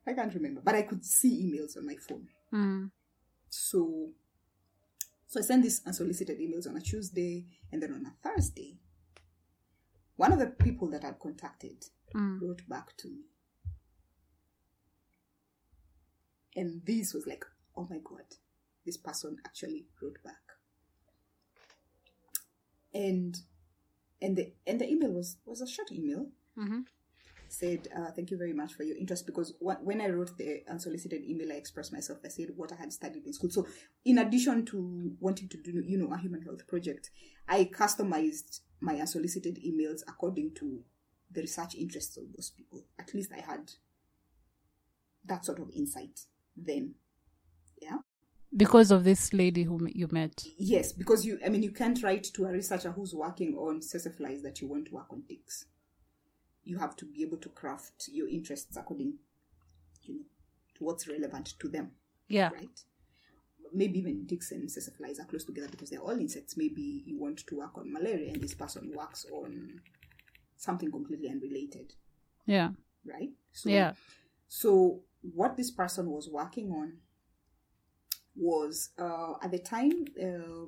I 0.07 0.13
can't 0.13 0.35
remember, 0.35 0.61
but 0.65 0.75
I 0.75 0.83
could 0.83 1.05
see 1.05 1.45
emails 1.45 1.77
on 1.77 1.87
my 1.87 1.97
phone. 1.97 2.29
Mm. 2.53 2.91
So, 3.51 4.11
so 5.27 5.41
I 5.41 5.43
sent 5.43 5.63
these 5.63 5.83
unsolicited 5.87 6.39
emails 6.39 6.69
on 6.69 6.77
a 6.77 6.81
Tuesday, 6.81 7.47
and 7.73 7.83
then 7.83 7.93
on 7.93 8.07
a 8.07 8.15
Thursday, 8.29 8.79
one 10.17 10.33
of 10.33 10.39
the 10.39 10.47
people 10.47 10.89
that 10.91 11.05
I'd 11.05 11.19
contacted 11.19 11.87
Mm. 12.15 12.41
wrote 12.41 12.63
back 12.69 12.97
to 12.99 13.09
me, 13.09 13.25
and 16.55 16.81
this 16.87 17.13
was 17.13 17.27
like, 17.27 17.45
oh 17.77 17.87
my 17.91 17.99
god, 17.99 18.25
this 18.85 18.97
person 18.97 19.37
actually 19.45 19.87
wrote 20.01 20.23
back, 20.23 20.41
and 22.95 23.37
and 24.23 24.37
the 24.37 24.53
and 24.67 24.81
the 24.81 24.89
email 24.89 25.11
was 25.11 25.37
was 25.45 25.61
a 25.61 25.67
short 25.67 25.91
email 25.93 26.29
hmm 26.55 26.81
said 27.49 27.89
uh, 27.97 28.11
thank 28.13 28.31
you 28.31 28.37
very 28.37 28.53
much 28.53 28.75
for 28.75 28.83
your 28.83 28.97
interest 28.97 29.27
because 29.27 29.55
wh- 29.61 29.85
when 29.85 30.01
i 30.01 30.09
wrote 30.09 30.37
the 30.39 30.63
unsolicited 30.71 31.23
email 31.25 31.53
i 31.53 31.57
expressed 31.57 31.93
myself 31.93 32.19
i 32.25 32.29
said 32.29 32.49
what 32.57 32.73
i 32.73 32.77
had 32.77 32.93
studied 32.93 33.25
in 33.27 33.33
school. 33.33 33.51
So 33.51 33.67
in 34.05 34.19
addition 34.19 34.65
to 34.67 35.13
wanting 35.21 35.49
to 35.49 35.57
do 35.63 35.83
you 35.85 35.99
know 35.99 36.13
a 36.13 36.19
human 36.19 36.43
health 36.43 36.67
project 36.67 37.11
i 37.49 37.65
customized 37.65 38.61
my 38.81 38.95
unsolicited 38.97 39.59
emails 39.67 40.03
according 40.09 40.53
to 40.57 40.81
the 41.33 41.41
research 41.41 41.75
interests 41.75 42.17
of 42.17 42.25
those 42.35 42.51
people. 42.51 42.83
At 42.99 43.13
least 43.15 43.33
i 43.37 43.41
had 43.41 43.73
that 45.25 45.45
sort 45.45 45.59
of 45.59 45.71
insight 45.75 46.21
then. 46.57 46.95
Yeah? 47.83 47.99
Because 48.57 48.91
of 48.91 49.05
this 49.05 49.33
lady 49.33 49.65
who 49.65 49.75
m- 49.75 49.89
you 49.93 50.09
met. 50.11 50.45
yes 50.57 50.93
because 50.93 51.27
you 51.27 51.39
i 51.45 51.49
mean 51.49 51.63
you 51.63 51.73
can't 51.73 52.03
write 52.03 52.25
to 52.25 52.45
a 52.45 52.53
researcher 52.53 52.93
who's 52.93 53.15
working 53.15 53.55
on 53.57 53.81
flies 53.83 54.43
that 54.43 54.61
you 54.61 54.69
want 54.69 54.87
to 54.87 54.95
work 54.95 55.13
on 55.13 55.23
ticks 55.29 55.67
you 56.67 56.79
have 56.79 56.97
to 56.97 57.05
be 57.07 57.23
able 57.23 57.39
to 57.39 57.49
craft 57.49 58.09
your 58.13 58.29
interests 58.29 58.77
according 58.77 59.15
you 60.03 60.15
know 60.15 60.25
to 60.77 60.85
what's 60.85 61.09
relevant 61.09 61.55
to 61.59 61.69
them 61.69 61.93
Yeah. 62.29 62.51
right 62.51 62.81
maybe 63.73 63.99
even 63.99 64.27
ticks 64.27 64.53
and 64.53 64.71
flies 64.99 65.19
are 65.19 65.25
close 65.25 65.45
together 65.45 65.69
because 65.71 65.91
they're 65.91 66.01
all 66.01 66.19
insects 66.19 66.57
maybe 66.57 67.03
you 67.07 67.19
want 67.19 67.39
to 67.47 67.57
work 67.57 67.79
on 67.79 67.93
malaria 67.93 68.33
and 68.33 68.43
this 68.43 68.55
person 68.55 68.93
works 68.95 69.25
on 69.33 69.81
something 70.57 70.91
completely 70.91 71.29
unrelated 71.29 71.95
Yeah. 72.47 72.71
right 73.05 73.31
so 73.53 73.71
Yeah. 73.71 73.93
so 74.49 75.01
what 75.35 75.57
this 75.57 75.71
person 75.71 76.11
was 76.11 76.29
working 76.29 76.71
on 76.73 76.99
was 78.37 78.91
uh, 78.99 79.35
at 79.43 79.51
the 79.51 79.59
time 79.59 80.05
uh, 80.23 80.67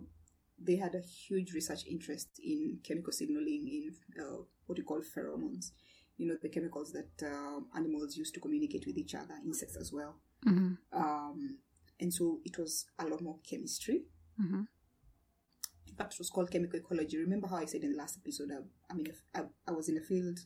they 0.60 0.76
had 0.76 0.94
a 0.94 1.00
huge 1.00 1.52
research 1.52 1.84
interest 1.86 2.28
in 2.42 2.78
chemical 2.82 3.12
signaling 3.12 3.68
in 3.68 4.22
uh, 4.22 4.42
what 4.66 4.78
you 4.78 4.84
call 4.84 5.00
pheromones. 5.00 5.72
You 6.16 6.26
know 6.28 6.36
the 6.42 6.48
chemicals 6.48 6.92
that 6.92 7.26
uh, 7.26 7.60
animals 7.76 8.16
use 8.16 8.30
to 8.32 8.40
communicate 8.40 8.84
with 8.86 8.98
each 8.98 9.14
other, 9.14 9.34
insects 9.44 9.76
as 9.76 9.92
well. 9.92 10.16
hmm 10.44 10.72
Um, 10.92 11.58
and 12.00 12.12
so 12.12 12.40
it 12.44 12.58
was 12.58 12.86
a 12.98 13.06
lot 13.06 13.20
more 13.22 13.38
chemistry. 13.48 14.04
hmm 14.36 14.62
In 15.88 15.94
fact, 15.96 16.14
it 16.14 16.18
was 16.18 16.30
called 16.30 16.50
chemical 16.50 16.78
ecology. 16.78 17.18
Remember 17.18 17.48
how 17.48 17.56
I 17.56 17.64
said 17.66 17.82
in 17.82 17.92
the 17.92 17.98
last 17.98 18.18
episode? 18.18 18.50
I, 18.52 18.58
I 18.92 18.94
mean, 18.94 19.08
I, 19.34 19.42
I 19.66 19.72
was 19.72 19.88
in 19.88 19.96
a 19.96 20.00
field 20.00 20.38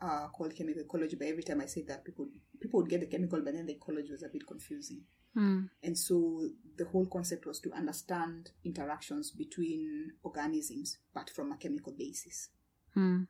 uh, 0.00 0.28
called 0.28 0.54
chemical 0.54 0.82
ecology, 0.82 1.16
but 1.16 1.28
every 1.28 1.42
time 1.42 1.60
I 1.60 1.66
said 1.66 1.86
that, 1.88 2.04
people 2.04 2.28
people 2.60 2.80
would 2.80 2.90
get 2.90 3.00
the 3.00 3.06
chemical, 3.06 3.40
but 3.42 3.54
then 3.54 3.66
the 3.66 3.72
ecology 3.74 4.12
was 4.12 4.22
a 4.22 4.28
bit 4.28 4.46
confusing. 4.46 5.02
Mm. 5.36 5.68
And 5.82 5.98
so 5.98 6.48
the 6.76 6.86
whole 6.86 7.06
concept 7.06 7.46
was 7.46 7.60
to 7.60 7.72
understand 7.72 8.50
interactions 8.64 9.30
between 9.30 10.12
organisms, 10.22 10.98
but 11.14 11.30
from 11.30 11.52
a 11.52 11.56
chemical 11.56 11.92
basis. 11.92 12.48
Mm. 12.96 13.28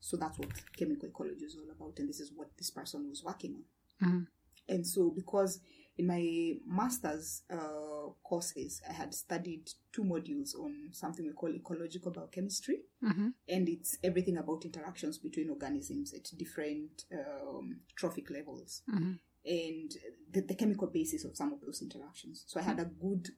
So 0.00 0.16
that's 0.16 0.38
what 0.38 0.48
chemical 0.76 1.08
ecology 1.08 1.44
is 1.44 1.56
all 1.56 1.70
about, 1.70 1.98
and 1.98 2.08
this 2.08 2.20
is 2.20 2.32
what 2.34 2.48
this 2.56 2.70
person 2.70 3.08
was 3.08 3.22
working 3.24 3.56
on. 4.00 4.08
Mhm. 4.08 4.26
And 4.68 4.86
so, 4.86 5.10
because 5.10 5.60
in 5.98 6.06
my 6.06 6.54
master's 6.66 7.42
uh, 7.50 8.08
courses, 8.22 8.80
I 8.88 8.92
had 8.92 9.12
studied 9.14 9.68
two 9.92 10.04
modules 10.04 10.54
on 10.54 10.88
something 10.92 11.26
we 11.26 11.32
call 11.32 11.54
ecological 11.54 12.12
biochemistry, 12.12 12.82
hmm 13.00 13.28
and 13.48 13.68
it's 13.68 13.98
everything 14.02 14.38
about 14.38 14.64
interactions 14.64 15.18
between 15.18 15.50
organisms 15.50 16.14
at 16.14 16.30
different 16.38 17.04
um, 17.12 17.80
trophic 17.96 18.30
levels 18.30 18.82
hmm 18.86 19.12
and 19.44 19.92
the, 20.32 20.42
the 20.42 20.54
chemical 20.54 20.88
basis 20.88 21.24
of 21.24 21.36
some 21.36 21.52
of 21.52 21.60
those 21.60 21.82
interactions. 21.82 22.44
So 22.46 22.60
I 22.60 22.62
had 22.62 22.78
a 22.78 22.84
good 22.84 23.28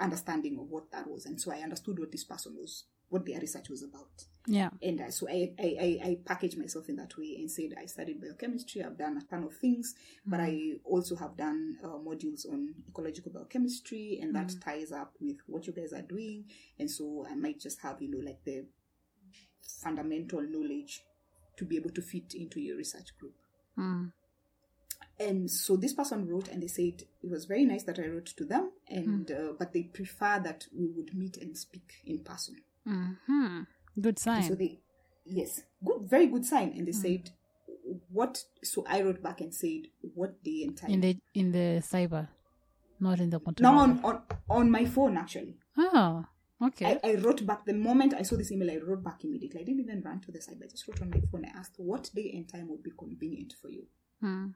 understanding 0.00 0.58
of 0.58 0.70
what 0.70 0.90
that 0.92 1.08
was, 1.08 1.26
and 1.26 1.40
so 1.40 1.52
I 1.52 1.58
understood 1.58 1.98
what 1.98 2.12
this 2.12 2.24
person 2.24 2.54
was, 2.56 2.84
what 3.08 3.24
their 3.26 3.40
research 3.40 3.68
was 3.68 3.82
about. 3.82 4.24
Yeah. 4.46 4.70
And 4.82 5.02
so 5.12 5.26
I, 5.28 5.52
I, 5.58 6.00
I, 6.04 6.18
packaged 6.26 6.58
myself 6.58 6.90
in 6.90 6.96
that 6.96 7.16
way 7.16 7.36
and 7.38 7.50
said 7.50 7.74
I 7.80 7.86
studied 7.86 8.20
biochemistry, 8.20 8.82
I've 8.82 8.98
done 8.98 9.16
a 9.16 9.24
ton 9.24 9.44
of 9.44 9.56
things, 9.56 9.94
but 10.26 10.38
I 10.40 10.72
also 10.84 11.16
have 11.16 11.34
done 11.34 11.78
uh, 11.82 11.96
modules 11.96 12.46
on 12.46 12.74
ecological 12.86 13.32
biochemistry, 13.32 14.18
and 14.20 14.34
that 14.34 14.52
ties 14.62 14.92
up 14.92 15.14
with 15.20 15.36
what 15.46 15.66
you 15.66 15.72
guys 15.72 15.94
are 15.94 16.02
doing. 16.02 16.44
And 16.78 16.90
so 16.90 17.26
I 17.30 17.34
might 17.34 17.58
just 17.58 17.80
have, 17.80 18.02
you 18.02 18.10
know, 18.10 18.22
like 18.22 18.44
the 18.44 18.66
fundamental 19.80 20.42
knowledge 20.42 21.02
to 21.56 21.64
be 21.64 21.76
able 21.76 21.90
to 21.90 22.02
fit 22.02 22.34
into 22.34 22.60
your 22.60 22.76
research 22.76 23.16
group. 23.18 23.34
Mm. 23.78 24.12
And 25.18 25.50
so 25.50 25.76
this 25.76 25.92
person 25.94 26.26
wrote, 26.28 26.48
and 26.48 26.62
they 26.62 26.66
said 26.66 27.02
it 27.22 27.30
was 27.30 27.44
very 27.44 27.64
nice 27.64 27.84
that 27.84 27.98
I 27.98 28.06
wrote 28.08 28.26
to 28.36 28.44
them, 28.44 28.72
and 28.88 29.30
uh, 29.30 29.52
but 29.58 29.72
they 29.72 29.82
prefer 29.84 30.40
that 30.42 30.66
we 30.76 30.88
would 30.88 31.14
meet 31.14 31.36
and 31.36 31.56
speak 31.56 31.92
in 32.04 32.18
person. 32.24 32.56
hmm 32.84 33.60
Good 34.00 34.18
And 34.18 34.18
sign. 34.18 34.42
so 34.42 34.54
they, 34.56 34.80
yes, 35.24 35.62
good, 35.84 36.02
very 36.10 36.26
good 36.26 36.44
sign. 36.44 36.74
And 36.76 36.88
they 36.88 36.92
said, 36.92 37.30
what? 38.10 38.42
So 38.64 38.84
I 38.88 39.02
wrote 39.02 39.22
back 39.22 39.40
and 39.40 39.54
said, 39.54 39.82
what 40.14 40.42
day 40.42 40.64
and 40.64 40.76
time? 40.76 40.90
in 40.90 41.00
the 41.00 41.16
in 41.34 41.52
the 41.52 41.80
cyber, 41.92 42.26
not 42.98 43.20
in 43.20 43.30
the 43.30 43.38
control. 43.38 43.72
no, 43.72 43.78
on, 43.78 44.00
on 44.04 44.22
on 44.50 44.70
my 44.70 44.84
phone 44.84 45.16
actually. 45.16 45.56
Oh, 45.78 46.24
okay. 46.60 46.98
I, 47.04 47.10
I 47.10 47.14
wrote 47.16 47.46
back 47.46 47.64
the 47.66 47.74
moment 47.74 48.14
I 48.14 48.22
saw 48.22 48.36
this 48.36 48.50
email. 48.50 48.70
I 48.70 48.78
wrote 48.84 49.04
back 49.04 49.22
immediately. 49.22 49.60
I 49.60 49.64
didn't 49.64 49.80
even 49.80 50.02
run 50.02 50.20
to 50.22 50.32
the 50.32 50.40
site. 50.42 50.56
I 50.62 50.66
just 50.66 50.88
wrote 50.88 51.00
on 51.02 51.10
my 51.10 51.20
phone. 51.30 51.44
I 51.44 51.56
asked 51.58 51.74
what 51.76 52.10
day 52.14 52.32
and 52.34 52.48
time 52.48 52.68
would 52.70 52.82
be 52.82 52.90
convenient 52.98 53.54
for 53.62 53.68
you. 53.70 53.84
Mm. 54.22 54.54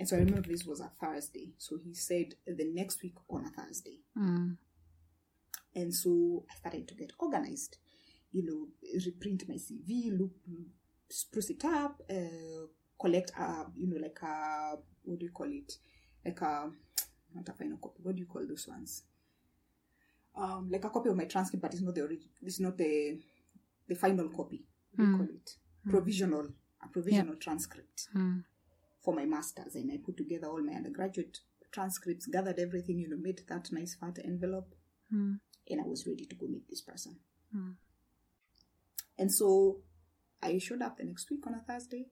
And 0.00 0.08
so 0.08 0.16
I 0.16 0.20
remember 0.20 0.48
this 0.48 0.64
was 0.64 0.80
a 0.80 0.90
Thursday. 0.98 1.50
So 1.58 1.76
he 1.76 1.92
said 1.92 2.32
the 2.46 2.64
next 2.72 3.02
week 3.02 3.16
on 3.28 3.44
a 3.44 3.50
Thursday. 3.50 3.98
Mm. 4.18 4.56
And 5.74 5.94
so 5.94 6.46
I 6.50 6.56
started 6.56 6.88
to 6.88 6.94
get 6.94 7.12
organized, 7.18 7.76
you 8.32 8.42
know, 8.42 8.68
reprint 9.04 9.46
my 9.46 9.56
CV, 9.56 10.18
look, 10.18 10.30
spruce 11.10 11.50
it 11.50 11.66
up, 11.66 12.00
uh, 12.08 12.66
collect 12.98 13.32
a, 13.38 13.66
you 13.76 13.88
know, 13.88 13.98
like 14.00 14.18
a, 14.22 14.76
what 15.02 15.18
do 15.18 15.26
you 15.26 15.32
call 15.32 15.48
it? 15.50 15.70
Like 16.24 16.40
a, 16.40 16.70
not 17.34 17.50
a 17.50 17.52
final 17.52 17.76
copy, 17.76 18.00
what 18.02 18.16
do 18.16 18.20
you 18.20 18.26
call 18.26 18.46
those 18.48 18.66
ones? 18.66 19.02
Um, 20.34 20.70
like 20.70 20.84
a 20.86 20.88
copy 20.88 21.10
of 21.10 21.16
my 21.16 21.26
transcript, 21.26 21.60
but 21.60 21.74
it's 21.74 21.82
not 21.82 21.94
the 21.94 22.00
original, 22.00 22.30
it's 22.40 22.58
not 22.58 22.78
the, 22.78 23.18
the 23.86 23.94
final 23.96 24.30
copy. 24.30 24.64
Do 24.96 25.04
you 25.04 25.16
call 25.18 25.26
it? 25.26 25.56
Provisional, 25.90 26.48
a 26.82 26.88
provisional 26.88 27.34
transcript 27.34 28.08
Mm. 28.16 28.44
For 29.00 29.14
my 29.14 29.24
master's. 29.24 29.74
And 29.74 29.90
I 29.92 29.96
put 29.98 30.16
together 30.16 30.48
all 30.48 30.62
my 30.62 30.74
undergraduate 30.74 31.38
transcripts, 31.72 32.26
gathered 32.26 32.58
everything, 32.58 32.98
you 32.98 33.08
know, 33.08 33.16
made 33.16 33.42
that 33.48 33.70
nice 33.72 33.94
fat 33.94 34.18
envelope 34.24 34.74
Mm. 35.12 35.40
and 35.68 35.80
I 35.80 35.84
was 35.84 36.06
ready 36.06 36.24
to 36.24 36.36
go 36.36 36.46
meet 36.46 36.68
this 36.68 36.80
person. 36.82 37.16
Mm. 37.54 37.74
And 39.18 39.32
so 39.32 39.82
I 40.42 40.58
showed 40.58 40.82
up 40.82 40.98
the 40.98 41.04
next 41.04 41.28
week 41.30 41.46
on 41.46 41.54
a 41.54 41.60
Thursday. 41.60 42.06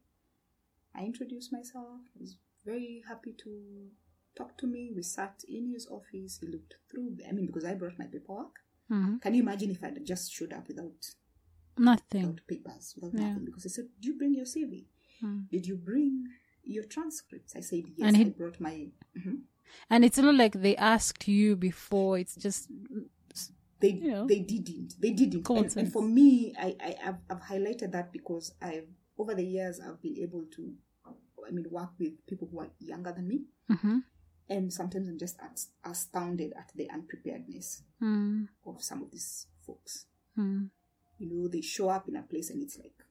I 0.94 1.04
introduced 1.04 1.52
myself. 1.52 2.00
He 2.14 2.20
was 2.20 2.36
very 2.64 3.02
happy 3.08 3.34
to 3.44 3.90
talk 4.36 4.58
to 4.58 4.66
me. 4.66 4.92
We 4.94 5.02
sat 5.02 5.42
in 5.48 5.70
his 5.72 5.86
office. 5.86 6.38
He 6.40 6.46
looked 6.48 6.74
through. 6.90 7.18
I 7.28 7.32
mean, 7.32 7.46
because 7.46 7.64
I 7.64 7.74
brought 7.74 7.98
my 7.98 8.06
paperwork. 8.06 8.56
Mhm. 8.90 9.20
Can 9.20 9.34
you 9.34 9.42
imagine 9.42 9.70
if 9.70 9.82
I 9.82 9.88
had 9.88 10.04
just 10.04 10.32
showed 10.32 10.52
up 10.52 10.66
without 10.68 11.14
Nothing. 11.78 12.22
without 12.26 12.46
papers, 12.46 12.94
without 12.96 13.14
Yeah. 13.14 13.28
nothing? 13.28 13.44
Because 13.44 13.62
he 13.64 13.68
said, 13.68 13.88
"Did 13.94 14.04
you 14.06 14.14
bring 14.18 14.34
your 14.34 14.46
CV? 14.46 14.88
Mm. 15.22 15.48
Did 15.50 15.66
you 15.66 15.76
bring 15.76 16.26
your 16.68 16.84
transcripts?" 16.84 17.56
I 17.56 17.60
said, 17.60 17.84
"Yes." 17.96 18.06
And 18.08 18.16
he- 18.16 18.24
I 18.26 18.28
brought 18.30 18.60
my. 18.60 18.88
Mhm. 19.16 19.42
And 19.90 20.04
it's 20.04 20.18
not 20.18 20.34
like 20.34 20.54
they 20.62 20.76
asked 20.76 21.28
you 21.28 21.56
before. 21.56 22.18
It's 22.18 22.34
just 22.36 22.68
they 23.80 23.90
You 23.92 24.10
know. 24.10 24.26
they 24.26 24.40
didn't 24.40 24.94
they 25.00 25.10
didn't 25.12 25.48
and, 25.50 25.76
and 25.76 25.92
for 25.92 26.02
me 26.02 26.52
I, 26.58 26.74
I 26.80 26.96
I've, 27.06 27.20
I've 27.30 27.42
highlighted 27.42 27.92
that 27.92 28.12
because 28.12 28.52
I've 28.60 28.88
over 29.16 29.34
the 29.36 29.44
years 29.44 29.78
I've 29.80 30.00
been 30.02 30.16
able 30.18 30.44
to 30.56 30.74
I 31.46 31.50
mean 31.52 31.66
work 31.70 31.90
with 31.98 32.14
people 32.26 32.48
who 32.50 32.58
are 32.60 32.70
younger 32.80 33.12
than 33.12 33.28
me 33.28 33.44
Mhm. 33.70 34.02
and 34.48 34.72
sometimes 34.72 35.08
I'm 35.08 35.18
just 35.18 35.38
astounded 35.84 36.54
at 36.54 36.72
the 36.74 36.90
unpreparedness 36.90 37.82
Mm. 38.02 38.48
of 38.66 38.82
some 38.82 39.02
of 39.04 39.10
these 39.12 39.46
folks 39.64 40.06
Mm. 40.36 40.70
you 41.18 41.28
know 41.30 41.46
they 41.46 41.60
show 41.60 41.88
up 41.90 42.08
in 42.08 42.16
a 42.16 42.22
place 42.22 42.50
and 42.50 42.60
it's 42.62 42.78
like 42.78 43.04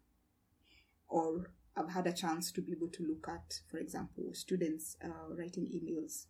or 1.08 1.50
I've 1.78 1.92
had 1.92 2.08
a 2.08 2.14
chance 2.14 2.52
to 2.54 2.62
be 2.62 2.72
able 2.72 2.90
to 2.90 3.04
look 3.04 3.28
at 3.30 3.60
for 3.70 3.78
example 3.78 4.34
students 4.34 4.98
uh, 5.04 5.36
writing 5.38 5.66
emails 5.66 6.26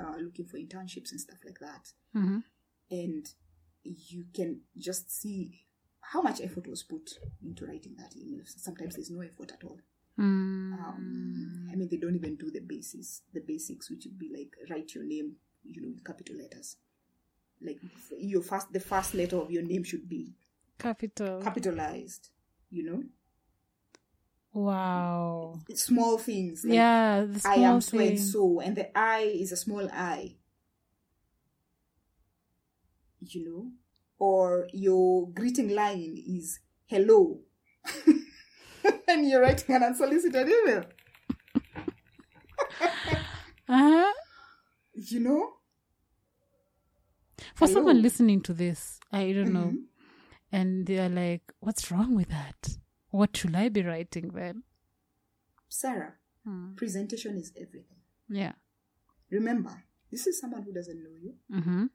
uh, 0.00 0.16
looking 0.18 0.46
for 0.46 0.56
internships 0.58 1.10
and 1.10 1.20
stuff 1.20 1.38
like 1.44 1.58
that. 1.60 1.92
Mm-hmm. 2.16 2.38
And 2.90 3.26
you 3.82 4.24
can 4.34 4.60
just 4.76 5.10
see 5.20 5.66
how 6.00 6.22
much 6.22 6.40
effort 6.40 6.66
was 6.66 6.82
put 6.82 7.18
into 7.44 7.66
writing 7.66 7.94
that 7.98 8.16
email. 8.16 8.42
Sometimes 8.44 8.96
there's 8.96 9.10
no 9.10 9.20
effort 9.20 9.52
at 9.52 9.64
all. 9.64 9.78
Mm. 10.18 10.72
Um, 10.74 11.68
I 11.72 11.76
mean, 11.76 11.88
they 11.90 11.96
don't 11.96 12.16
even 12.16 12.36
do 12.36 12.50
the 12.50 12.60
basics, 12.60 13.22
the 13.32 13.40
basics, 13.40 13.90
which 13.90 14.04
would 14.04 14.18
be 14.18 14.30
like 14.34 14.54
write 14.70 14.94
your 14.94 15.04
name, 15.04 15.36
you 15.64 15.82
know, 15.82 15.88
in 15.88 16.00
capital 16.04 16.36
letters. 16.36 16.76
Like 17.62 17.78
your 18.18 18.42
first, 18.42 18.72
the 18.72 18.80
first 18.80 19.14
letter 19.14 19.36
of 19.36 19.50
your 19.50 19.62
name 19.62 19.84
should 19.84 20.08
be 20.08 20.34
Capital. 20.78 21.40
capitalized. 21.42 22.30
You 22.70 22.84
know, 22.84 23.02
wow. 24.52 25.60
small 25.74 26.18
things. 26.18 26.64
Like 26.64 26.76
yeah, 26.76 27.24
the 27.24 27.40
I 27.44 27.56
am 27.56 27.80
so 27.80 27.98
and 27.98 28.18
so, 28.18 28.60
and 28.60 28.76
the 28.76 28.96
I 28.96 29.20
is 29.22 29.52
a 29.52 29.56
small 29.56 29.88
I. 29.92 30.36
You 33.22 33.44
know, 33.44 33.72
or 34.18 34.68
your 34.72 35.30
greeting 35.30 35.68
line 35.74 36.16
is 36.26 36.60
hello, 36.86 37.40
and 39.08 39.28
you're 39.28 39.40
writing 39.42 39.74
an 39.74 39.82
unsolicited 39.82 40.48
email. 40.48 40.84
Uh-huh. 43.68 44.12
You 44.94 45.20
know, 45.20 45.54
For 47.54 47.66
Hello. 47.66 47.74
someone 47.74 48.02
listening 48.02 48.40
to 48.42 48.52
this, 48.52 48.98
I 49.12 49.32
don't 49.32 49.52
know, 49.52 49.70
Mhm. 49.70 49.86
and 50.52 50.86
they're 50.86 51.08
like, 51.08 51.52
"What's 51.60 51.90
wrong 51.90 52.16
with 52.16 52.28
that? 52.30 52.78
What 53.10 53.36
should 53.36 53.54
I 53.54 53.68
be 53.68 53.82
writing 53.82 54.28
then?" 54.28 54.64
Sarah, 55.68 56.14
Hmm. 56.44 56.74
presentation 56.74 57.36
is 57.36 57.52
everything. 57.56 57.98
Yeah. 58.28 58.54
Remember, 59.30 59.84
this 60.10 60.26
is 60.26 60.40
someone 60.40 60.62
who 60.62 60.72
doesn't 60.72 61.02
know 61.02 61.14
you. 61.14 61.34
Mm-hmm. 61.50 61.86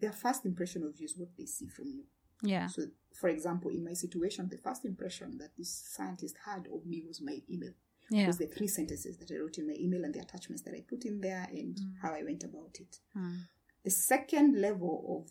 Their 0.00 0.12
first 0.12 0.44
impression 0.46 0.82
of 0.82 0.98
you 0.98 1.04
is 1.04 1.16
what 1.16 1.36
they 1.36 1.46
see 1.46 1.68
from 1.68 1.86
you. 1.88 2.04
Yeah. 2.42 2.66
So, 2.68 2.86
for 3.14 3.28
example, 3.28 3.70
in 3.70 3.84
my 3.84 3.92
situation, 3.92 4.48
the 4.48 4.56
first 4.56 4.84
impression 4.84 5.38
that 5.38 5.56
this 5.56 5.70
scientist 5.70 6.36
had 6.44 6.66
of 6.68 6.86
me 6.86 7.02
was 7.06 7.20
my 7.20 7.42
email. 7.50 7.74
Yeah. 8.12 8.26
was 8.26 8.38
the 8.38 8.48
three 8.48 8.66
sentences 8.66 9.18
that 9.18 9.30
I 9.30 9.36
wrote 9.38 9.58
in 9.58 9.68
my 9.68 9.74
email 9.78 10.04
and 10.04 10.12
the 10.12 10.18
attachments 10.18 10.62
that 10.62 10.74
I 10.74 10.80
put 10.80 11.04
in 11.04 11.20
there 11.20 11.46
and 11.52 11.78
how 12.02 12.12
I 12.12 12.24
went 12.24 12.42
about 12.42 12.76
it. 12.80 12.98
Mm. 13.16 13.42
The 13.84 13.90
second 13.90 14.60
level 14.60 15.22
of, 15.22 15.30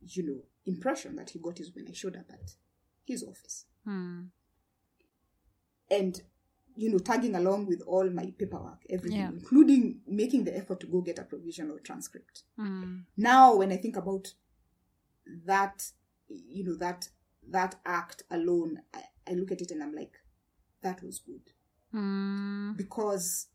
you 0.00 0.24
know, 0.24 0.42
impression 0.66 1.14
that 1.14 1.30
he 1.30 1.38
got 1.38 1.60
is 1.60 1.72
when 1.72 1.86
I 1.86 1.92
showed 1.92 2.16
up 2.16 2.32
at 2.32 2.56
his 3.04 3.22
office 3.22 3.66
Mm. 3.86 4.30
and, 5.90 6.22
you 6.76 6.90
know, 6.90 6.98
tagging 6.98 7.34
along 7.36 7.66
with 7.66 7.82
all 7.86 8.08
my 8.10 8.32
paperwork, 8.38 8.80
everything, 8.90 9.18
Yeah. 9.20 9.28
including 9.28 10.00
making 10.06 10.44
the 10.44 10.56
effort 10.56 10.80
to 10.80 10.86
go 10.86 11.02
get 11.02 11.18
a 11.18 11.24
provisional 11.24 11.78
transcript. 11.78 12.42
Mm. 12.58 13.04
Now, 13.16 13.54
when 13.56 13.70
I 13.70 13.76
think 13.76 13.96
about 13.96 14.34
that, 15.46 15.92
you 16.28 16.64
know, 16.64 16.76
that 16.76 17.08
that 17.50 17.78
act 17.84 18.22
alone, 18.30 18.80
I, 18.94 19.02
I 19.28 19.34
look 19.34 19.52
at 19.52 19.60
it 19.60 19.70
and 19.70 19.82
I'm 19.82 19.94
like, 19.94 20.14
that 20.80 21.02
was 21.02 21.18
good. 21.20 21.52
Mm. 21.94 22.76
because 22.76 23.46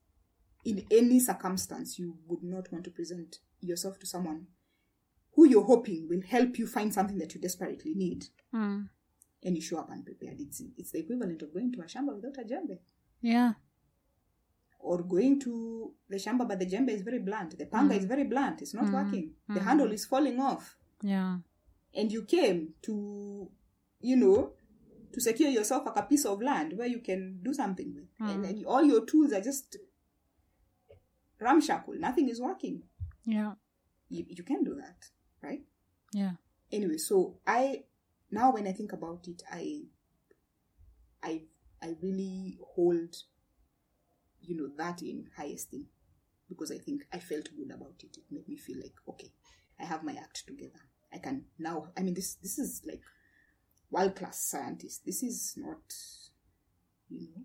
in 0.64 0.86
any 0.90 1.20
circumstance 1.20 2.00
you 2.00 2.18
would 2.28 2.42
not 2.42 2.72
want 2.72 2.86
to 2.86 2.92
present 2.92 3.40
yourself 3.60 4.00
to 4.00 4.06
someone 4.06 4.48
who 5.36 5.46
you're 5.46 5.66
hoping 5.66 6.08
will 6.08 6.22
help 6.22 6.58
you 6.58 6.66
find 6.66 6.94
something 6.94 7.18
that 7.18 7.34
you 7.36 7.42
desperately 7.42 7.94
need 7.96 8.28
Mm. 8.54 8.90
And 9.44 9.56
you 9.56 9.62
show 9.62 9.78
up 9.80 9.90
unprepared 9.90 10.40
it's, 10.40 10.62
it's 10.78 10.92
the 10.92 11.00
equivalent 11.00 11.42
of 11.42 11.54
going 11.54 11.72
to 11.72 11.80
a 11.82 11.86
shamba 11.86 12.16
without 12.16 12.38
a 12.38 12.44
jembe. 12.44 12.78
Yeah. 13.22 13.54
or 14.80 15.02
going 15.04 15.40
to 15.42 15.92
the 16.10 16.18
shamba 16.18 16.48
but 16.48 16.60
the 16.60 16.66
jembe 16.66 16.90
is 16.90 17.02
very 17.02 17.20
blunt. 17.20 17.58
The 17.58 17.66
panga 17.66 17.96
is 17.96 18.06
mm. 18.06 18.10
very 18.10 18.24
blunt. 18.24 18.62
It's 18.62 18.74
not 18.74 18.86
mm. 18.86 18.94
working. 18.94 19.32
The 19.48 19.60
mm. 19.60 19.64
handle 19.64 19.92
is 19.92 20.06
falling 20.06 20.40
off. 20.40 20.78
Yeah. 21.02 21.38
and 21.96 22.12
you 22.12 22.24
came 22.24 22.74
to 22.84 23.50
you 24.02 24.16
know 24.16 24.52
to 25.14 25.22
secure 25.22 25.50
yourself 25.50 25.86
like 25.86 25.96
a 25.98 26.04
piece 26.04 26.26
of 26.26 26.42
land 26.42 26.74
where 26.78 26.88
you 26.88 27.00
can 27.00 27.40
do 27.44 27.54
something 27.54 27.94
with. 27.96 28.30
And, 28.30 28.46
and 28.46 28.66
all 28.66 28.84
your 28.84 29.06
tools 29.06 29.34
are 29.34 29.42
just 29.42 29.78
ramshackle. 31.40 31.96
Nothing 31.98 32.30
is 32.30 32.40
working. 32.40 32.84
Yeah. 33.26 33.54
you, 34.10 34.26
you 34.28 34.44
can 34.44 34.64
do 34.64 34.76
that 34.76 34.98
right? 35.42 35.62
Yeah. 36.14 36.32
anyway 36.72 36.98
so 36.98 37.38
i 37.46 37.84
now 38.32 38.52
when 38.52 38.68
i 38.68 38.72
think 38.72 38.94
about 38.94 39.28
it 39.28 39.42
i 39.52 39.82
i 41.24 41.42
i 41.82 41.96
really 42.02 42.58
hold 42.76 43.16
you 44.42 44.56
know 44.56 44.70
that 44.78 45.02
in 45.02 45.26
high 45.38 45.46
esteem 45.54 45.86
because 46.48 46.72
i 46.72 46.78
think 46.78 47.02
i 47.14 47.20
felt 47.20 47.50
good 47.56 47.72
about 47.74 47.96
it 48.04 48.18
it 48.18 48.24
made 48.32 48.48
me 48.48 48.56
feel 48.58 48.78
like 48.78 48.96
okay 49.08 49.32
i 49.80 49.86
have 49.86 50.04
my 50.04 50.14
act 50.14 50.46
together 50.48 50.80
i 51.14 51.18
can 51.18 51.46
now 51.58 51.88
i 51.98 52.02
mean 52.02 52.14
this 52.14 52.36
this 52.36 52.58
is 52.60 52.82
like 52.86 53.02
world 53.92 54.16
class 54.16 54.44
scientist 54.44 55.06
this 55.06 55.24
is 55.24 55.54
not 55.58 55.94
you 57.10 57.28
know 57.36 57.44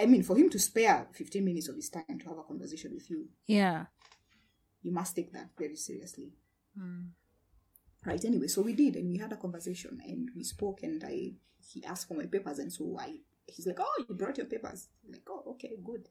i 0.00 0.06
mean 0.06 0.22
for 0.22 0.36
him 0.36 0.48
to 0.50 0.58
spare 0.58 1.06
15 1.12 1.44
minutes 1.44 1.68
of 1.68 1.76
his 1.76 1.90
time 1.90 2.18
to 2.20 2.28
have 2.28 2.38
a 2.38 2.42
conversation 2.42 2.92
with 2.94 3.08
you 3.10 3.28
Yeah. 3.46 3.86
you 4.82 4.92
must 4.92 5.14
take 5.16 5.32
that 5.32 5.50
very 5.58 5.76
seriously 5.76 6.32
Mm. 6.78 7.08
Right 8.08 8.24
anyway 8.24 8.46
so 8.48 8.62
we 8.62 8.72
did 8.82 8.96
and 8.96 9.08
we 9.12 9.18
had 9.18 9.32
a 9.32 9.36
conversation 9.44 9.98
and 10.10 10.30
we 10.36 10.42
spoke 10.54 10.82
and 10.82 11.02
i 11.04 11.16
he 11.72 11.84
asked 11.84 12.08
for 12.08 12.14
my 12.14 12.26
papers 12.26 12.58
and 12.58 12.72
so 12.72 12.96
i 12.98 13.08
he's 13.46 13.66
like 13.66 13.80
oh 13.80 14.04
you 14.08 14.14
brought 14.14 14.36
your 14.38 14.46
papers 14.46 14.88
I'm 15.04 15.12
like 15.12 15.26
oh 15.28 15.42
okay 15.52 15.72
good 15.90 16.08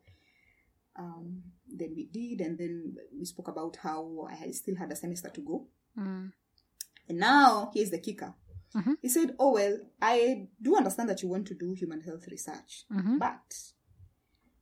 um 0.98 1.44
then 1.80 1.94
we 1.96 2.06
did 2.06 2.42
and 2.42 2.58
then 2.58 2.96
we 3.18 3.26
spoke 3.26 3.48
about 3.48 3.76
how 3.78 4.28
i 4.30 4.52
still 4.52 4.76
had 4.76 4.92
a 4.92 4.96
semester 4.96 5.30
to 5.30 5.42
go 5.42 5.68
Mm. 5.98 6.32
and 7.10 7.18
now 7.18 7.72
here's 7.74 7.90
the 7.90 7.98
kicker 8.00 8.34
Mhm. 8.76 8.96
he 9.02 9.10
said 9.10 9.36
oh 9.40 9.54
well 9.54 9.76
i 10.00 10.48
do 10.62 10.76
understand 10.76 11.10
that 11.10 11.24
you 11.24 11.30
want 11.30 11.48
to 11.48 11.56
do 11.56 11.72
human 11.74 12.02
health 12.02 12.28
research 12.28 12.86
Mhm. 12.92 13.18
but 13.18 13.50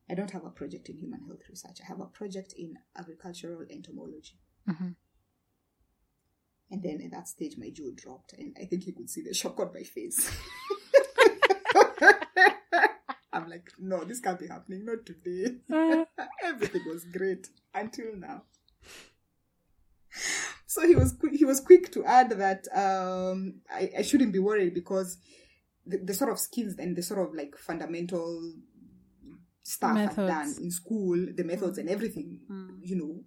i 0.10 0.14
don't 0.16 0.32
have 0.32 0.46
a 0.46 0.50
project 0.60 0.88
in 0.90 0.98
human 0.98 1.22
health 1.28 1.42
research 1.50 1.78
i 1.84 1.86
have 1.92 2.00
a 2.00 2.06
project 2.20 2.54
in 2.58 2.78
agricultural 2.96 3.66
entomology 3.70 4.38
Mhm. 4.66 4.96
And 6.72 6.82
then 6.82 7.02
at 7.04 7.12
that 7.12 7.28
stage, 7.28 7.58
my 7.58 7.70
jaw 7.70 7.92
dropped, 7.96 8.34
and 8.34 8.56
I 8.60 8.66
think 8.66 8.84
he 8.84 8.92
could 8.92 9.10
see 9.10 9.22
the 9.22 9.34
shock 9.34 9.60
on 9.60 9.72
my 9.74 9.84
face. 9.84 10.32
I'm 13.32 13.50
like, 13.50 13.70
no, 13.78 14.04
this 14.04 14.20
can't 14.20 14.40
be 14.40 14.48
happening, 14.48 14.86
not 14.86 15.06
today. 15.06 15.58
Everything 16.44 16.82
was 16.88 17.04
great 17.06 17.50
until 17.74 18.16
now. 18.16 18.44
So 20.66 20.88
he 20.88 20.96
was 20.96 21.14
quick, 21.14 21.34
he 21.34 21.46
was 21.46 21.60
quick 21.60 21.92
to 21.92 22.04
add 22.06 22.32
that 22.32 22.68
um, 22.76 23.62
I, 23.70 23.92
I 24.00 24.02
shouldn't 24.02 24.34
be 24.34 24.40
worried 24.40 24.74
because 24.74 25.18
the, 25.86 25.98
the 25.98 26.14
sort 26.14 26.32
of 26.32 26.40
skills 26.40 26.76
and 26.80 26.96
the 26.96 27.04
sort 27.04 27.28
of 27.28 27.36
like 27.36 27.56
fundamental 27.58 28.54
stuff 29.64 29.98
I've 29.98 30.16
done 30.16 30.56
in 30.62 30.72
school, 30.72 31.28
the 31.34 31.44
methods 31.44 31.78
and 31.78 31.90
everything, 31.90 32.40
you 32.82 32.96
know, 32.96 33.24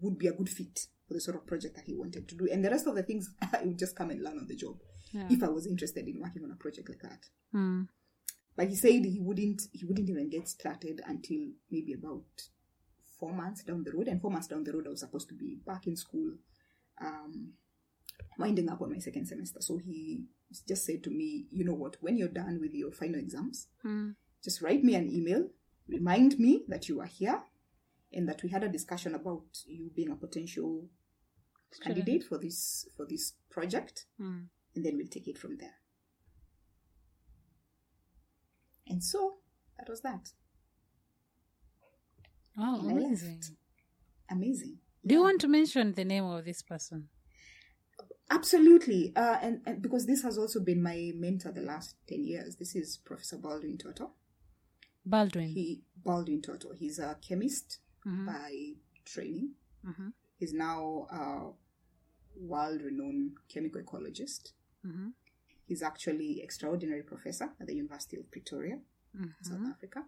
would 0.00 0.18
be 0.18 0.26
a 0.28 0.32
good 0.32 0.48
fit 0.48 0.86
for 1.06 1.14
the 1.14 1.20
sort 1.20 1.36
of 1.36 1.46
project 1.46 1.76
that 1.76 1.84
he 1.86 1.94
wanted 1.94 2.28
to 2.28 2.34
do. 2.34 2.48
And 2.50 2.64
the 2.64 2.70
rest 2.70 2.86
of 2.86 2.94
the 2.94 3.02
things 3.02 3.30
I 3.52 3.62
would 3.64 3.78
just 3.78 3.94
come 3.96 4.10
and 4.10 4.22
learn 4.22 4.38
on 4.38 4.46
the 4.46 4.56
job 4.56 4.76
Yeah. 5.12 5.26
if 5.30 5.42
I 5.42 5.48
was 5.48 5.66
interested 5.66 6.06
in 6.08 6.20
working 6.20 6.44
on 6.44 6.50
a 6.50 6.56
project 6.56 6.88
like 6.88 7.02
that. 7.02 7.26
mm. 7.54 7.88
But 8.56 8.68
he 8.68 8.76
said 8.76 9.04
he 9.04 9.18
wouldn't 9.20 9.62
he 9.72 9.84
wouldn't 9.84 10.08
even 10.08 10.30
get 10.30 10.48
started 10.48 11.00
until 11.06 11.38
maybe 11.70 11.92
about 11.92 12.24
four 13.18 13.32
months 13.32 13.64
down 13.64 13.82
the 13.84 13.92
road. 13.92 14.06
And 14.08 14.20
four 14.20 14.30
months 14.30 14.46
down 14.46 14.62
the 14.64 14.72
road 14.72 14.86
I 14.86 14.90
was 14.90 15.00
supposed 15.00 15.28
to 15.28 15.34
be 15.34 15.56
back 15.66 15.86
in 15.88 15.96
school, 15.96 16.34
um, 17.00 17.52
winding 18.38 18.68
up 18.68 18.80
on 18.80 18.92
my 18.92 18.98
second 18.98 19.26
semester. 19.26 19.60
So 19.60 19.78
he 19.78 20.24
just 20.68 20.84
said 20.84 21.02
to 21.04 21.10
me, 21.10 21.46
you 21.50 21.64
know 21.64 21.74
what, 21.74 21.96
when 22.00 22.16
you're 22.16 22.28
done 22.28 22.58
with 22.60 22.74
your 22.74 22.92
final 22.92 23.18
exams, 23.18 23.66
Mm. 23.84 24.14
just 24.42 24.62
write 24.62 24.84
me 24.84 24.94
an 24.94 25.10
email, 25.10 25.48
remind 25.88 26.38
me 26.38 26.64
that 26.68 26.88
you 26.88 27.00
are 27.00 27.06
here 27.06 27.42
and 28.14 28.28
that 28.28 28.42
we 28.42 28.48
had 28.48 28.62
a 28.64 28.68
discussion 28.68 29.14
about 29.14 29.44
you 29.66 29.90
being 29.94 30.10
a 30.10 30.16
potential 30.16 30.88
candidate 31.82 32.22
for 32.22 32.38
this 32.38 32.86
for 32.96 33.04
this 33.06 33.34
project 33.50 34.06
Mm. 34.20 34.46
and 34.74 34.84
then 34.84 34.96
we'll 34.96 35.08
take 35.08 35.26
it 35.28 35.36
from 35.38 35.56
there. 35.58 35.74
And 38.86 39.02
so 39.02 39.38
that 39.78 39.88
was 39.88 40.02
that. 40.02 40.30
Oh, 42.58 42.80
And 42.88 42.92
amazing. 42.92 43.42
Amazing. 44.30 44.78
Do 45.06 45.14
you 45.16 45.22
want 45.22 45.40
to 45.40 45.48
mention 45.48 45.94
the 45.94 46.04
name 46.04 46.24
of 46.24 46.44
this 46.44 46.62
person? 46.62 47.08
Absolutely. 48.30 49.12
Uh, 49.16 49.38
and, 49.42 49.60
and 49.66 49.82
because 49.82 50.06
this 50.06 50.22
has 50.22 50.38
also 50.38 50.60
been 50.60 50.82
my 50.82 51.12
mentor 51.14 51.52
the 51.52 51.60
last 51.60 51.96
10 52.08 52.24
years. 52.24 52.56
This 52.56 52.74
is 52.74 52.98
Professor 53.04 53.36
Baldwyn 53.36 53.76
Torto. 53.78 54.10
Baldwyn. 55.06 55.48
He 55.52 55.82
Baldwyn 56.02 56.40
Torto. 56.40 56.74
He's 56.74 56.98
a 56.98 57.18
chemist 57.26 57.80
Mhm. 58.04 58.26
by 58.26 58.76
training. 59.04 59.54
Mhm. 59.84 60.12
He's 60.36 60.52
now 60.52 61.06
a 61.10 61.54
world-renowned 62.36 63.38
chemical 63.48 63.82
ecologist. 63.82 64.52
Mhm. 64.84 65.14
He's 65.66 65.82
actually 65.82 66.40
extraordinary 66.40 67.02
professor 67.02 67.54
at 67.58 67.66
the 67.66 67.74
University 67.74 68.16
of 68.18 68.30
Pretoria, 68.30 68.82
Mhm. 69.14 69.34
South 69.42 69.66
Africa, 69.66 70.06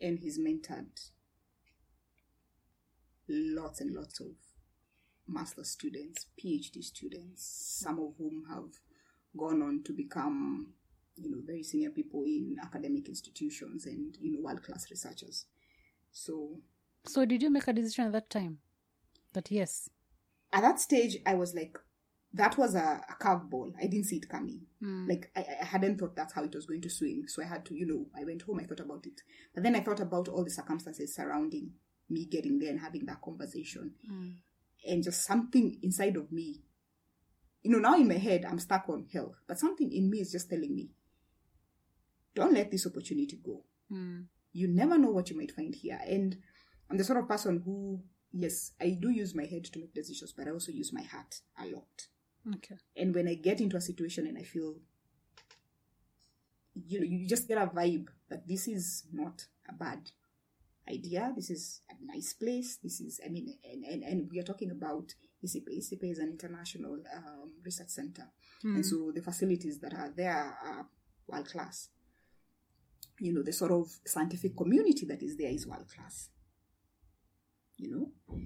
and 0.00 0.18
he's 0.18 0.38
mentored 0.38 1.10
lots 3.28 3.80
and 3.80 3.92
lots 3.94 4.20
of 4.20 4.36
master 5.26 5.64
students, 5.64 6.26
PhD 6.36 6.82
students, 6.82 7.42
some 7.42 7.98
of 7.98 8.16
whom 8.16 8.44
have 8.46 8.80
gone 9.36 9.62
on 9.62 9.82
to 9.84 9.92
become, 9.92 10.74
you 11.16 11.30
know, 11.30 11.40
very 11.40 11.62
senior 11.62 11.90
people 11.90 12.24
in 12.24 12.58
academic 12.60 13.08
institutions 13.08 13.86
and, 13.86 14.16
you 14.20 14.32
know, 14.32 14.40
world 14.40 14.62
class 14.62 14.90
researchers. 14.90 15.46
So 16.10 16.62
So 17.06 17.24
did 17.24 17.42
you 17.42 17.50
make 17.50 17.68
a 17.68 17.72
decision 17.72 18.06
at 18.06 18.12
that 18.12 18.30
time? 18.30 18.58
That 19.32 19.50
yes. 19.50 19.88
at 20.52 20.62
that 20.62 20.78
stage, 20.78 21.18
I 21.26 21.34
was 21.34 21.54
like, 21.54 21.76
that 22.32 22.56
was 22.56 22.74
a, 22.74 23.00
a 23.08 23.14
curveball. 23.22 23.72
I 23.80 23.86
didn't 23.86 24.06
see 24.06 24.16
it 24.16 24.28
coming. 24.28 24.60
Hmm. 24.80 25.08
Like, 25.08 25.30
I, 25.36 25.44
I 25.60 25.64
hadn't 25.64 25.98
thought 25.98 26.16
that's 26.16 26.32
how 26.32 26.44
it 26.44 26.54
was 26.54 26.66
going 26.66 26.80
to 26.82 26.90
swing. 26.90 27.24
So 27.26 27.42
I 27.42 27.46
had 27.46 27.64
to, 27.66 27.74
you 27.74 27.86
know, 27.86 28.06
I 28.18 28.24
went 28.24 28.42
home, 28.42 28.60
I 28.60 28.64
thought 28.64 28.80
about 28.80 29.06
it. 29.06 29.20
But 29.52 29.64
then 29.64 29.74
I 29.74 29.80
thought 29.80 30.00
about 30.00 30.28
all 30.28 30.44
the 30.44 30.50
circumstances 30.50 31.14
surrounding 31.14 31.72
me 32.08 32.26
getting 32.26 32.58
there 32.58 32.70
and 32.70 32.80
having 32.80 33.06
that 33.06 33.22
conversation. 33.22 33.92
Hmm. 34.08 34.30
And 34.86 35.02
just 35.02 35.24
something 35.24 35.78
inside 35.82 36.16
of 36.16 36.30
me, 36.30 36.60
you 37.62 37.70
know, 37.70 37.78
now 37.78 37.96
in 37.96 38.08
my 38.08 38.18
head, 38.18 38.44
I'm 38.48 38.58
stuck 38.58 38.88
on 38.88 39.06
health. 39.12 39.36
But 39.48 39.58
something 39.58 39.90
in 39.92 40.10
me 40.10 40.18
is 40.20 40.30
just 40.32 40.50
telling 40.50 40.74
me, 40.74 40.90
don't 42.34 42.52
let 42.52 42.70
this 42.70 42.86
opportunity 42.86 43.38
go 43.44 43.62
hmm. 43.88 44.22
you 44.52 44.68
never 44.68 44.98
know 44.98 45.10
what 45.10 45.30
you 45.30 45.36
might 45.36 45.52
find 45.52 45.74
here. 45.74 46.00
And 46.06 46.36
I'm 46.90 46.96
the 46.96 47.04
sort 47.04 47.18
of 47.18 47.28
person 47.28 47.62
who, 47.64 48.00
yes, 48.32 48.72
I 48.80 48.96
do 49.00 49.10
use 49.10 49.34
my 49.34 49.44
head 49.44 49.64
to 49.64 49.78
make 49.78 49.94
decisions, 49.94 50.32
but 50.32 50.48
I 50.48 50.50
also 50.50 50.72
use 50.72 50.92
my 50.92 51.02
heart 51.02 51.40
a 51.58 51.66
lot. 51.66 52.08
Okay. 52.56 52.76
And 52.96 53.14
when 53.14 53.28
I 53.28 53.34
get 53.34 53.60
into 53.60 53.76
a 53.76 53.80
situation 53.80 54.26
and 54.26 54.36
I 54.36 54.42
feel, 54.42 54.76
you 56.86 57.00
know, 57.00 57.06
you 57.06 57.26
just 57.26 57.48
get 57.48 57.58
a 57.58 57.66
vibe 57.66 58.08
that 58.28 58.46
this 58.46 58.68
is 58.68 59.04
not 59.12 59.46
a 59.68 59.72
bad 59.72 60.10
idea. 60.88 61.32
This 61.34 61.48
is 61.48 61.80
a 61.90 61.94
nice 62.04 62.34
place. 62.34 62.78
This 62.82 63.00
is, 63.00 63.20
I 63.24 63.30
mean, 63.30 63.56
and, 63.64 63.84
and, 63.84 64.02
and 64.02 64.30
we 64.30 64.38
are 64.40 64.44
talking 64.44 64.70
about 64.70 65.14
ICIPE. 65.42 65.78
ICIPE 65.78 66.10
is 66.10 66.18
an 66.18 66.28
international 66.28 66.98
um, 67.16 67.52
research 67.64 67.88
center. 67.88 68.28
And 68.62 68.84
so 68.84 69.12
the 69.14 69.20
facilities 69.20 69.78
that 69.80 69.92
are 69.92 70.10
there 70.14 70.32
are 70.32 70.86
world 71.28 71.50
class 71.50 71.88
you 73.20 73.32
know 73.32 73.42
the 73.42 73.52
sort 73.52 73.70
of 73.70 73.88
scientific 74.04 74.56
community 74.56 75.06
that 75.06 75.22
is 75.22 75.36
there 75.36 75.50
is 75.50 75.66
world 75.66 75.88
class 75.94 76.30
you 77.76 77.90
know 77.90 78.38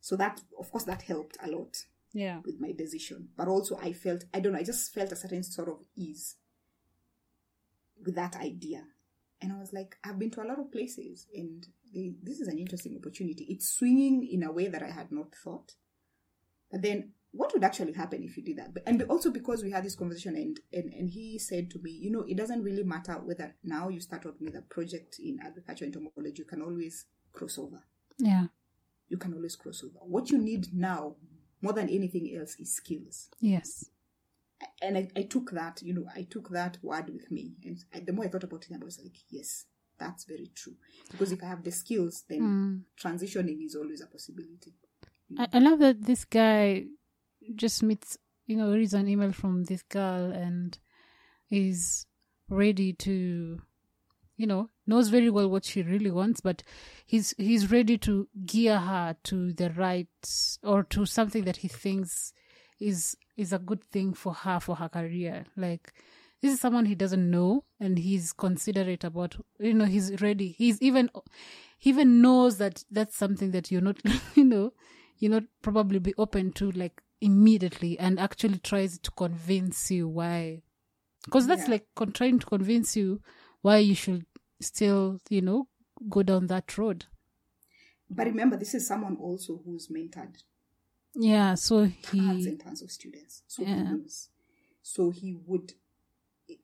so 0.00 0.16
that 0.16 0.40
of 0.58 0.70
course 0.70 0.84
that 0.84 1.02
helped 1.02 1.36
a 1.42 1.50
lot 1.50 1.76
Yeah. 2.12 2.40
with 2.44 2.60
my 2.60 2.72
decision 2.72 3.28
but 3.36 3.48
also 3.48 3.78
i 3.82 3.92
felt 3.92 4.24
i 4.32 4.40
don't 4.40 4.52
know 4.52 4.58
i 4.58 4.64
just 4.64 4.92
felt 4.94 5.12
a 5.12 5.16
certain 5.16 5.42
sort 5.42 5.68
of 5.68 5.80
ease 5.96 6.36
with 8.04 8.14
that 8.14 8.36
idea 8.36 8.84
and 9.40 9.52
i 9.52 9.58
was 9.58 9.72
like 9.72 9.96
i've 10.04 10.18
been 10.18 10.30
to 10.30 10.42
a 10.42 10.48
lot 10.48 10.58
of 10.58 10.70
places 10.70 11.26
and 11.34 11.66
they, 11.94 12.14
this 12.22 12.40
is 12.40 12.48
an 12.48 12.58
interesting 12.58 12.96
opportunity 12.96 13.44
it's 13.48 13.68
swinging 13.68 14.26
in 14.26 14.42
a 14.42 14.52
way 14.52 14.68
that 14.68 14.82
i 14.82 14.90
had 14.90 15.10
not 15.10 15.34
thought 15.34 15.74
but 16.70 16.82
then 16.82 17.12
what 17.32 17.52
would 17.52 17.64
actually 17.64 17.92
happen 17.92 18.22
if 18.22 18.34
you 18.38 18.42
did 18.42 18.56
that? 18.56 18.70
And 18.86 19.02
also 19.10 19.30
because 19.30 19.62
we 19.62 19.70
had 19.70 19.84
this 19.84 19.94
conversation 19.94 20.36
and, 20.36 20.58
and, 20.72 20.90
and 20.94 21.10
he 21.10 21.38
said 21.38 21.70
to 21.72 21.78
me, 21.80 21.90
you 21.90 22.10
know, 22.10 22.24
it 22.26 22.34
doesn't 22.38 22.62
really 22.62 22.82
matter 22.82 23.12
whether 23.12 23.54
now 23.62 23.90
you 23.90 24.00
start 24.00 24.24
working 24.24 24.46
with 24.46 24.56
a 24.56 24.62
project 24.62 25.18
in 25.22 25.38
agriculture 25.44 25.84
entomology, 25.84 26.32
you 26.38 26.44
can 26.46 26.62
always 26.62 27.04
cross 27.34 27.58
over. 27.58 27.82
Yeah. 28.16 28.46
You 29.08 29.16
can 29.16 29.34
always 29.34 29.56
cross 29.56 29.82
over. 29.84 29.98
What 30.02 30.30
you 30.30 30.38
need 30.38 30.74
now, 30.74 31.14
more 31.62 31.72
than 31.72 31.88
anything 31.88 32.34
else, 32.38 32.56
is 32.58 32.74
skills. 32.74 33.28
Yes. 33.40 33.90
And 34.80 34.96
I, 34.96 35.08
I 35.14 35.22
took 35.22 35.50
that, 35.52 35.82
you 35.82 35.94
know, 35.94 36.06
I 36.14 36.22
took 36.22 36.50
that 36.50 36.78
word 36.82 37.10
with 37.10 37.30
me. 37.30 37.52
And 37.64 37.84
I, 37.94 38.00
the 38.00 38.12
more 38.12 38.24
I 38.24 38.28
thought 38.28 38.44
about 38.44 38.64
it, 38.68 38.74
I 38.74 38.84
was 38.84 38.98
like, 39.02 39.16
yes, 39.28 39.66
that's 39.98 40.24
very 40.24 40.50
true. 40.54 40.74
Because 41.10 41.32
if 41.32 41.42
I 41.42 41.46
have 41.46 41.62
the 41.62 41.70
skills, 41.70 42.24
then 42.28 42.38
hmm. 42.38 43.08
transitioning 43.08 43.64
is 43.64 43.74
always 43.74 44.00
a 44.00 44.06
possibility. 44.06 44.74
I, 45.38 45.48
I 45.52 45.58
love 45.58 45.78
that 45.80 46.02
this 46.02 46.24
guy 46.24 46.86
just 47.54 47.82
meets, 47.82 48.16
you 48.46 48.56
know, 48.56 48.72
reads 48.72 48.94
an 48.94 49.08
email 49.08 49.32
from 49.32 49.64
this 49.64 49.82
girl 49.82 50.30
and 50.30 50.78
is 51.50 52.06
ready 52.48 52.92
to, 52.92 53.60
you 54.36 54.46
know, 54.46 54.70
knows 54.86 55.08
very 55.08 55.30
well 55.30 55.48
what 55.48 55.64
she 55.64 55.82
really 55.82 56.10
wants, 56.10 56.40
but 56.40 56.62
he's 57.04 57.34
he's 57.38 57.70
ready 57.70 57.98
to 57.98 58.28
gear 58.44 58.78
her 58.78 59.16
to 59.24 59.52
the 59.52 59.70
right 59.70 60.08
or 60.62 60.82
to 60.84 61.06
something 61.06 61.44
that 61.44 61.58
he 61.58 61.68
thinks 61.68 62.32
is 62.78 63.16
is 63.36 63.52
a 63.52 63.58
good 63.58 63.82
thing 63.84 64.14
for 64.14 64.32
her 64.34 64.60
for 64.60 64.76
her 64.76 64.88
career. 64.88 65.44
Like 65.56 65.92
this 66.42 66.52
is 66.52 66.60
someone 66.60 66.86
he 66.86 66.94
doesn't 66.94 67.30
know 67.30 67.64
and 67.80 67.98
he's 67.98 68.32
considerate 68.32 69.04
about 69.04 69.36
you 69.58 69.74
know 69.74 69.86
he's 69.86 70.20
ready 70.20 70.48
he's 70.48 70.80
even 70.82 71.10
he 71.78 71.90
even 71.90 72.20
knows 72.20 72.58
that 72.58 72.84
that's 72.90 73.16
something 73.16 73.50
that 73.52 73.70
you're 73.70 73.80
not 73.80 73.98
you 74.34 74.44
know 74.44 74.72
you're 75.18 75.30
not 75.30 75.44
probably 75.62 75.98
be 75.98 76.12
open 76.18 76.52
to 76.52 76.70
like 76.72 77.02
immediately 77.22 77.98
and 77.98 78.20
actually 78.20 78.58
tries 78.58 78.98
to 78.98 79.10
convince 79.12 79.90
you 79.90 80.06
why 80.06 80.60
because 81.24 81.46
that's 81.46 81.62
Yeah. 81.64 81.70
like 81.72 81.86
con- 81.96 82.12
trying 82.12 82.38
to 82.38 82.46
convince 82.46 82.94
you 82.96 83.22
why 83.62 83.78
you 83.78 83.94
should 83.94 84.26
still 84.60 85.20
you 85.30 85.40
know 85.42 85.68
go 86.08 86.22
down 86.22 86.46
that 86.46 86.76
road 86.78 87.06
But 88.08 88.26
remember, 88.26 88.56
this 88.56 88.74
is 88.74 88.86
someone 88.86 89.16
also 89.16 89.60
who's 89.64 89.88
mentored 89.88 90.42
yeah 91.14 91.54
so 91.54 91.84
he 91.84 92.20
tons 92.20 92.46
and 92.46 92.60
tons 92.60 92.82
of 92.82 92.90
students. 92.90 93.42
So 93.46 93.62
Yeah. 93.62 93.76
he 93.76 93.82
knows. 93.82 94.28
So 94.82 95.10
he 95.10 95.34
would, 95.46 95.72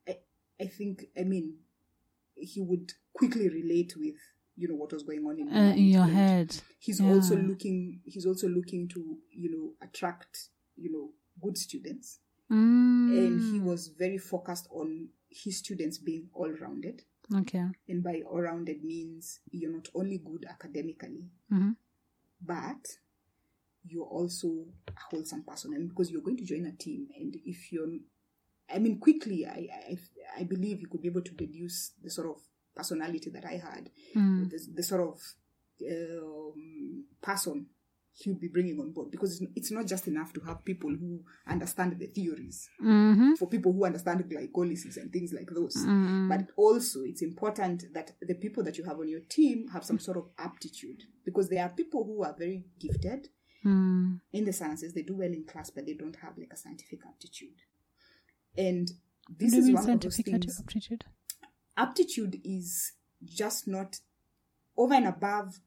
I, 0.08 0.18
I 0.60 0.66
think, 0.66 1.06
I 1.18 1.24
mean, 1.24 1.54
he 2.36 2.60
would 2.60 2.92
quickly 3.12 3.48
relate 3.48 3.94
with, 3.96 4.14
you 4.56 4.68
know, 4.68 4.76
what 4.76 4.92
was 4.92 5.02
going 5.02 5.26
on 5.26 5.38
in, 5.40 5.48
uh, 5.48 5.72
in 5.74 5.86
your 5.86 6.04
head 6.06 6.54
He's 6.78 7.00
also 7.00 7.36
looking. 7.36 8.00
He's 8.04 8.26
also 8.26 8.48
looking 8.48 8.88
to, 8.88 9.16
you 9.30 9.50
know, 9.50 9.72
attract, 9.86 10.48
you 10.76 10.92
know, 10.92 11.10
good 11.40 11.56
students. 11.58 12.18
mm. 12.50 12.56
And 13.18 13.40
he 13.52 13.58
was 13.60 13.88
very 13.88 14.18
focused 14.18 14.68
on 14.70 15.08
his 15.30 15.58
students 15.58 15.98
being 15.98 16.28
all 16.34 16.50
rounded. 16.60 17.02
Okay 17.34 17.66
And 17.88 18.02
by 18.02 18.22
all 18.28 18.40
rounded 18.42 18.82
means 18.84 19.40
you're 19.50 19.72
not 19.72 19.88
only 19.94 20.18
good 20.18 20.44
academically, 20.48 21.30
Mhm. 21.50 21.76
but 22.40 22.98
you're 23.84 24.06
also 24.06 24.66
a 24.88 25.00
wholesome 25.10 25.42
person. 25.42 25.74
And 25.74 25.88
because 25.88 26.10
you're 26.10 26.22
going 26.22 26.36
to 26.38 26.44
join 26.44 26.66
a 26.66 26.72
team, 26.72 27.08
and 27.18 27.34
if 27.44 27.72
you're, 27.72 27.88
I 28.72 28.78
mean, 28.78 28.98
quickly, 28.98 29.44
I, 29.46 29.68
I, 29.90 29.98
I 30.38 30.44
believe 30.44 30.80
you 30.80 30.86
could 30.88 31.02
be 31.02 31.08
able 31.08 31.22
to 31.22 31.34
deduce 31.34 31.92
the 32.02 32.10
sort 32.10 32.28
of 32.28 32.40
personality 32.74 33.30
that 33.30 33.44
I 33.44 33.56
had, 33.58 33.90
Mm. 34.14 34.50
the, 34.50 34.58
the 34.74 34.82
sort 34.82 35.00
of 35.08 35.20
um, 35.90 37.04
person 37.20 37.66
he 38.14 38.30
would 38.30 38.40
be 38.40 38.48
bringing 38.48 38.78
on 38.78 38.92
board. 38.92 39.10
Because 39.10 39.40
it's, 39.40 39.52
it's 39.56 39.70
not 39.70 39.86
just 39.86 40.06
enough 40.06 40.32
to 40.34 40.40
have 40.40 40.64
people 40.64 40.90
who 40.90 41.20
understand 41.46 41.98
the 41.98 42.06
theories 42.06 42.68
mm-hmm. 42.82 43.34
for 43.34 43.48
people 43.48 43.72
who 43.72 43.84
understand 43.84 44.24
glycolysis 44.30 44.96
and 44.96 45.12
things 45.12 45.32
like 45.32 45.48
those. 45.54 45.76
Mm. 45.76 46.28
But 46.28 46.54
also, 46.56 47.00
it's 47.02 47.22
important 47.22 47.84
that 47.94 48.12
the 48.20 48.34
people 48.34 48.62
that 48.64 48.76
you 48.78 48.84
have 48.84 48.98
on 48.98 49.08
your 49.08 49.20
team 49.20 49.68
have 49.72 49.84
some 49.84 49.98
sort 49.98 50.18
of 50.18 50.26
aptitude 50.38 51.02
because 51.24 51.48
there 51.48 51.64
are 51.64 51.70
people 51.70 52.04
who 52.04 52.22
are 52.22 52.34
very 52.38 52.64
gifted 52.78 53.28
Mm. 53.64 54.20
in 54.32 54.44
the 54.44 54.52
sciences, 54.52 54.92
they 54.92 55.02
do 55.02 55.14
well 55.14 55.32
in 55.32 55.44
class, 55.44 55.70
but 55.70 55.86
they 55.86 55.94
don't 55.94 56.16
have 56.16 56.36
like 56.36 56.50
a 56.52 56.56
scientific 56.56 56.98
aptitude. 57.06 57.62
And 58.56 58.90
this 59.28 59.54
is 59.54 59.72
one 59.72 59.88
of 59.88 60.00
those 60.00 60.16
things. 60.16 60.58
aptitude 60.60 61.04
Aptitude 61.76 62.40
is 62.44 62.92
just 63.24 63.68
not 63.68 64.00
over 64.76 64.94
and 64.94 65.06
above, 65.06 65.60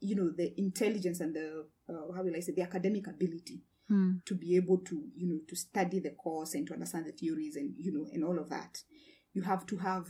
you 0.00 0.14
know, 0.14 0.30
the 0.30 0.58
intelligence 0.58 1.20
and 1.20 1.34
the 1.34 1.66
uh, 1.88 2.12
how 2.14 2.22
will 2.22 2.36
I 2.36 2.40
say 2.40 2.52
the 2.52 2.62
academic 2.62 3.06
ability 3.06 3.60
mm. 3.90 4.24
to 4.24 4.34
be 4.34 4.56
able 4.56 4.78
to 4.78 5.02
you 5.16 5.26
know 5.26 5.40
to 5.48 5.56
study 5.56 6.00
the 6.00 6.10
course 6.10 6.54
and 6.54 6.66
to 6.66 6.72
understand 6.74 7.06
the 7.06 7.12
theories 7.12 7.56
and 7.56 7.74
you 7.78 7.92
know 7.92 8.06
and 8.12 8.24
all 8.24 8.38
of 8.38 8.48
that. 8.50 8.82
You 9.32 9.42
have 9.42 9.66
to 9.66 9.76
have 9.78 10.06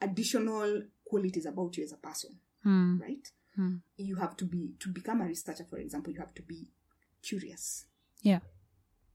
additional 0.00 0.82
qualities 1.04 1.46
about 1.46 1.76
you 1.76 1.84
as 1.84 1.92
a 1.92 1.96
person 1.96 2.38
Mm. 2.66 2.98
right? 3.00 3.30
Mm. 3.58 3.82
you 3.98 4.16
have 4.16 4.36
to 4.38 4.46
be 4.46 4.72
to 4.80 4.88
become 4.88 5.20
a 5.20 5.26
researcher 5.26 5.64
for 5.68 5.76
example 5.78 6.12
you 6.12 6.18
have 6.18 6.34
to 6.34 6.42
be 6.42 6.66
curious. 7.22 7.84
Yeah. 8.22 8.40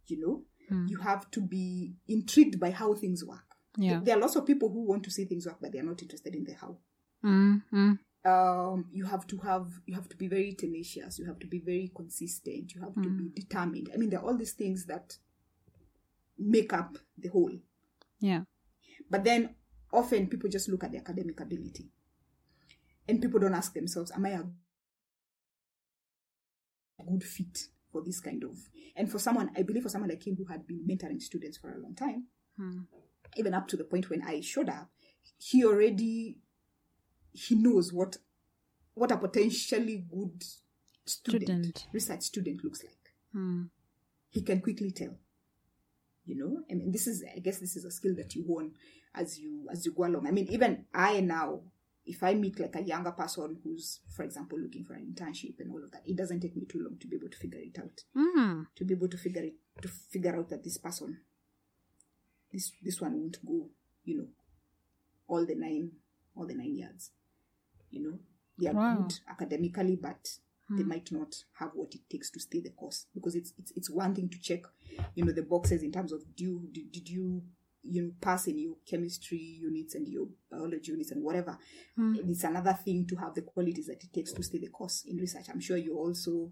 You 0.07 0.19
know? 0.21 0.43
You 0.87 0.99
have 0.99 1.29
to 1.31 1.41
be 1.41 1.95
intrigued 2.07 2.59
by 2.59 2.69
how 2.69 2.93
things 2.93 3.25
work. 3.25 3.55
Yeah. 3.75 4.01
There 4.03 4.15
are 4.15 4.19
lots 4.19 4.35
of 4.35 4.45
people 4.45 4.69
who 4.69 4.85
want 4.85 5.03
to 5.05 5.11
see 5.11 5.25
things 5.25 5.47
work 5.47 5.57
but 5.59 5.71
they 5.71 5.79
are 5.79 5.83
not 5.83 6.01
interested 6.01 6.35
in 6.35 6.43
the 6.43 6.53
how. 6.53 6.77
Mm. 7.25 7.97
Mm. 8.29 8.73
um, 8.73 8.85
you 8.91 9.05
have 9.05 9.25
to 9.27 9.37
have 9.39 9.67
you 9.85 9.95
have 9.95 10.07
to 10.09 10.17
be 10.17 10.27
very 10.27 10.53
tenacious 10.53 11.19
you 11.19 11.25
have 11.25 11.39
to 11.39 11.47
be 11.47 11.59
very 11.59 11.91
consistent 11.95 12.73
you 12.75 12.81
have 12.81 12.95
to 12.95 13.09
be 13.09 13.29
determined 13.41 13.89
i 13.93 13.97
mean 13.97 14.09
there 14.09 14.19
are 14.19 14.25
all 14.27 14.37
these 14.37 14.53
things 14.53 14.85
that 14.85 15.17
make 16.37 16.71
up 16.73 16.97
the 17.17 17.29
whole 17.29 17.51
yeah 18.19 18.41
but 19.09 19.23
then 19.23 19.55
often 19.91 20.27
people 20.27 20.49
just 20.49 20.69
look 20.69 20.83
at 20.83 20.91
the 20.91 20.97
academic 20.97 21.39
ability 21.39 21.89
and 23.07 23.21
people 23.21 23.39
don't 23.39 23.55
ask 23.55 23.73
themselves 23.73 24.11
am 24.11 24.25
i 24.25 24.29
a 24.29 24.43
good 27.09 27.23
fit 27.23 27.57
for 27.91 28.01
this 28.03 28.19
kind 28.19 28.43
of 28.43 28.57
and 28.95 29.11
for 29.11 29.19
someone 29.19 29.49
i 29.57 29.61
believe 29.63 29.83
for 29.83 29.89
someone 29.89 30.09
like 30.09 30.25
him 30.25 30.35
who 30.35 30.45
had 30.45 30.67
been 30.67 30.85
mentoring 30.87 31.21
students 31.21 31.57
for 31.57 31.71
a 31.73 31.79
long 31.79 31.95
time 31.95 32.25
Mm. 32.59 32.87
even 33.37 33.53
up 33.53 33.69
to 33.69 33.77
the 33.77 33.85
point 33.85 34.09
when 34.09 34.21
i 34.21 34.41
showed 34.41 34.67
up 34.67 34.89
he 35.37 35.63
already 35.63 36.39
he 37.31 37.55
knows 37.55 37.91
what 37.93 38.17
what 38.93 39.11
a 39.11 39.17
potentially 39.17 40.05
good 40.11 40.43
student, 41.05 41.43
Student. 41.47 41.87
research 41.93 42.21
student 42.23 42.63
looks 42.63 42.83
like. 42.83 43.13
Hmm. 43.33 43.63
He 44.29 44.41
can 44.41 44.61
quickly 44.61 44.91
tell. 44.91 45.15
You 46.25 46.35
know, 46.35 46.61
I 46.69 46.75
mean, 46.75 46.91
this 46.91 47.07
is, 47.07 47.23
I 47.35 47.39
guess, 47.39 47.57
this 47.59 47.75
is 47.75 47.85
a 47.85 47.91
skill 47.91 48.13
that 48.17 48.35
you 48.35 48.45
hone 48.45 48.73
as 49.15 49.39
you 49.39 49.65
as 49.71 49.85
you 49.85 49.93
go 49.93 50.05
along. 50.05 50.27
I 50.27 50.31
mean, 50.31 50.47
even 50.49 50.85
I 50.93 51.21
now, 51.21 51.61
if 52.05 52.21
I 52.21 52.35
meet 52.35 52.59
like 52.59 52.75
a 52.75 52.83
younger 52.83 53.11
person 53.11 53.57
who's, 53.63 54.01
for 54.15 54.23
example, 54.23 54.59
looking 54.59 54.83
for 54.83 54.93
an 54.93 55.11
internship 55.15 55.59
and 55.59 55.71
all 55.71 55.83
of 55.83 55.91
that, 55.91 56.03
it 56.05 56.15
doesn't 56.17 56.41
take 56.41 56.55
me 56.55 56.65
too 56.65 56.83
long 56.83 56.97
to 56.99 57.07
be 57.07 57.15
able 57.15 57.29
to 57.29 57.37
figure 57.37 57.59
it 57.59 57.79
out. 57.79 58.03
Hmm. 58.15 58.63
To 58.75 58.85
be 58.85 58.93
able 58.93 59.07
to 59.07 59.17
figure 59.17 59.41
it, 59.43 59.55
to 59.81 59.87
figure 59.87 60.35
out 60.35 60.49
that 60.49 60.63
this 60.63 60.77
person, 60.77 61.17
this 62.53 62.71
this 62.83 63.01
one 63.01 63.13
won't 63.19 63.43
go, 63.45 63.69
you 64.03 64.17
know, 64.17 64.27
all 65.27 65.45
the 65.47 65.55
nine, 65.55 65.91
all 66.35 66.45
the 66.45 66.53
nine 66.53 66.75
yards. 66.77 67.09
You 67.91 68.03
know, 68.03 68.19
they 68.57 68.67
are 68.67 68.73
Wow. 68.73 68.95
good 68.97 69.19
academically, 69.27 69.95
but 69.95 70.37
they 70.69 70.83
hmm. 70.83 70.89
might 70.89 71.11
not 71.11 71.35
have 71.53 71.71
what 71.73 71.95
it 71.95 72.01
takes 72.09 72.29
to 72.31 72.39
stay 72.39 72.61
the 72.61 72.69
course 72.69 73.07
because 73.13 73.35
it's 73.35 73.53
it's, 73.57 73.71
it's 73.75 73.89
one 73.89 74.13
thing 74.13 74.29
to 74.29 74.39
check 74.39 74.61
you 75.15 75.25
know 75.25 75.31
the 75.31 75.41
boxes 75.41 75.81
in 75.81 75.91
terms 75.91 76.11
of 76.11 76.21
do 76.35 76.43
you, 76.43 76.69
did, 76.71 76.91
did 76.91 77.09
you 77.09 77.41
you 77.81 78.03
know 78.03 78.11
pass 78.21 78.45
in 78.45 78.59
your 78.59 78.75
chemistry 78.85 79.37
units 79.37 79.95
and 79.95 80.07
your 80.07 80.27
biology 80.51 80.91
units 80.91 81.11
and 81.11 81.23
whatever. 81.23 81.57
Hmm. 81.95 82.15
And 82.15 82.29
it's 82.29 82.43
another 82.43 82.73
thing 82.73 83.07
to 83.07 83.15
have 83.15 83.33
the 83.33 83.41
qualities 83.41 83.87
that 83.87 84.03
it 84.03 84.13
takes 84.13 84.31
to 84.33 84.43
stay 84.43 84.59
the 84.59 84.67
course 84.67 85.05
in 85.07 85.17
research. 85.17 85.45
I'm 85.49 85.61
sure 85.61 85.77
you 85.77 85.97
also 85.97 86.51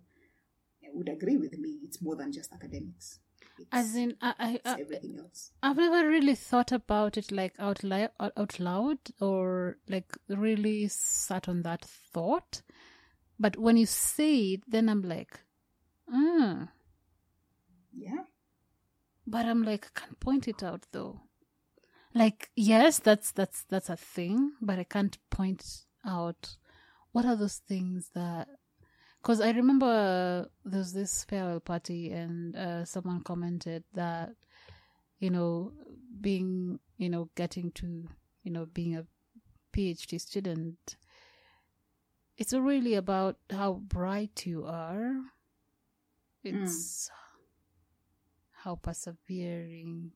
would 0.94 1.10
agree 1.10 1.38
with 1.38 1.58
me 1.58 1.80
it's 1.84 2.02
more 2.02 2.16
than 2.16 2.32
just 2.32 2.52
academics 2.54 3.20
it's, 3.60 3.68
As 3.72 3.96
in, 3.96 4.16
I, 4.22 4.60
I, 4.66 4.72
everything 4.80 5.18
else 5.20 5.52
I've 5.62 5.78
never 5.78 6.08
really 6.08 6.36
thought 6.36 6.72
about 6.72 7.18
it 7.18 7.32
like 7.32 7.54
out 7.60 7.84
loud, 7.84 8.12
out 8.20 8.60
loud, 8.60 9.00
or 9.20 9.78
like 9.88 10.18
really 10.30 10.88
sat 10.88 11.48
on 11.50 11.64
that 11.64 11.84
thought. 12.14 12.62
But 13.40 13.58
when 13.58 13.78
you 13.78 13.86
say 13.86 14.54
it, 14.54 14.64
then 14.68 14.90
I'm 14.90 15.02
like, 15.04 15.40
hmm. 16.10 16.64
yeah 17.96 18.24
But 19.26 19.46
I'm 19.46 19.64
like, 19.64 19.88
I 19.96 20.00
can't 20.00 20.20
point 20.20 20.48
it 20.48 20.64
out 20.64 20.86
though. 20.92 21.22
Like, 22.14 22.50
yes, 22.56 23.00
that's 23.00 23.32
that's 23.32 23.64
that's 23.64 23.90
a 23.90 23.98
thing, 23.98 24.54
but 24.62 24.80
I 24.80 24.84
can't 24.84 25.18
point 25.30 25.86
out 26.06 26.56
what 27.12 27.26
are 27.26 27.36
those 27.36 27.58
things 27.58 28.10
that. 28.16 28.48
Because 29.28 29.42
I 29.42 29.52
remember 29.52 30.48
there's 30.64 30.94
this 30.94 31.26
farewell 31.26 31.60
party, 31.60 32.14
and 32.14 32.56
uh, 32.56 32.86
someone 32.86 33.20
commented 33.20 33.84
that, 33.94 34.30
you 35.20 35.30
know, 35.30 35.74
being, 36.22 36.80
you 36.96 37.10
know, 37.10 37.28
getting 37.36 37.72
to, 37.72 38.08
you 38.44 38.52
know, 38.52 38.68
being 38.68 38.96
a 38.96 39.06
PhD 39.74 40.22
student, 40.22 40.96
it's 42.38 42.54
really 42.54 42.94
about 42.94 43.36
how 43.52 43.74
bright 43.74 44.46
you 44.46 44.64
are. 44.64 45.18
It's 46.46 47.12
how 48.64 48.76
persevering 48.76 50.14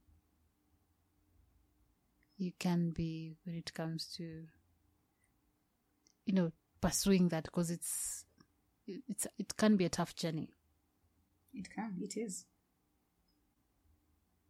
you 2.38 2.54
can 2.60 2.92
be 2.92 3.36
when 3.44 3.56
it 3.58 3.74
comes 3.74 4.06
to 4.16 4.46
you 6.26 6.34
know 6.34 6.52
pursuing 6.80 7.28
that 7.28 7.44
because 7.44 7.70
it's 7.70 8.26
it's 9.08 9.28
it 9.38 9.56
can 9.58 9.76
be 9.78 9.86
a 9.86 9.90
tough 9.90 10.16
journey 10.16 10.50
it 11.54 11.70
can 11.74 11.96
it 12.02 12.18
is 12.18 12.46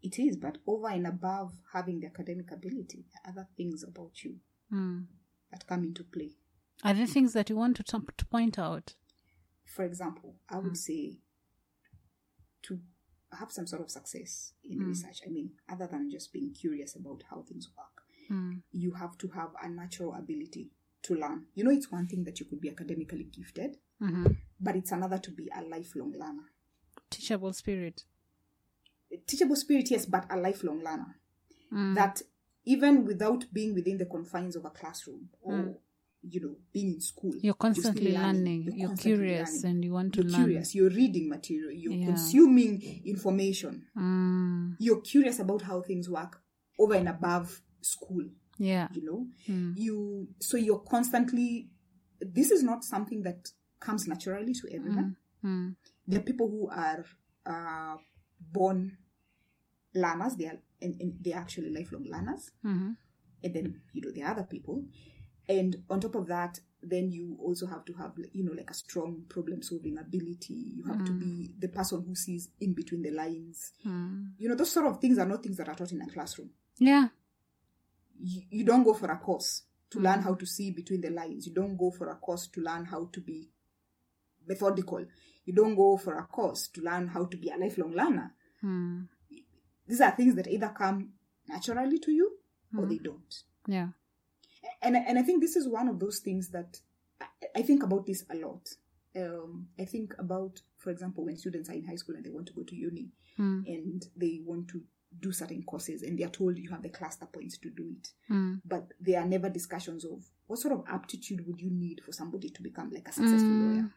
it 0.01 0.17
is 0.17 0.35
but 0.35 0.57
over 0.65 0.89
and 0.89 1.05
above 1.07 1.53
having 1.73 1.99
the 1.99 2.07
academic 2.07 2.51
ability 2.51 3.05
there 3.11 3.21
are 3.25 3.31
other 3.31 3.47
things 3.55 3.83
about 3.83 4.23
you 4.23 4.35
mm. 4.73 5.05
that 5.51 5.67
come 5.67 5.83
into 5.83 6.03
play 6.03 6.31
are 6.83 6.93
there 6.93 7.05
things 7.05 7.33
that 7.33 7.47
you 7.49 7.55
want 7.55 7.75
to, 7.75 7.83
t- 7.83 7.97
to 8.17 8.25
point 8.25 8.57
out 8.57 8.95
for 9.71 9.85
example, 9.85 10.35
I 10.49 10.59
would 10.59 10.77
say 10.77 11.19
to 12.63 12.79
have 13.39 13.51
some 13.51 13.65
sort 13.65 13.81
of 13.81 13.89
success 13.89 14.53
in 14.63 14.79
research, 14.79 15.21
I 15.25 15.29
mean, 15.29 15.51
other 15.69 15.87
than 15.87 16.11
just 16.11 16.33
being 16.33 16.53
curious 16.53 16.95
about 16.95 17.23
how 17.29 17.43
things 17.47 17.69
work, 17.77 18.03
mm. 18.29 18.61
you 18.71 18.93
have 18.93 19.17
to 19.19 19.29
have 19.29 19.51
a 19.63 19.69
natural 19.69 20.13
ability 20.13 20.71
to 21.03 21.15
learn. 21.15 21.45
You 21.55 21.63
know, 21.63 21.71
it's 21.71 21.89
one 21.89 22.07
thing 22.07 22.25
that 22.25 22.39
you 22.39 22.45
could 22.45 22.59
be 22.59 22.69
academically 22.69 23.23
gifted, 23.23 23.77
hmm 24.01 24.25
but 24.63 24.75
it's 24.75 24.91
another 24.91 25.17
to 25.17 25.31
be 25.31 25.49
a 25.57 25.61
lifelong 25.63 26.11
learner. 26.11 26.47
teachable 27.09 27.53
spirit 27.53 28.03
Teachable 29.27 29.55
spirit, 29.57 29.91
yes, 29.91 30.05
but 30.05 30.25
a 30.29 30.37
lifelong 30.37 30.79
learner. 30.83 31.17
Mm. 31.73 31.95
That 31.95 32.21
even 32.63 33.05
without 33.05 33.43
being 33.51 33.73
within 33.73 33.97
the 33.97 34.05
confines 34.05 34.55
of 34.55 34.63
a 34.65 34.69
classroom 34.69 35.27
or 35.41 35.75
you 36.23 36.39
know 36.39 36.55
being 36.71 36.93
in 36.93 37.01
school 37.01 37.33
you're 37.41 37.55
constantly 37.55 38.11
still 38.11 38.21
learning, 38.21 38.61
You're 38.63 38.75
you're, 38.75 38.87
constantly 38.89 39.17
curious 39.25 39.49
learning. 39.63 39.65
and 39.77 39.85
you 39.85 39.91
want 39.93 40.13
to 40.13 40.21
you're 40.21 40.31
learn 40.31 40.43
curious 40.45 40.75
you're 40.75 40.89
reading 40.91 41.27
material 41.29 41.71
you're 41.71 41.93
Yeah. 41.93 42.05
consuming 42.05 43.01
information 43.05 43.87
mm. 43.97 44.75
you're 44.77 45.01
curious 45.01 45.39
about 45.39 45.63
how 45.63 45.81
things 45.81 46.07
work 46.09 46.39
over 46.77 46.93
and 46.93 47.09
above 47.09 47.61
school 47.81 48.25
yeah 48.59 48.87
you 48.93 49.03
know 49.03 49.25
Mm. 49.49 49.73
you 49.75 50.27
so 50.39 50.57
you're 50.57 50.83
constantly 50.95 51.69
this 52.21 52.51
is 52.51 52.61
not 52.61 52.83
something 52.83 53.23
that 53.23 53.49
comes 53.81 54.07
naturally 54.07 54.53
to 54.53 54.67
everyone 54.73 55.15
mm. 55.43 55.75
there 56.07 56.19
are 56.19 56.23
people 56.23 56.47
who 56.49 56.69
are 56.69 57.03
uh, 57.45 57.97
born 58.39 58.97
learners 59.93 60.35
they 60.35 60.45
are 60.45 60.59
and, 60.81 60.95
and 61.01 61.13
they're 61.21 61.37
actually 61.37 61.69
lifelong 61.69 62.05
learners. 62.09 62.51
Hmm 62.63 62.91
and 63.43 63.53
then 63.53 63.81
you 63.93 64.01
know 64.01 64.11
there 64.11 64.25
are 64.25 64.31
other 64.31 64.43
people. 64.43 64.83
And 65.49 65.83
on 65.89 65.99
top 65.99 66.15
of 66.15 66.27
that 66.27 66.59
then 66.83 67.11
you 67.11 67.37
also 67.39 67.67
have 67.67 67.85
to 67.85 67.93
have 67.93 68.13
you 68.33 68.43
know 68.43 68.53
like 68.53 68.69
a 68.69 68.73
strong 68.73 69.23
problem 69.29 69.61
solving 69.61 69.97
ability. 69.97 70.73
You 70.75 70.83
have 70.85 71.05
to 71.05 71.11
be 71.11 71.51
the 71.59 71.67
person 71.67 72.03
who 72.05 72.15
sees 72.15 72.49
in 72.59 72.73
between 72.73 73.03
the 73.03 73.11
lines. 73.11 73.73
Mm. 73.85 74.31
you 74.37 74.49
know 74.49 74.55
those 74.55 74.71
sort 74.71 74.87
of 74.87 74.99
things 74.99 75.17
are 75.17 75.25
not 75.25 75.43
things 75.43 75.57
that 75.57 75.69
are 75.69 75.75
taught 75.75 75.91
in 75.91 76.01
a 76.01 76.07
classroom. 76.07 76.49
Yeah. 76.79 77.07
You, 78.19 78.41
you 78.49 78.63
don't 78.63 78.83
go 78.83 78.93
for 78.93 79.11
a 79.11 79.17
course 79.17 79.63
to 79.89 79.99
learn 79.99 80.21
how 80.21 80.35
to 80.35 80.45
see 80.45 80.71
between 80.71 81.01
the 81.01 81.09
lines. 81.09 81.47
You 81.47 81.53
don't 81.53 81.75
go 81.75 81.91
for 81.91 82.09
a 82.09 82.15
course 82.15 82.47
to 82.47 82.61
learn 82.61 82.85
how 82.85 83.09
to 83.11 83.21
be 83.21 83.49
methodical 84.47 85.05
you 85.45 85.53
don't 85.53 85.75
go 85.75 85.97
for 85.97 86.17
a 86.17 86.23
course 86.25 86.67
to 86.67 86.81
learn 86.81 87.07
how 87.07 87.25
to 87.25 87.37
be 87.37 87.49
a 87.49 87.57
lifelong 87.57 87.93
learner 87.93 88.33
mm. 88.63 89.07
these 89.87 90.01
are 90.01 90.11
things 90.11 90.35
that 90.35 90.47
either 90.47 90.69
come 90.69 91.09
naturally 91.47 91.99
to 91.99 92.11
you 92.11 92.31
or 92.77 92.85
they 92.85 92.97
don't 92.97 93.43
yeah 93.67 93.87
and 94.81 94.95
and 94.95 95.17
I 95.19 95.23
think 95.23 95.41
this 95.41 95.55
is 95.55 95.67
one 95.67 95.87
of 95.87 95.99
those 95.99 96.19
things 96.19 96.49
that 96.49 96.79
I, 97.19 97.25
I 97.57 97.61
think 97.63 97.83
about 97.83 98.05
this 98.05 98.23
a 98.29 98.35
lot. 98.35 98.69
Um, 99.15 99.67
I 99.79 99.85
think 99.85 100.13
about, 100.17 100.61
for 100.77 100.89
example, 100.89 101.25
when 101.25 101.35
students 101.37 101.69
are 101.69 101.73
in 101.73 101.83
high 101.83 101.95
school 101.95 102.15
and 102.15 102.23
they 102.25 102.29
want 102.29 102.47
to 102.47 102.53
go 102.53 102.63
to 102.63 102.75
uni 102.75 103.09
Mm. 103.39 103.63
and 103.65 104.05
they 104.15 104.41
want 104.45 104.67
to 104.69 104.81
do 105.19 105.31
certain 105.31 105.63
courses 105.63 106.03
and 106.03 106.17
they 106.19 106.23
are 106.25 106.29
told 106.29 106.57
you 106.57 106.69
have 106.69 106.83
the 106.83 106.89
cluster 106.89 107.25
points 107.25 107.57
to 107.59 107.69
do 107.69 107.87
it, 107.97 108.09
Mm. 108.29 108.61
but 108.65 108.91
there 108.99 109.19
are 109.21 109.25
never 109.27 109.49
discussions 109.49 110.03
of 110.05 110.23
what 110.47 110.59
sort 110.59 110.73
of 110.73 110.83
aptitude 110.87 111.45
would 111.47 111.59
you 111.61 111.69
need 111.71 112.01
for 112.05 112.11
somebody 112.11 112.49
to 112.49 112.61
become 112.61 112.89
like 112.91 113.07
a 113.07 113.11
successful 113.11 113.49
Mm. 113.49 113.61
lawyer. 113.75 113.93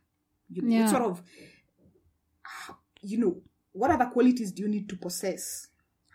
You 0.49 0.63
know, 0.63 0.69
Yeah. 0.71 0.81
what 0.83 0.91
sort 0.91 1.03
of, 1.03 1.23
you 3.03 3.19
know, 3.19 3.43
what 3.73 3.91
other 3.91 4.07
qualities 4.07 4.53
do 4.53 4.63
you 4.63 4.69
need 4.69 4.89
to 4.89 4.97
possess? 4.97 5.69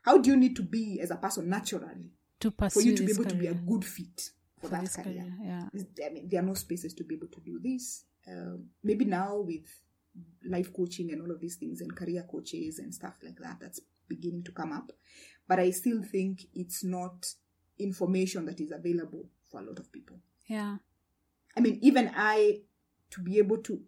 How 0.03 0.17
do 0.17 0.29
you 0.29 0.37
need 0.37 0.55
to 0.55 0.63
be 0.63 0.99
as 1.01 1.11
a 1.11 1.17
person 1.17 1.49
naturally 1.49 2.11
to 2.39 2.51
for 2.69 2.81
you 2.81 2.95
to 2.95 3.03
be 3.05 3.11
able 3.11 3.25
to 3.25 3.35
be 3.35 3.47
a 3.47 3.53
good 3.53 3.83
fit 3.85 4.31
for, 4.61 4.69
For 4.69 4.75
that 4.75 4.91
career? 4.93 5.23
career, 5.23 5.37
yeah 5.43 5.69
I 6.05 6.09
mean, 6.13 6.29
there 6.29 6.39
are 6.41 6.45
no 6.45 6.53
spaces 6.53 6.93
to 6.95 7.03
be 7.03 7.15
able 7.15 7.27
to 7.27 7.41
do 7.41 7.59
this. 7.59 8.05
Um, 8.27 8.69
maybe 8.83 9.05
now 9.05 9.37
with 9.39 9.67
life 10.45 10.71
coaching 10.73 11.11
and 11.11 11.21
all 11.21 11.31
of 11.31 11.39
these 11.39 11.55
things 11.55 11.81
and 11.81 11.95
career 11.95 12.25
coaches 12.29 12.79
and 12.79 12.93
stuff 12.93 13.15
like 13.23 13.37
that, 13.39 13.57
that's 13.59 13.81
beginning 14.07 14.43
to 14.43 14.51
come 14.51 14.71
up. 14.71 14.91
But 15.47 15.59
I 15.59 15.71
still 15.71 16.01
think 16.03 16.45
it's 16.53 16.83
not 16.83 17.33
information 17.77 18.45
that 18.45 18.59
is 18.59 18.71
available 18.71 19.25
for 19.49 19.61
a 19.61 19.63
lot 19.63 19.79
of 19.79 19.91
people. 19.91 20.17
yeah 20.47 20.77
I 21.57 21.61
mean, 21.61 21.79
even 21.81 22.11
I, 22.15 22.61
to 23.11 23.21
be 23.21 23.37
able 23.39 23.57
to, 23.63 23.81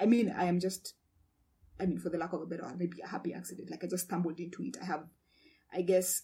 I 0.00 0.06
mean, 0.06 0.34
I 0.36 0.44
am 0.44 0.58
just, 0.60 0.94
I 1.80 1.86
mean, 1.86 1.98
for 1.98 2.08
the 2.10 2.18
lack 2.18 2.32
of 2.32 2.42
a 2.42 2.46
better 2.46 2.62
word, 2.62 2.78
maybe 2.78 3.00
a 3.02 3.06
happy 3.08 3.34
accident. 3.34 3.70
Like 3.70 3.84
I 3.84 3.86
just 3.86 4.04
stumbled 4.04 4.38
into 4.40 4.62
it. 4.62 4.76
I 4.80 4.86
have, 4.86 5.04
I 5.72 5.82
guess, 5.82 6.22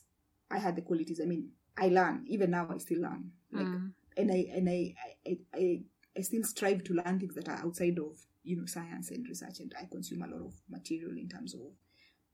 I 0.50 0.58
had 0.58 0.76
the 0.76 0.82
qualities. 0.82 1.20
I 1.22 1.26
mean, 1.26 1.50
I 1.76 1.88
learn. 1.88 2.24
Even 2.28 2.50
now, 2.50 2.68
I 2.70 2.78
still 2.78 3.00
learn. 3.02 3.32
Like, 3.52 3.66
Mm. 3.66 3.92
and 4.16 4.32
I 4.32 4.46
and 4.56 4.68
I, 4.68 4.94
I 5.26 5.38
I 5.54 5.82
I 6.16 6.20
still 6.22 6.42
strive 6.44 6.84
to 6.84 6.94
learn 6.94 7.18
things 7.20 7.34
that 7.34 7.48
are 7.48 7.58
outside 7.64 7.98
of 7.98 8.16
you 8.42 8.56
know 8.56 8.66
science 8.66 9.10
and 9.10 9.26
research, 9.28 9.60
and 9.60 9.74
I 9.78 9.84
consume 9.84 10.22
a 10.22 10.26
lot 10.26 10.40
of 10.40 10.54
material 10.70 11.16
in 11.18 11.28
terms 11.28 11.54
of 11.54 11.72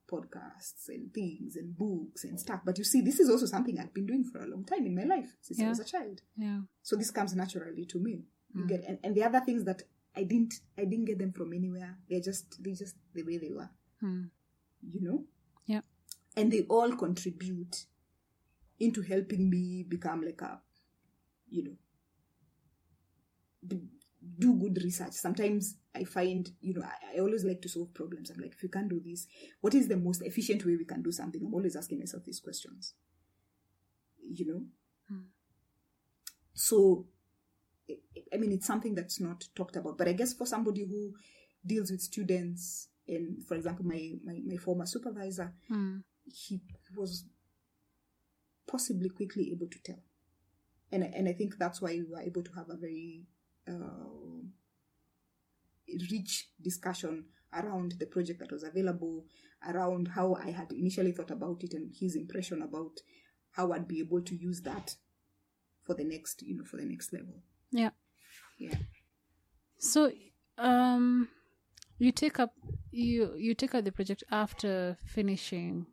podcasts 0.09 0.89
and 0.89 1.13
things 1.13 1.55
and 1.55 1.75
books 1.75 2.23
and 2.23 2.39
stuff. 2.39 2.61
But 2.65 2.77
you 2.77 2.83
see, 2.83 3.01
this 3.01 3.19
is 3.19 3.29
also 3.29 3.45
something 3.45 3.79
I've 3.79 3.93
been 3.93 4.05
doing 4.05 4.23
for 4.23 4.43
a 4.43 4.47
long 4.47 4.65
time 4.65 4.85
in 4.85 4.95
my 4.95 5.03
life 5.03 5.35
since 5.41 5.61
I 5.61 5.69
was 5.69 5.79
a 5.79 5.85
child 5.85 6.21
yeah 6.35 6.59
so 6.81 6.95
this 6.95 7.11
comes 7.11 7.35
naturally 7.35 7.85
to 7.85 7.99
me 7.99 8.23
you 8.53 8.65
Mm. 8.65 8.67
get 8.69 8.83
and, 8.87 8.99
and 9.03 9.15
the 9.15 9.23
other 9.23 9.39
things 9.39 9.63
that 9.65 9.81
i 10.15 10.23
didn't 10.23 10.55
i 10.77 10.83
didn't 10.85 11.05
get 11.05 11.17
them 11.19 11.31
from 11.31 11.53
anywhere 11.53 11.97
they're 12.09 12.19
just 12.19 12.61
they 12.63 12.71
just 12.71 12.95
the 13.13 13.23
way 13.23 13.37
they 13.37 13.51
were 13.51 13.69
Mm. 14.03 14.29
you 14.91 14.99
know 15.01 15.23
Yeah. 15.65 15.81
and 16.35 16.51
they 16.51 16.61
all 16.63 16.91
contribute 16.95 17.85
into 18.79 19.01
helping 19.01 19.49
me 19.49 19.83
become 19.83 20.21
like 20.21 20.41
a 20.41 20.59
you 21.49 21.63
know 21.63 21.77
do 24.39 24.53
good 24.53 24.81
research. 24.83 25.11
Sometimes 25.13 25.77
I 25.93 26.03
find, 26.05 26.49
you 26.61 26.73
know, 26.73 26.81
I, 26.83 27.17
I 27.17 27.19
always 27.19 27.43
like 27.43 27.61
to 27.61 27.69
solve 27.69 27.93
problems. 27.93 28.29
I'm 28.29 28.39
like, 28.41 28.53
if 28.53 28.63
you 28.63 28.69
can't 28.69 28.89
do 28.89 29.01
this, 29.03 29.27
what 29.61 29.73
is 29.73 29.87
the 29.87 29.97
most 29.97 30.21
efficient 30.21 30.65
way 30.65 30.75
we 30.75 30.85
can 30.85 31.01
do 31.01 31.11
something? 31.11 31.41
I'm 31.45 31.53
always 31.53 31.75
asking 31.75 31.99
myself 31.99 32.23
these 32.23 32.39
questions. 32.39 32.93
You 34.33 34.45
know? 34.45 35.17
So, 36.53 37.05
I- 38.33 38.37
mean, 38.37 38.51
it's 38.51 38.65
something 38.67 38.95
that's 38.95 39.19
not 39.19 39.43
talked 39.55 39.75
about. 39.75 39.97
But 39.97 40.07
I 40.07 40.13
guess 40.13 40.33
for 40.33 40.45
somebody 40.47 40.85
who 40.85 41.13
deals 41.65 41.91
with 41.91 42.01
students, 42.01 42.87
and 43.07 43.43
for 43.45 43.55
example, 43.55 43.85
my, 43.85 44.13
my, 44.23 44.39
my 44.45 44.57
former 44.57 44.85
supervisor, 44.85 45.53
Mm. 45.69 46.03
he 46.25 46.61
was 46.95 47.25
possibly 48.65 49.09
quickly 49.09 49.51
able 49.51 49.67
to 49.67 49.79
tell. 49.83 50.01
And, 50.91 51.03
I- 51.03 51.07
and 51.15 51.27
I 51.27 51.33
think 51.33 51.57
that's 51.57 51.81
why 51.81 51.91
we 51.91 52.03
were 52.03 52.21
able 52.21 52.43
to 52.43 52.51
have 52.53 52.69
a 52.69 52.77
very 52.77 53.25
uh, 53.67 54.41
rich 56.11 56.49
discussion 56.61 57.25
around 57.53 57.93
the 57.99 58.05
project 58.05 58.39
that 58.39 58.51
was 58.51 58.63
available, 58.63 59.25
around 59.67 60.07
how 60.09 60.35
I 60.35 60.49
had 60.51 60.71
initially 60.71 61.11
thought 61.11 61.31
about 61.31 61.63
it, 61.63 61.73
and 61.73 61.93
his 61.93 62.15
impression 62.15 62.61
about 62.61 62.99
how 63.51 63.71
I'd 63.71 63.87
be 63.87 63.99
able 63.99 64.21
to 64.21 64.35
use 64.35 64.61
that 64.61 64.95
for 65.83 65.93
the 65.93 66.03
next, 66.03 66.41
you 66.41 66.55
know, 66.57 66.63
for 66.65 66.77
the 66.77 66.85
next 66.85 67.13
level. 67.13 67.43
Yeah. 67.73 67.89
Yeah. 68.59 68.75
So, 69.79 70.11
um, 70.57 71.27
you 71.97 72.11
take 72.11 72.39
up 72.39 72.53
you 72.91 73.35
you 73.35 73.55
take 73.55 73.73
up 73.75 73.83
the 73.83 73.91
project 73.91 74.23
after 74.31 74.97
finishing 75.05 75.87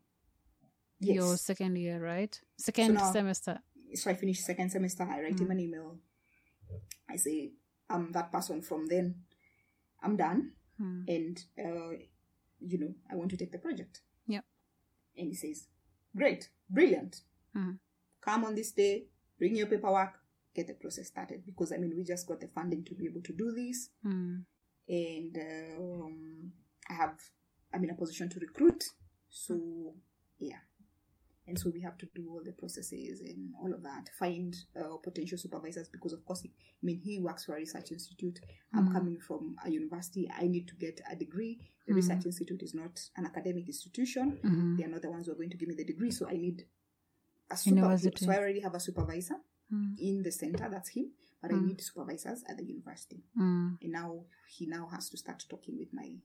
Yes. 1.00 1.14
your 1.16 1.36
second 1.38 1.76
year, 1.76 1.98
right? 1.98 2.38
Second 2.58 2.94
now- 2.94 3.10
semester. 3.12 3.60
so 3.94 4.10
I 4.10 4.14
finished 4.14 4.44
second 4.44 4.70
semester. 4.70 5.02
I 5.04 5.22
write 5.22 5.40
him 5.40 5.50
an 5.50 5.58
email. 5.58 5.98
I 7.08 7.16
say, 7.16 7.52
I'm 7.88 8.12
that 8.12 8.30
person 8.30 8.60
from 8.62 8.86
then. 8.86 9.24
I'm 10.02 10.16
done. 10.16 10.52
Mm. 10.78 11.04
And, 11.08 11.44
uh, 11.58 11.96
you 12.60 12.78
know, 12.78 12.94
I 13.10 13.16
want 13.16 13.30
to 13.30 13.36
take 13.38 13.50
the 13.50 13.58
project. 13.58 14.02
Yep. 14.28 14.44
And 15.16 15.28
he 15.28 15.34
says, 15.34 15.66
Great, 16.14 16.50
brilliant. 16.68 17.22
Mhm. 17.56 17.78
Come 18.20 18.44
on 18.44 18.54
this 18.54 18.72
day, 18.72 19.06
bring 19.38 19.56
your 19.56 19.66
paperwork, 19.68 20.19
get 20.54 20.66
the 20.66 20.74
process 20.74 21.08
started. 21.08 21.44
Because, 21.46 21.72
I 21.72 21.76
mean, 21.76 21.94
we 21.96 22.04
just 22.04 22.26
got 22.26 22.40
the 22.40 22.48
funding 22.48 22.84
to 22.84 22.94
be 22.94 23.06
able 23.06 23.22
to 23.22 23.32
do 23.32 23.52
this. 23.52 23.90
Mm. 24.04 24.44
And 24.88 25.38
um, 25.78 26.52
I 26.88 26.94
have, 26.94 27.18
I'm 27.72 27.84
in 27.84 27.90
a 27.90 27.94
position 27.94 28.28
to 28.30 28.40
recruit. 28.40 28.82
So, 29.28 29.94
yeah. 30.38 30.58
And 31.46 31.58
so 31.58 31.70
we 31.74 31.80
have 31.80 31.98
to 31.98 32.06
do 32.14 32.28
all 32.30 32.42
the 32.44 32.52
processes 32.52 33.20
and 33.20 33.52
all 33.60 33.72
of 33.74 33.82
that. 33.82 34.08
Find 34.18 34.54
uh, 34.78 34.96
potential 35.02 35.36
supervisors 35.36 35.88
because, 35.88 36.12
of 36.12 36.24
course, 36.24 36.42
I 36.46 36.50
mean, 36.82 37.00
he 37.02 37.18
works 37.18 37.44
for 37.44 37.54
a 37.54 37.58
research 37.58 37.90
institute. 37.90 38.38
I'm 38.72 38.92
coming 38.92 39.18
from 39.18 39.56
a 39.64 39.70
university. 39.70 40.30
I 40.38 40.46
need 40.46 40.68
to 40.68 40.76
get 40.76 41.00
a 41.10 41.16
degree. 41.16 41.58
The 41.88 41.94
research 41.94 42.24
institute 42.24 42.62
is 42.62 42.72
not 42.72 43.00
an 43.16 43.26
academic 43.26 43.66
institution. 43.66 44.38
Mhm. 44.44 44.76
They 44.76 44.84
are 44.84 44.88
not 44.88 45.02
the 45.02 45.10
ones 45.10 45.26
who 45.26 45.32
are 45.32 45.34
going 45.34 45.50
to 45.50 45.56
give 45.56 45.68
me 45.68 45.74
the 45.74 45.84
degree. 45.84 46.12
So 46.12 46.28
I 46.28 46.36
need 46.36 46.66
a 47.50 47.56
super. 47.56 47.96
So 48.16 48.30
I 48.30 48.38
already 48.38 48.60
have 48.60 48.74
a 48.74 48.80
supervisor 48.80 49.36
Mm. 49.72 49.94
in 49.98 50.22
the 50.22 50.32
center. 50.32 50.68
That's 50.70 50.90
him. 50.90 51.12
But 51.42 51.52
I 51.52 51.58
need 51.58 51.80
supervisors 51.80 52.42
at 52.48 52.56
the 52.58 52.64
university 52.64 53.22
Mm. 53.38 53.78
and 53.82 53.92
now 53.92 54.24
he 54.56 54.66
now 54.66 54.88
has 54.92 55.08
to 55.10 55.16
start 55.16 55.42
talking 55.48 55.78
with 55.78 55.88
my 55.92 56.16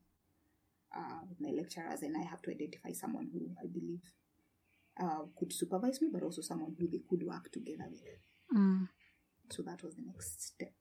uh, 0.98 1.22
with 1.30 1.40
my 1.40 1.52
lecturers 1.52 2.02
and 2.02 2.16
i 2.18 2.22
have 2.24 2.42
to 2.42 2.52
identify 2.52 2.92
someone 2.92 3.28
who 3.32 3.50
i 3.64 3.68
believe 3.68 4.02
uh, 5.02 5.24
could 5.38 5.52
supervise 5.54 6.02
me 6.02 6.10
but 6.12 6.24
also 6.24 6.42
someone 6.42 6.74
who 6.80 6.88
they 6.88 7.02
could 7.10 7.24
work 7.24 7.52
together 7.52 7.86
with 7.90 8.02
Mm. 8.54 8.88
so 9.50 9.62
that 9.64 9.82
was 9.84 9.96
the 9.96 10.02
next 10.06 10.42
step 10.42 10.74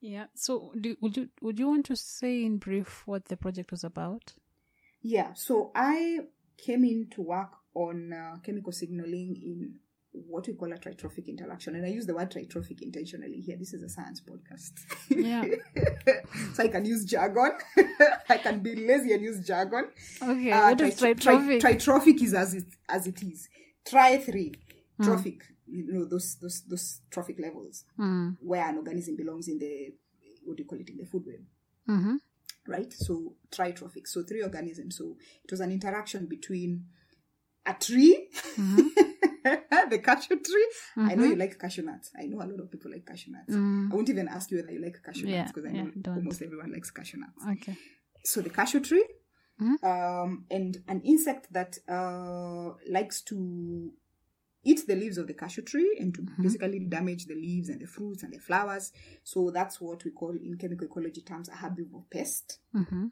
Yeah. 0.00 0.26
So, 0.34 0.72
do, 0.80 0.96
would 1.00 1.16
you 1.16 1.28
would 1.40 1.58
you 1.58 1.68
want 1.68 1.86
to 1.86 1.96
say 1.96 2.44
in 2.44 2.58
brief 2.58 3.06
what 3.06 3.26
the 3.26 3.36
project 3.36 3.70
was 3.70 3.84
about? 3.84 4.34
yeah 5.04 5.32
so 5.34 5.72
i 5.74 6.20
came 6.56 6.84
in 6.84 7.08
to 7.10 7.22
work 7.22 7.50
on 7.74 8.12
uh, 8.12 8.36
chemical 8.44 8.70
signaling 8.72 9.34
in 9.42 9.74
what 10.12 10.46
we 10.46 10.52
call 10.52 10.70
a 10.72 10.76
tritrophic 10.76 11.26
interaction 11.26 11.74
and 11.74 11.86
i 11.86 11.88
use 11.88 12.04
the 12.06 12.14
word 12.14 12.30
tritrophic 12.30 12.82
intentionally 12.82 13.40
here 13.40 13.56
this 13.58 13.72
is 13.72 13.82
a 13.82 13.88
science 13.88 14.20
podcast 14.20 14.72
Yeah. 15.08 15.44
so 16.54 16.62
i 16.62 16.68
can 16.68 16.84
use 16.84 17.04
jargon 17.06 17.52
i 18.28 18.36
can 18.36 18.60
be 18.60 18.74
lazy 18.76 19.12
and 19.14 19.22
use 19.22 19.46
jargon 19.46 19.86
Okay. 20.22 20.52
Uh, 20.52 20.70
what 20.70 20.80
is 20.82 20.98
tri- 20.98 21.14
tri- 21.14 21.34
tritrophic? 21.36 21.60
tritrophic 21.62 22.22
is 22.22 22.34
as 22.34 22.54
it 22.54 22.64
as 22.88 23.06
it 23.06 23.22
is. 23.22 23.48
Tri 23.86 24.18
three 24.18 24.52
trophic. 25.02 25.42
You 25.66 25.92
know 25.92 26.04
those 26.04 26.36
those 26.40 26.62
those 26.68 27.00
trophic 27.10 27.38
levels 27.40 27.84
mm. 27.98 28.36
where 28.40 28.68
an 28.68 28.76
organism 28.76 29.16
belongs 29.16 29.48
in 29.48 29.58
the 29.58 29.94
what 30.44 30.56
do 30.56 30.62
you 30.62 30.68
call 30.68 30.78
it 30.78 30.90
in 30.90 30.98
the 30.98 31.06
food 31.06 31.24
web, 31.26 31.40
hmm 31.86 32.16
right? 32.68 32.92
So 32.92 33.34
tritrophic. 33.50 34.06
So 34.06 34.22
three 34.22 34.42
organisms. 34.42 34.96
So 34.98 35.16
it 35.44 35.50
was 35.50 35.60
an 35.60 35.72
interaction 35.72 36.26
between 36.26 36.84
a 37.66 37.74
tree, 37.74 38.28
the 39.90 39.98
cashew 40.02 40.36
tree. 40.40 40.68
I 40.96 41.14
know 41.14 41.24
you 41.24 41.36
like 41.36 41.58
cashew 41.58 41.82
nuts. 41.82 42.10
I 42.18 42.26
know 42.26 42.38
a 42.38 42.46
lot 42.46 42.60
of 42.60 42.70
people 42.70 42.90
like 42.90 43.06
cashew 43.06 43.32
nuts. 43.32 43.54
I 43.54 43.94
won't 43.94 44.08
even 44.10 44.28
ask 44.28 44.50
you 44.50 44.58
whether 44.58 44.72
you 44.72 44.80
like 44.82 45.00
cashew 45.04 45.26
Yeah, 45.26 45.40
nuts 45.42 45.52
because 45.52 45.68
I 45.70 45.74
yeah, 45.74 45.82
know 45.84 45.90
don't. 46.00 46.16
almost 46.16 46.42
everyone 46.42 46.72
likes 46.72 46.90
cashew 46.90 47.18
nuts 47.18 47.44
Okay. 47.50 47.76
so 48.24 48.40
the 48.40 48.50
cashew 48.50 48.80
tree 48.80 49.04
Mhm. 49.60 49.76
um, 49.84 50.44
and 50.50 50.78
an 50.88 51.00
insect 51.02 51.52
that 51.52 51.78
uh, 51.88 52.70
likes 52.90 53.20
to 53.22 53.92
eat 54.64 54.80
the 54.86 54.94
leaves 54.94 55.18
of 55.18 55.26
the 55.26 55.34
cashew 55.34 55.62
tree 55.62 55.96
and 56.00 56.14
to 56.14 56.22
basically 56.40 56.78
damage 56.78 57.26
the 57.26 57.34
leaves 57.34 57.68
and 57.68 57.80
the 57.80 57.86
fruits 57.86 58.22
and 58.22 58.32
the 58.32 58.38
flowers 58.38 58.92
so 59.24 59.50
that's 59.50 59.80
what 59.80 60.04
we 60.04 60.10
call 60.12 60.30
in 60.30 60.56
chemical 60.56 60.86
ecology 60.86 61.20
terms 61.20 61.48
a 61.48 61.52
herbivore 61.52 62.04
pest 62.10 62.60
Mm-hmm. 62.74 63.06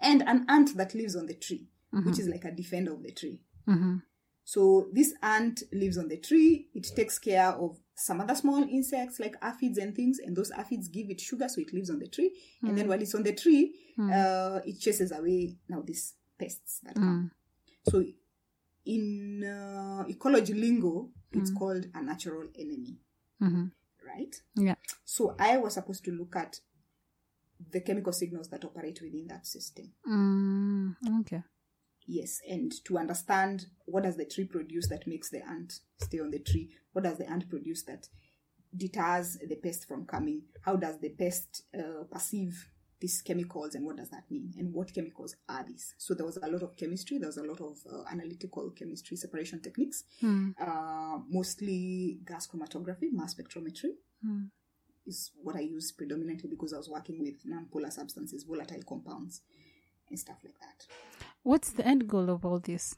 and 0.00 0.22
an 0.22 0.46
ant 0.48 0.76
that 0.76 0.94
lives 0.94 1.16
on 1.16 1.26
the 1.26 1.34
tree 1.34 1.66
which 1.90 2.18
is 2.20 2.28
like 2.28 2.44
a 2.44 2.52
defender 2.52 2.92
of 2.94 3.02
the 3.02 3.12
tree 3.12 3.40
Mm-hmm. 3.68 3.96
So 4.44 4.88
this 4.92 5.14
ant 5.22 5.62
lives 5.72 5.98
on 5.98 6.08
the 6.08 6.16
tree. 6.16 6.68
It 6.74 6.86
takes 6.96 7.18
care 7.18 7.48
of 7.50 7.78
some 7.94 8.20
other 8.20 8.34
small 8.34 8.62
insects 8.62 9.20
like 9.20 9.36
aphids 9.42 9.78
and 9.78 9.94
things, 9.94 10.18
and 10.18 10.36
those 10.36 10.50
aphids 10.50 10.88
give 10.88 11.10
it 11.10 11.20
sugar, 11.20 11.48
so 11.48 11.60
it 11.60 11.72
lives 11.72 11.90
on 11.90 11.98
the 11.98 12.08
tree. 12.08 12.32
And 12.62 12.76
then 12.76 12.88
while 12.88 13.00
it's 13.00 13.14
on 13.14 13.22
the 13.22 13.34
tree, 13.34 13.74
uh, 13.98 14.60
it 14.64 14.80
chases 14.80 15.12
away 15.12 15.56
now 15.68 15.82
these 15.84 16.14
pests 16.38 16.80
that 16.84 16.94
come. 16.94 17.30
So 17.88 18.02
in 18.86 19.44
uh, 19.44 20.04
ecology 20.08 20.54
lingo, 20.54 21.10
it's 21.32 21.50
called 21.52 21.86
a 21.94 22.02
natural 22.02 22.48
enemy, 22.58 22.98
Mm-hmm. 23.42 23.64
right? 24.06 24.34
Yeah. 24.56 24.74
So 25.04 25.34
I 25.38 25.58
was 25.58 25.74
supposed 25.74 26.04
to 26.06 26.10
look 26.12 26.34
at 26.36 26.60
the 27.70 27.80
chemical 27.82 28.12
signals 28.12 28.48
that 28.48 28.64
operate 28.64 29.00
within 29.02 29.26
that 29.28 29.46
system. 29.46 29.92
Mm, 30.08 30.94
okay. 31.20 31.42
Yes, 32.12 32.40
and 32.48 32.72
to 32.86 32.98
understand 32.98 33.66
what 33.86 34.02
does 34.02 34.16
the 34.16 34.24
tree 34.24 34.44
produce 34.44 34.88
that 34.88 35.06
makes 35.06 35.30
the 35.30 35.46
ant 35.46 35.74
stay 36.02 36.18
on 36.18 36.32
the 36.32 36.40
tree? 36.40 36.70
What 36.92 37.04
does 37.04 37.18
the 37.18 37.30
ant 37.30 37.48
produce 37.48 37.84
that 37.84 38.08
deters 38.76 39.38
the 39.48 39.54
pest 39.54 39.86
from 39.86 40.06
coming? 40.06 40.42
How 40.62 40.74
does 40.74 40.98
the 40.98 41.10
pest 41.10 41.62
uh, 41.72 42.02
perceive 42.10 42.66
these 43.00 43.22
chemicals 43.22 43.76
and 43.76 43.86
what 43.86 43.96
does 43.96 44.10
that 44.10 44.24
mean? 44.28 44.52
And 44.58 44.74
what 44.74 44.92
chemicals 44.92 45.36
are 45.48 45.64
these? 45.64 45.94
So 45.98 46.14
there 46.14 46.26
was 46.26 46.36
a 46.42 46.48
lot 46.48 46.62
of 46.64 46.76
chemistry, 46.76 47.18
there 47.18 47.28
was 47.28 47.36
a 47.36 47.44
lot 47.44 47.60
of 47.60 47.78
uh, 47.88 48.02
analytical 48.10 48.70
chemistry 48.70 49.16
separation 49.16 49.60
techniques, 49.62 50.02
uh, 50.60 51.18
mostly 51.28 52.18
gas 52.26 52.48
chromatography, 52.48 53.12
mass 53.12 53.36
spectrometry. 53.36 53.90
Is 55.06 55.30
what 55.42 55.54
I 55.54 55.60
use 55.60 55.92
predominantly 55.92 56.50
because 56.50 56.72
I 56.72 56.76
was 56.78 56.88
working 56.88 57.20
with 57.20 57.36
non-polar 57.44 57.90
substances, 57.92 58.42
volatile 58.42 58.82
compounds, 58.86 59.42
and 60.08 60.18
stuff 60.18 60.38
like 60.44 60.58
that. 60.60 60.86
What's 61.42 61.70
the 61.70 61.86
end 61.86 62.08
goal 62.08 62.30
of 62.30 62.44
all 62.44 62.60
this? 62.60 62.96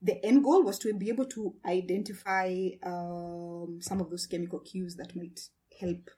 the 0.00 0.24
end 0.24 0.44
goal 0.44 0.62
was 0.62 0.78
to 0.78 0.92
be 0.94 1.08
able 1.08 1.26
to 1.26 1.54
identify 1.66 2.68
um, 2.84 3.78
some 3.80 4.00
of 4.00 4.10
those 4.10 4.26
chemical 4.26 4.60
cues 4.60 4.96
that 4.96 5.16
might 5.16 5.40
help, 5.80 6.10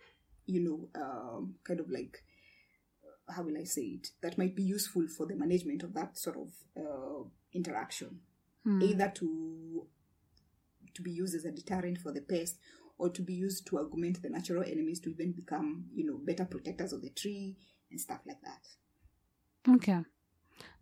you 0.46 0.61
know, 0.61 1.01
um, 1.01 1.55
kind 1.64 1.80
of 1.80 1.90
like, 1.90 2.22
how 3.28 3.42
will 3.42 3.57
I 3.57 3.64
say 3.64 3.82
it, 3.82 4.09
that 4.22 4.36
might 4.36 4.55
be 4.55 4.62
useful 4.62 5.07
for 5.09 5.26
the 5.26 5.36
management 5.36 5.82
of 5.82 5.94
that 5.94 6.18
sort 6.18 6.36
of 6.36 6.48
uh, 6.76 7.24
interaction, 7.55 8.20
either 8.82 9.11
to 9.16 9.86
to 10.92 11.03
be 11.03 11.12
used 11.12 11.36
as 11.36 11.44
a 11.44 11.53
deterrent 11.53 11.98
for 11.98 12.12
the 12.12 12.20
pest 12.20 12.59
or 12.98 13.09
to 13.11 13.22
be 13.22 13.32
used 13.32 13.64
to 13.68 13.78
augment 13.78 14.20
the 14.22 14.28
natural 14.28 14.64
enemies 14.64 14.98
to 15.01 15.09
even 15.11 15.32
become, 15.32 15.84
you 15.94 16.05
know, 16.05 16.18
better 16.22 16.44
protectors 16.44 16.92
of 16.92 17.01
the 17.01 17.11
tree 17.11 17.57
and 17.90 18.01
stuff 18.01 18.20
like 18.26 18.40
that. 18.42 19.72
Okay. 19.72 20.01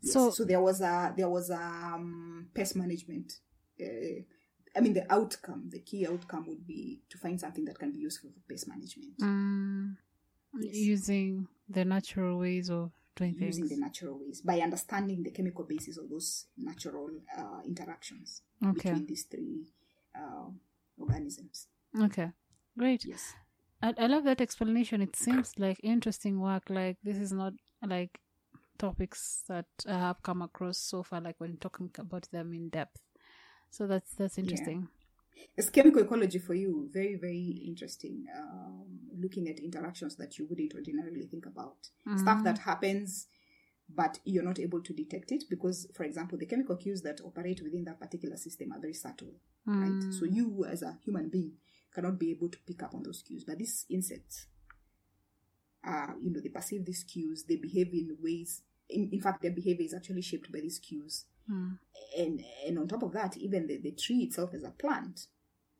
Yes. 0.02 0.12
So, 0.12 0.30
So, 0.30 0.44
there 0.44 0.60
was 0.60 0.80
a 0.80 1.12
there 1.16 1.28
was 1.28 1.50
a 1.50 1.56
um, 1.60 2.48
pest 2.54 2.76
management. 2.76 3.32
Uh, 3.80 4.22
I 4.76 4.80
mean, 4.80 4.92
the 4.92 5.10
outcome, 5.12 5.68
the 5.70 5.80
key 5.80 6.06
outcome 6.06 6.46
would 6.48 6.66
be 6.66 7.00
to 7.08 7.18
find 7.18 7.40
something 7.40 7.64
that 7.64 7.78
can 7.78 7.90
be 7.92 7.98
useful 7.98 8.30
for 8.30 8.52
pest 8.52 8.68
management 8.68 9.18
mm, 9.18 9.96
using 10.52 11.48
the 11.68 11.84
natural 11.84 12.38
ways 12.38 12.70
of 12.70 12.92
doing 13.16 13.34
things. 13.34 13.58
using 13.58 13.76
the 13.76 13.80
natural 13.82 14.18
ways 14.20 14.40
by 14.40 14.60
understanding 14.60 15.22
the 15.22 15.30
chemical 15.30 15.64
basis 15.64 15.96
of 15.96 16.08
those 16.08 16.46
natural 16.56 17.10
uh, 17.36 17.60
interactions 17.66 18.42
Okay. 18.64 18.90
between 18.90 19.06
these 19.06 19.24
three 19.24 19.66
uh, 20.16 20.48
organisms. 20.98 21.66
Okay. 22.00 22.30
Great. 22.78 23.04
Yes. 23.04 23.34
I, 23.82 23.94
I 23.98 24.06
love 24.06 24.24
that 24.24 24.40
explanation. 24.40 25.00
It 25.00 25.16
seems 25.16 25.54
like 25.58 25.78
interesting 25.82 26.40
work. 26.40 26.64
Like 26.68 26.98
this 27.02 27.16
is 27.16 27.32
not 27.32 27.52
like 27.84 28.20
topics 28.78 29.44
that 29.48 29.66
I 29.88 29.98
have 29.98 30.22
come 30.22 30.42
across 30.42 30.78
so 30.78 31.02
far. 31.02 31.20
Like 31.20 31.36
when 31.38 31.56
talking 31.56 31.90
about 31.98 32.28
them 32.30 32.52
in 32.52 32.68
depth. 32.68 33.00
So 33.70 33.86
that's 33.86 34.12
that's 34.14 34.38
interesting. 34.38 34.88
It's 35.56 35.70
chemical 35.70 36.02
ecology 36.02 36.38
for 36.38 36.54
you. 36.54 36.88
Very, 36.92 37.16
very 37.16 37.62
interesting. 37.66 38.26
Um, 38.36 38.86
looking 39.20 39.48
at 39.48 39.58
interactions 39.60 40.16
that 40.16 40.38
you 40.38 40.46
wouldn't 40.48 40.74
ordinarily 40.74 41.26
think 41.26 41.46
about. 41.46 41.76
Stuff 42.16 42.42
that 42.44 42.58
happens, 42.58 43.26
but 43.88 44.18
you're 44.24 44.44
not 44.44 44.58
able 44.58 44.82
to 44.82 44.92
detect 44.92 45.32
it 45.32 45.44
because, 45.48 45.86
for 45.94 46.04
example, 46.04 46.38
the 46.38 46.46
chemical 46.46 46.76
cues 46.76 47.02
that 47.02 47.20
operate 47.24 47.60
within 47.62 47.84
that 47.84 48.00
particular 48.00 48.36
system 48.36 48.72
are 48.72 48.80
very 48.80 48.94
subtle, 48.94 49.34
right? 49.66 50.12
So 50.12 50.24
you, 50.24 50.64
as 50.64 50.82
a 50.82 50.98
human 51.04 51.28
being, 51.28 51.52
cannot 51.94 52.18
be 52.18 52.30
able 52.30 52.48
to 52.48 52.58
pick 52.66 52.82
up 52.82 52.94
on 52.94 53.02
those 53.02 53.22
cues. 53.22 53.44
But 53.44 53.58
these 53.58 53.86
insects, 53.90 54.46
uh, 55.86 56.14
you 56.20 56.30
know, 56.32 56.40
they 56.40 56.48
perceive 56.50 56.84
these 56.84 57.04
cues. 57.04 57.44
They 57.48 57.56
behave 57.56 57.92
in 57.92 58.16
ways. 58.22 58.62
In, 58.90 59.10
in 59.12 59.20
fact, 59.20 59.42
their 59.42 59.50
behavior 59.50 59.84
is 59.84 59.94
actually 59.94 60.22
shaped 60.22 60.50
by 60.52 60.60
these 60.60 60.78
cues. 60.78 61.26
And 62.18 62.44
and 62.66 62.78
on 62.78 62.88
top 62.88 63.02
of 63.02 63.12
that 63.12 63.36
even 63.38 63.66
the, 63.66 63.78
the 63.78 63.92
tree 63.92 64.18
itself 64.18 64.52
as 64.52 64.64
a 64.64 64.70
plant 64.70 65.28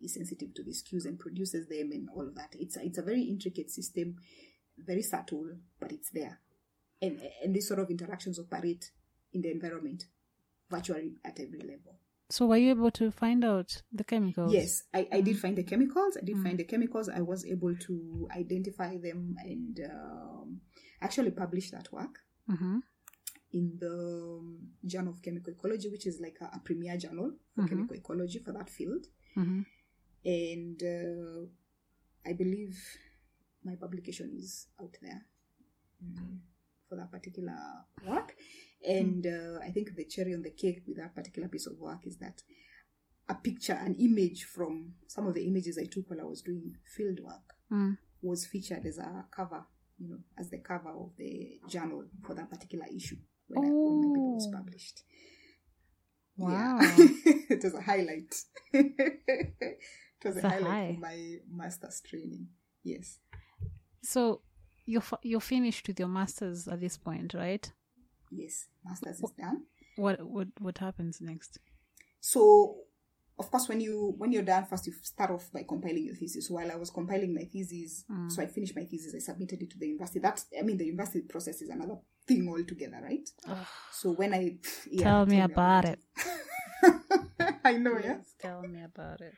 is 0.00 0.14
sensitive 0.14 0.54
to 0.54 0.62
these 0.62 0.80
cues 0.82 1.04
and 1.04 1.18
produces 1.18 1.68
them 1.68 1.90
and 1.92 2.08
all 2.14 2.26
of 2.26 2.34
that. 2.36 2.54
It's 2.58 2.76
a, 2.76 2.84
it's 2.84 2.98
a 2.98 3.02
very 3.02 3.22
intricate 3.22 3.70
system 3.70 4.16
very 4.78 5.02
subtle 5.02 5.50
but 5.80 5.92
it's 5.92 6.10
there. 6.10 6.40
And 7.02 7.20
and 7.42 7.54
these 7.54 7.68
sort 7.68 7.80
of 7.80 7.90
interactions 7.90 8.38
operate 8.38 8.90
in 9.32 9.42
the 9.42 9.50
environment 9.50 10.04
virtually 10.70 11.16
at 11.24 11.38
every 11.40 11.60
level. 11.60 11.98
So 12.30 12.46
were 12.46 12.56
you 12.56 12.70
able 12.70 12.90
to 12.92 13.10
find 13.10 13.44
out 13.44 13.82
the 13.90 14.04
chemicals? 14.04 14.52
yes 14.52 14.82
i, 14.94 15.08
I 15.10 15.20
did 15.22 15.38
find 15.38 15.56
the 15.56 15.62
chemicals 15.62 16.18
i 16.20 16.24
did 16.24 16.36
find 16.42 16.58
the 16.58 16.64
chemicals 16.64 17.08
i 17.08 17.22
was 17.22 17.46
able 17.46 17.74
to 17.74 18.28
identify 18.36 18.98
them 18.98 19.34
and 19.42 19.80
um, 19.90 20.60
actually 21.00 21.30
publish 21.30 21.70
that 21.70 21.92
work. 21.92 22.20
Mm-hmm. 22.50 22.78
In 23.52 23.78
the 23.80 24.38
um, 24.40 24.58
Journal 24.84 25.12
of 25.12 25.22
Chemical 25.22 25.52
Ecology, 25.52 25.88
which 25.88 26.06
is 26.06 26.20
like 26.20 26.36
a, 26.40 26.56
a 26.56 26.60
premier 26.64 26.96
journal 26.96 27.32
for 27.54 27.66
chemical 27.66 27.96
ecology 27.96 28.38
for 28.38 28.52
that 28.52 28.68
field. 28.68 29.06
Mm-hmm. 29.36 29.60
And 30.24 30.82
uh, 30.82 31.46
I 32.28 32.32
believe 32.34 32.78
my 33.64 33.74
publication 33.76 34.32
is 34.36 34.66
out 34.80 34.94
there 35.00 35.22
mm, 36.04 36.38
for 36.88 36.96
that 36.96 37.10
particular 37.10 37.56
work. 38.06 38.34
And 38.86 39.26
uh, 39.26 39.64
I 39.64 39.70
think 39.70 39.96
the 39.96 40.04
cherry 40.04 40.34
on 40.34 40.42
the 40.42 40.50
cake 40.50 40.82
with 40.86 40.98
that 40.98 41.14
particular 41.14 41.48
piece 41.48 41.66
of 41.66 41.78
work 41.78 42.06
is 42.06 42.18
that 42.18 42.42
a 43.28 43.34
picture, 43.34 43.74
an 43.74 43.94
image 43.98 44.44
from 44.44 44.92
some 45.06 45.26
of 45.26 45.34
the 45.34 45.46
images 45.46 45.78
I 45.78 45.86
took 45.86 46.10
while 46.10 46.20
I 46.20 46.24
was 46.24 46.42
doing 46.42 46.74
field 46.96 47.20
work 47.22 47.54
Mm. 47.70 47.98
was 48.22 48.46
featured 48.46 48.86
as 48.86 48.96
a 48.96 49.26
cover, 49.30 49.62
you 49.98 50.08
know, 50.08 50.18
as 50.38 50.48
the 50.48 50.56
cover 50.56 50.88
of 50.88 51.10
the 51.18 51.60
journal 51.68 52.04
for 52.24 52.34
that 52.34 52.48
particular 52.48 52.86
issue 52.90 53.18
when, 53.48 53.64
I, 53.64 53.68
when 53.70 54.00
my 54.00 54.14
paper 54.14 54.34
was 54.34 54.48
published. 54.54 55.02
Wow. 56.36 56.78
Yeah. 56.80 56.96
it 57.50 57.64
was 57.64 57.74
a 57.74 57.80
highlight. 57.82 58.34
it 58.72 59.78
was 60.24 60.36
It's 60.36 60.44
a 60.44 60.48
highlight 60.48 60.62
high. 60.62 60.94
for 60.94 61.00
my 61.00 61.36
master's 61.52 62.00
training. 62.00 62.48
Yes. 62.84 63.18
So 64.02 64.42
you're 64.86 65.02
you're 65.22 65.40
finished 65.40 65.86
with 65.88 65.98
your 65.98 66.08
masters 66.08 66.68
at 66.68 66.80
this 66.80 66.96
point, 66.96 67.34
right? 67.34 67.70
Yes. 68.30 68.66
Master's 68.84 69.20
is 69.20 69.30
done. 69.38 69.62
What 69.96 70.20
what 70.26 70.48
what 70.60 70.78
happens 70.78 71.20
next? 71.20 71.58
So 72.20 72.76
of 73.38 73.50
course 73.50 73.68
when 73.68 73.80
you 73.80 74.14
when 74.18 74.32
you're 74.32 74.42
done 74.42 74.64
first 74.66 74.86
you 74.86 74.92
start 75.02 75.30
off 75.30 75.50
by 75.52 75.64
compiling 75.68 76.04
your 76.04 76.14
thesis. 76.14 76.48
While 76.50 76.70
I 76.70 76.76
was 76.76 76.90
compiling 76.90 77.34
my 77.34 77.44
thesis, 77.44 78.04
Mm. 78.10 78.30
so 78.30 78.42
I 78.42 78.46
finished 78.46 78.76
my 78.76 78.84
thesis, 78.84 79.14
I 79.14 79.18
submitted 79.18 79.60
it 79.62 79.70
to 79.70 79.78
the 79.78 79.86
university. 79.88 80.20
That 80.20 80.44
I 80.58 80.62
mean 80.62 80.78
the 80.78 80.86
university 80.86 81.22
process 81.22 81.60
is 81.62 81.68
another 81.70 81.96
thing 82.28 82.48
altogether, 82.48 83.00
right? 83.02 83.28
So 83.92 84.12
when 84.12 84.34
I 84.34 84.56
yeah, 84.90 85.04
Tell 85.04 85.26
me 85.26 85.40
about 85.40 85.86
it. 85.86 85.98
I 87.64 87.72
know, 87.72 87.98
yeah. 88.02 88.18
Tell 88.40 88.62
me 88.62 88.82
about 88.84 89.20
it. 89.20 89.34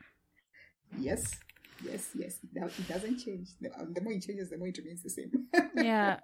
Yes, 0.99 1.39
yes, 1.85 2.11
yes. 2.15 2.39
It, 2.55 2.73
it 2.79 2.89
doesn't 2.89 3.19
change. 3.19 3.49
The, 3.61 3.71
um, 3.79 3.95
the 3.95 4.03
more 4.03 4.13
it 4.13 4.23
changes, 4.23 4.51
the 4.51 4.59
more 4.59 4.69
it 4.69 4.79
remains 4.79 5.03
the 5.03 5.11
same. 5.11 5.31
Yeah. 5.75 6.19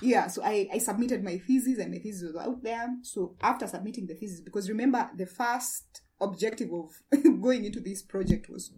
yeah. 0.00 0.26
So 0.28 0.42
I, 0.44 0.68
I 0.72 0.78
submitted 0.78 1.24
my 1.24 1.38
thesis, 1.38 1.78
and 1.78 1.90
my 1.90 1.98
thesis 1.98 2.32
was 2.32 2.36
out 2.36 2.62
there. 2.62 2.88
So 3.02 3.36
after 3.42 3.66
submitting 3.66 4.06
the 4.06 4.14
thesis, 4.14 4.40
because 4.40 4.68
remember, 4.68 5.10
the 5.16 5.26
first 5.26 6.02
objective 6.20 6.70
of 6.72 6.90
going 7.40 7.64
into 7.64 7.80
this 7.80 8.02
project 8.02 8.48
was 8.48 8.72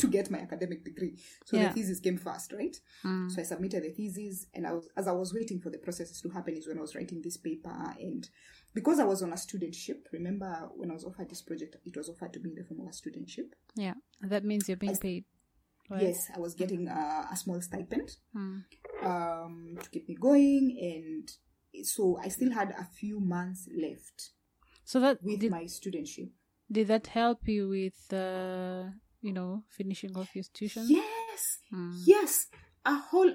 to 0.00 0.06
get 0.08 0.30
my 0.30 0.38
academic 0.38 0.84
degree. 0.84 1.16
So 1.44 1.56
Yeah. 1.56 1.68
the 1.68 1.74
thesis 1.74 2.00
came 2.00 2.18
first, 2.18 2.52
right? 2.52 2.76
Mm. 3.04 3.30
So 3.30 3.40
I 3.40 3.44
submitted 3.44 3.82
the 3.84 3.90
thesis, 3.90 4.46
and 4.54 4.66
I 4.66 4.72
was, 4.72 4.88
as 4.96 5.06
I 5.08 5.12
was 5.12 5.32
waiting 5.34 5.60
for 5.60 5.70
the 5.70 5.78
processes 5.78 6.20
to 6.22 6.28
happen, 6.30 6.54
is 6.56 6.66
when 6.68 6.78
I 6.78 6.80
was 6.80 6.94
writing 6.94 7.20
this 7.22 7.36
paper. 7.36 7.94
And 7.98 8.28
because 8.74 8.98
I 9.00 9.04
was 9.04 9.22
on 9.22 9.32
a 9.32 9.36
studentship, 9.36 10.06
remember 10.12 10.70
when 10.76 10.90
I 10.90 10.94
was 10.94 11.04
offered 11.04 11.28
this 11.30 11.42
project, 11.42 11.76
it 11.84 11.96
was 11.96 12.08
offered 12.08 12.32
to 12.34 12.40
me 12.40 12.50
in 12.50 12.56
the 12.56 12.64
form 12.64 12.80
of 12.80 12.86
a 12.88 12.90
studentship. 12.90 13.52
Yeah. 13.76 13.94
That 14.22 14.44
means 14.44 14.68
you're 14.68 14.76
being 14.76 14.96
paid. 14.96 15.24
Right? 15.90 16.02
Yes, 16.02 16.30
I 16.34 16.38
was 16.38 16.54
getting 16.54 16.86
uh, 16.88 17.26
a 17.32 17.36
small 17.36 17.60
stipend 17.60 18.16
Mm. 18.34 18.62
um, 19.02 19.76
to 19.82 19.90
keep 19.90 20.08
me 20.08 20.14
going, 20.14 20.78
and 20.80 21.84
so 21.86 22.16
I 22.22 22.28
still 22.28 22.52
had 22.52 22.70
a 22.78 22.84
few 22.84 23.18
months 23.20 23.68
left 23.76 24.30
So 24.84 25.00
that 25.00 25.22
with 25.22 25.40
did, 25.40 25.50
my 25.50 25.64
studentship. 25.64 26.30
did 26.70 26.86
that 26.88 27.08
help 27.08 27.48
you 27.48 27.68
with 27.68 28.12
uh 28.12 28.90
you 29.22 29.32
know 29.32 29.62
finishing 29.68 30.16
off 30.16 30.34
your 30.34 30.44
tuition? 30.52 30.86
Yes, 30.88 31.58
Mm. 31.72 31.94
yes, 32.04 32.46
a 32.84 32.94
whole 32.96 33.34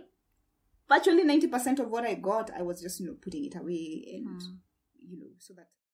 virtually 0.90 1.24
ninety 1.24 1.48
percent 1.48 1.80
of 1.80 1.90
what 1.90 2.04
I 2.06 2.16
got, 2.16 2.52
I 2.52 2.62
was 2.62 2.82
just 2.82 3.00
you 3.00 3.08
know 3.08 3.16
putting 3.22 3.46
it 3.46 3.56
away, 3.56 4.06
and 4.16 4.28
Mm. 4.42 4.58
you 5.00 5.18
know 5.20 5.28
so 5.40 5.54
that 5.54 5.70